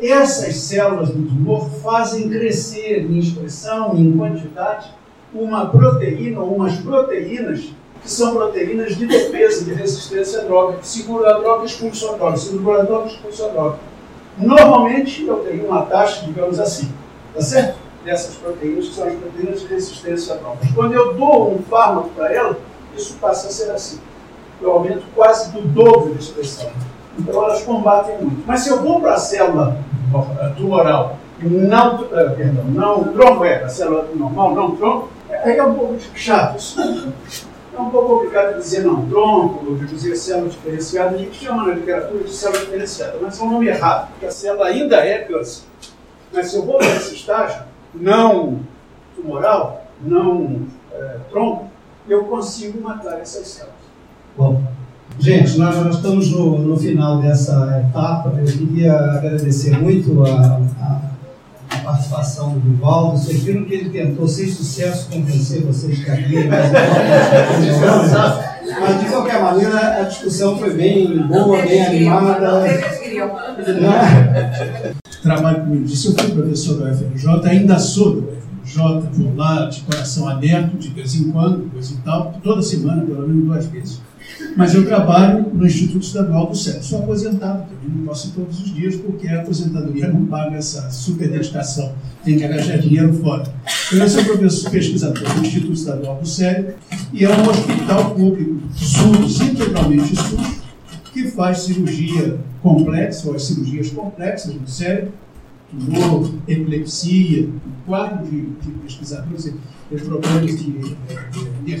essas 0.00 0.56
células 0.56 1.10
do 1.10 1.22
tumor 1.26 1.68
fazem 1.82 2.28
crescer 2.28 3.06
em 3.10 3.18
expressão, 3.18 3.96
em 3.96 4.16
quantidade, 4.16 4.90
uma 5.32 5.66
proteína 5.66 6.40
ou 6.40 6.56
umas 6.56 6.76
proteínas 6.78 7.72
que 8.04 8.10
são 8.10 8.36
proteínas 8.36 8.96
de 8.96 9.06
defesa, 9.06 9.64
de 9.64 9.74
resistência 9.74 10.42
à 10.42 10.44
droga, 10.44 10.76
que 10.76 10.86
segura 10.86 11.34
a 11.34 11.38
droga 11.38 11.64
expulsa 11.64 12.10
a 12.10 12.16
droga, 12.16 12.36
segura 12.36 12.82
a 12.82 12.84
droga 12.84 13.06
expulsa 13.08 13.48
droga. 13.48 13.78
Normalmente 14.38 15.26
eu 15.26 15.36
tenho 15.38 15.66
uma 15.66 15.82
taxa, 15.86 16.24
digamos 16.24 16.60
assim, 16.60 16.92
tá 17.34 17.40
certo? 17.40 17.78
Dessas 18.04 18.36
proteínas, 18.36 18.88
que 18.88 18.94
são 18.94 19.08
as 19.08 19.14
proteínas 19.14 19.60
de 19.60 19.66
resistência 19.66 20.34
à 20.34 20.36
droga. 20.36 20.58
Quando 20.74 20.92
eu 20.92 21.14
dou 21.14 21.54
um 21.54 21.62
fármaco 21.62 22.10
para 22.10 22.32
ela, 22.32 22.56
isso 22.94 23.14
passa 23.14 23.48
a 23.48 23.50
ser 23.50 23.70
assim 23.72 23.98
eu 24.64 24.72
aumento 24.72 25.04
quase 25.14 25.52
do 25.52 25.60
dobro 25.62 26.14
de 26.14 26.22
expressão. 26.22 26.70
Então 27.18 27.44
elas 27.44 27.62
combatem 27.62 28.18
muito. 28.18 28.42
Mas 28.46 28.60
se 28.60 28.70
eu 28.70 28.82
vou 28.82 29.00
para 29.00 29.14
a 29.14 29.18
célula 29.18 29.76
tumoral, 30.56 31.18
não, 31.40 32.02
uh, 32.02 32.08
perdão, 32.08 32.64
não 32.68 33.04
tronco, 33.12 33.44
é, 33.44 33.64
a 33.64 33.68
célula 33.68 34.08
normal, 34.14 34.54
não 34.54 34.76
tronco, 34.76 35.08
aí 35.30 35.56
é 35.56 35.64
um 35.64 35.74
pouco 35.74 35.96
chato 36.14 36.58
isso. 36.58 37.12
É 37.76 37.80
um 37.80 37.90
pouco 37.90 38.08
complicado 38.16 38.56
dizer 38.56 38.84
não 38.84 39.08
tronco, 39.08 39.74
dizer 39.86 40.14
célula 40.16 40.48
diferenciada. 40.48 41.16
A 41.16 41.18
gente 41.18 41.44
chama 41.44 41.66
na 41.66 41.74
literatura 41.74 42.22
de 42.22 42.32
célula 42.32 42.60
diferenciada, 42.60 43.18
mas 43.20 43.38
é 43.38 43.42
um 43.42 43.50
nome 43.50 43.66
errado, 43.66 44.10
porque 44.10 44.26
a 44.26 44.30
célula 44.30 44.66
ainda 44.66 44.96
é 44.96 45.18
câncer. 45.18 45.64
Mas 46.32 46.50
se 46.50 46.56
eu 46.56 46.64
vou 46.64 46.78
nesse 46.78 47.14
estágio, 47.14 47.62
não 47.94 48.60
tumoral, 49.16 49.86
não 50.00 50.66
é, 50.92 51.16
tronco, 51.30 51.68
eu 52.08 52.24
consigo 52.24 52.80
matar 52.80 53.20
essas 53.20 53.46
células. 53.46 53.74
Bom, 54.36 54.62
gente, 55.18 55.58
nós, 55.58 55.94
estamos 55.94 56.30
no, 56.30 56.58
no, 56.58 56.76
final 56.76 57.18
dessa 57.18 57.84
etapa. 57.88 58.32
Eu 58.36 58.44
queria 58.44 58.94
agradecer 58.94 59.78
muito 59.80 60.24
a, 60.24 60.60
a 60.80 61.00
participação 61.84 62.54
do 62.54 62.60
Vivaldo. 62.60 63.18
Vocês 63.18 63.42
viram 63.42 63.64
que 63.64 63.74
ele 63.74 63.90
tentou, 63.90 64.26
sem 64.26 64.48
sucesso, 64.48 65.08
convencer 65.10 65.62
vocês 65.62 66.02
que 66.02 66.10
havia 66.10 66.48
mais 66.48 66.72
Mas, 68.80 69.00
de 69.00 69.06
qualquer 69.08 69.42
maneira, 69.42 70.00
a 70.00 70.02
discussão 70.04 70.58
foi 70.58 70.74
bem 70.74 71.18
boa, 71.28 71.62
bem 71.62 71.86
animada. 71.86 72.64
Trabalho, 75.22 75.60
como 75.60 75.74
eu 75.76 75.84
disse, 75.84 76.08
eu 76.08 76.14
fui 76.14 76.30
professor 76.30 76.80
da 76.80 76.90
UFRJ, 76.90 77.48
ainda 77.48 77.78
sou 77.78 78.20
da 78.20 78.26
UFRJ, 78.32 79.08
vou 79.12 79.36
lá 79.36 79.66
de 79.66 79.82
coração 79.82 80.28
aberto, 80.28 80.76
de 80.76 80.88
vez 80.88 81.14
em 81.14 81.30
quando, 81.30 81.70
coisa 81.70 81.94
e 81.94 81.96
tal, 81.98 82.34
toda 82.42 82.62
semana, 82.62 83.02
pelo 83.02 83.28
menos 83.28 83.44
duas 83.44 83.66
vezes. 83.66 84.00
Mas 84.56 84.72
eu 84.72 84.86
trabalho 84.86 85.50
no 85.52 85.66
Instituto 85.66 86.04
Estadual 86.04 86.46
do 86.46 86.56
Cérebro. 86.56 86.84
Sou 86.84 87.00
aposentado 87.00 87.66
também, 87.68 87.96
não 87.96 88.06
posso 88.06 88.28
ir 88.28 88.30
todos 88.32 88.60
os 88.60 88.72
dias, 88.72 88.94
porque 88.96 89.26
a 89.26 89.40
aposentadoria 89.40 90.08
não 90.08 90.26
paga 90.26 90.56
essa 90.56 90.90
super 90.90 91.28
dedicação. 91.28 91.92
Tem 92.24 92.38
que 92.38 92.44
arranjar 92.44 92.78
dinheiro 92.78 93.12
fora. 93.14 93.52
Eu 93.92 94.08
sou 94.08 94.24
professor 94.24 94.70
pesquisador 94.70 95.34
do 95.34 95.40
Instituto 95.40 95.72
Estadual 95.72 96.20
do 96.20 96.26
Cérebro 96.26 96.74
e 97.12 97.24
é 97.24 97.28
um 97.28 97.48
hospital 97.48 98.14
público 98.14 98.60
SUS, 98.74 99.40
integralmente 99.40 100.14
SUS, 100.14 100.60
que 101.12 101.28
faz 101.30 101.58
cirurgia 101.58 102.38
complexa, 102.62 103.28
ou 103.28 103.34
as 103.34 103.44
cirurgias 103.44 103.90
complexas 103.90 104.54
no 104.54 104.66
cérebro, 104.66 105.12
tumor, 105.68 106.30
epilepsia, 106.46 107.48
um 107.48 107.86
quadro 107.86 108.24
de, 108.26 108.40
de 108.40 108.70
pesquisadores, 108.84 109.52
problemas 110.04 110.58
de, 110.58 110.96
de, 111.64 111.76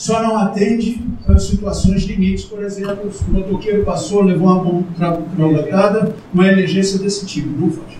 só 0.00 0.22
não 0.22 0.34
atende 0.34 0.98
para 1.26 1.38
situações 1.38 2.04
limites, 2.04 2.46
por 2.46 2.64
exemplo, 2.64 3.10
o 3.28 3.32
motoqueiro 3.32 3.84
passou, 3.84 4.22
levou 4.22 4.48
uma 4.48 4.88
traumatada, 5.36 6.16
uma 6.32 6.46
emergência 6.46 6.98
desse 6.98 7.26
tipo, 7.26 7.50
não 7.60 7.70
faz. 7.70 7.98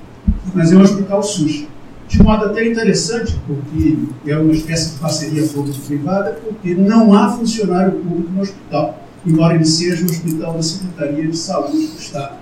Mas 0.54 0.72
é 0.72 0.76
um 0.76 0.80
hospital 0.80 1.22
SUS. 1.22 1.66
De 2.08 2.22
modo 2.22 2.46
até 2.46 2.66
interessante, 2.66 3.38
porque 3.46 3.98
é 4.26 4.34
uma 4.34 4.50
espécie 4.50 4.92
de 4.92 4.98
parceria 4.98 5.46
público-privada, 5.46 6.40
porque 6.42 6.74
não 6.74 7.12
há 7.12 7.32
funcionário 7.32 7.92
público 7.92 8.32
no 8.32 8.40
hospital, 8.40 8.98
embora 9.26 9.56
ele 9.56 9.66
seja 9.66 10.02
um 10.02 10.06
hospital 10.06 10.54
da 10.54 10.62
Secretaria 10.62 11.28
de 11.28 11.36
Saúde 11.36 11.86
do 11.86 11.98
Estado. 11.98 12.36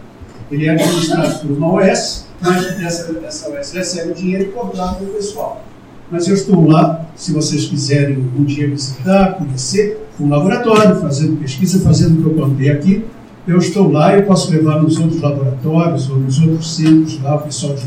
Ele 0.52 0.66
é 0.66 0.70
administrado 0.70 1.40
por 1.40 1.50
uma 1.50 1.72
OS, 1.72 2.26
mas 2.40 2.64
essa, 2.80 3.12
essa 3.26 3.50
OS 3.50 3.72
recebe 3.72 4.14
dinheiro 4.14 4.44
e 4.44 4.48
contrata 4.52 5.02
o 5.02 5.06
pessoal. 5.08 5.64
Mas 6.10 6.26
eu 6.26 6.34
estou 6.34 6.66
lá, 6.66 7.06
se 7.14 7.32
vocês 7.32 7.66
quiserem 7.66 8.18
um 8.36 8.44
dia 8.44 8.68
visitar, 8.68 9.34
conhecer, 9.34 10.08
um 10.18 10.28
laboratório, 10.28 10.96
fazendo 10.96 11.38
pesquisa, 11.38 11.80
fazendo 11.80 12.18
o 12.18 12.22
que 12.22 12.28
eu 12.28 12.48
contei 12.48 12.70
aqui. 12.70 13.04
Eu 13.46 13.58
estou 13.58 13.90
lá 13.90 14.16
e 14.16 14.22
posso 14.22 14.50
levar 14.50 14.82
nos 14.82 14.98
outros 14.98 15.20
laboratórios 15.20 16.10
ou 16.10 16.18
nos 16.18 16.38
outros 16.40 16.76
centros 16.76 17.20
lá, 17.22 17.36
o 17.36 17.42
pessoal 17.42 17.74
de, 17.74 17.86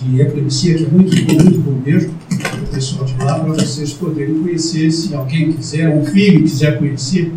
de 0.00 0.20
epilepsia, 0.20 0.76
que 0.76 0.84
é 0.84 0.88
muito 0.88 1.14
bom, 1.24 1.42
muito 1.42 1.60
bom 1.60 1.80
mesmo, 1.84 2.14
o 2.62 2.74
pessoal 2.74 3.04
de 3.04 3.16
lá, 3.18 3.38
para 3.38 3.52
vocês 3.52 3.92
poderem 3.92 4.40
conhecer, 4.40 4.90
se 4.90 5.14
alguém 5.14 5.52
quiser, 5.52 5.88
um 5.96 6.04
filho 6.04 6.42
quiser 6.42 6.78
conhecer, 6.78 7.30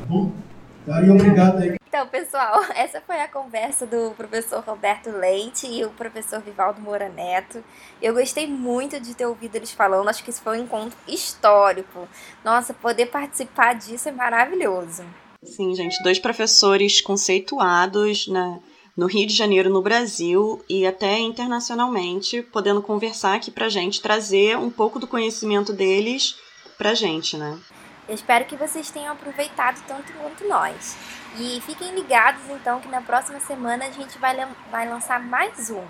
tá 0.00 0.06
bom? 0.08 0.30
Tá, 0.86 1.02
e 1.02 1.10
obrigado 1.10 1.62
aí. 1.62 1.74
Então, 1.94 2.08
pessoal, 2.08 2.60
essa 2.74 3.00
foi 3.00 3.20
a 3.20 3.28
conversa 3.28 3.86
do 3.86 4.10
professor 4.16 4.60
Roberto 4.64 5.10
Leite 5.10 5.68
e 5.68 5.84
o 5.84 5.90
professor 5.90 6.40
Vivaldo 6.40 6.80
Moura 6.80 7.08
Neto. 7.08 7.62
Eu 8.02 8.14
gostei 8.14 8.48
muito 8.48 8.98
de 8.98 9.14
ter 9.14 9.26
ouvido 9.26 9.54
eles 9.54 9.70
falando, 9.70 10.08
acho 10.08 10.24
que 10.24 10.30
isso 10.30 10.42
foi 10.42 10.58
um 10.58 10.64
encontro 10.64 10.98
histórico. 11.06 12.08
Nossa, 12.44 12.74
poder 12.74 13.06
participar 13.06 13.76
disso 13.76 14.08
é 14.08 14.12
maravilhoso. 14.12 15.04
Sim, 15.44 15.72
gente, 15.76 16.02
dois 16.02 16.18
professores 16.18 17.00
conceituados 17.00 18.26
né, 18.26 18.60
no 18.96 19.06
Rio 19.06 19.28
de 19.28 19.34
Janeiro, 19.34 19.70
no 19.70 19.80
Brasil 19.80 20.64
e 20.68 20.84
até 20.84 21.20
internacionalmente, 21.20 22.42
podendo 22.42 22.82
conversar 22.82 23.36
aqui 23.36 23.52
pra 23.52 23.68
gente, 23.68 24.02
trazer 24.02 24.58
um 24.58 24.68
pouco 24.68 24.98
do 24.98 25.06
conhecimento 25.06 25.72
deles 25.72 26.34
pra 26.76 26.92
gente, 26.92 27.36
né? 27.36 27.56
Eu 28.08 28.16
espero 28.16 28.44
que 28.46 28.56
vocês 28.56 28.90
tenham 28.90 29.12
aproveitado 29.12 29.80
tanto 29.86 30.12
quanto 30.14 30.46
nós. 30.48 30.96
E 31.36 31.60
fiquem 31.62 31.94
ligados 31.94 32.42
então 32.48 32.80
que 32.80 32.88
na 32.88 33.00
próxima 33.00 33.40
semana 33.40 33.86
a 33.86 33.90
gente 33.90 34.18
vai, 34.18 34.36
vai 34.70 34.88
lançar 34.88 35.20
mais 35.20 35.70
um. 35.70 35.82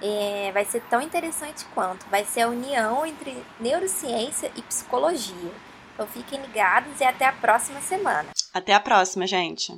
É, 0.00 0.50
vai 0.52 0.64
ser 0.64 0.82
tão 0.82 1.00
interessante 1.00 1.64
quanto. 1.74 2.06
Vai 2.10 2.24
ser 2.24 2.42
a 2.42 2.48
união 2.48 3.04
entre 3.04 3.42
neurociência 3.58 4.50
e 4.54 4.62
psicologia. 4.62 5.52
Então 5.94 6.06
fiquem 6.06 6.40
ligados 6.40 7.00
e 7.00 7.04
até 7.04 7.26
a 7.26 7.32
próxima 7.32 7.80
semana. 7.80 8.28
Até 8.52 8.74
a 8.74 8.80
próxima, 8.80 9.26
gente. 9.26 9.72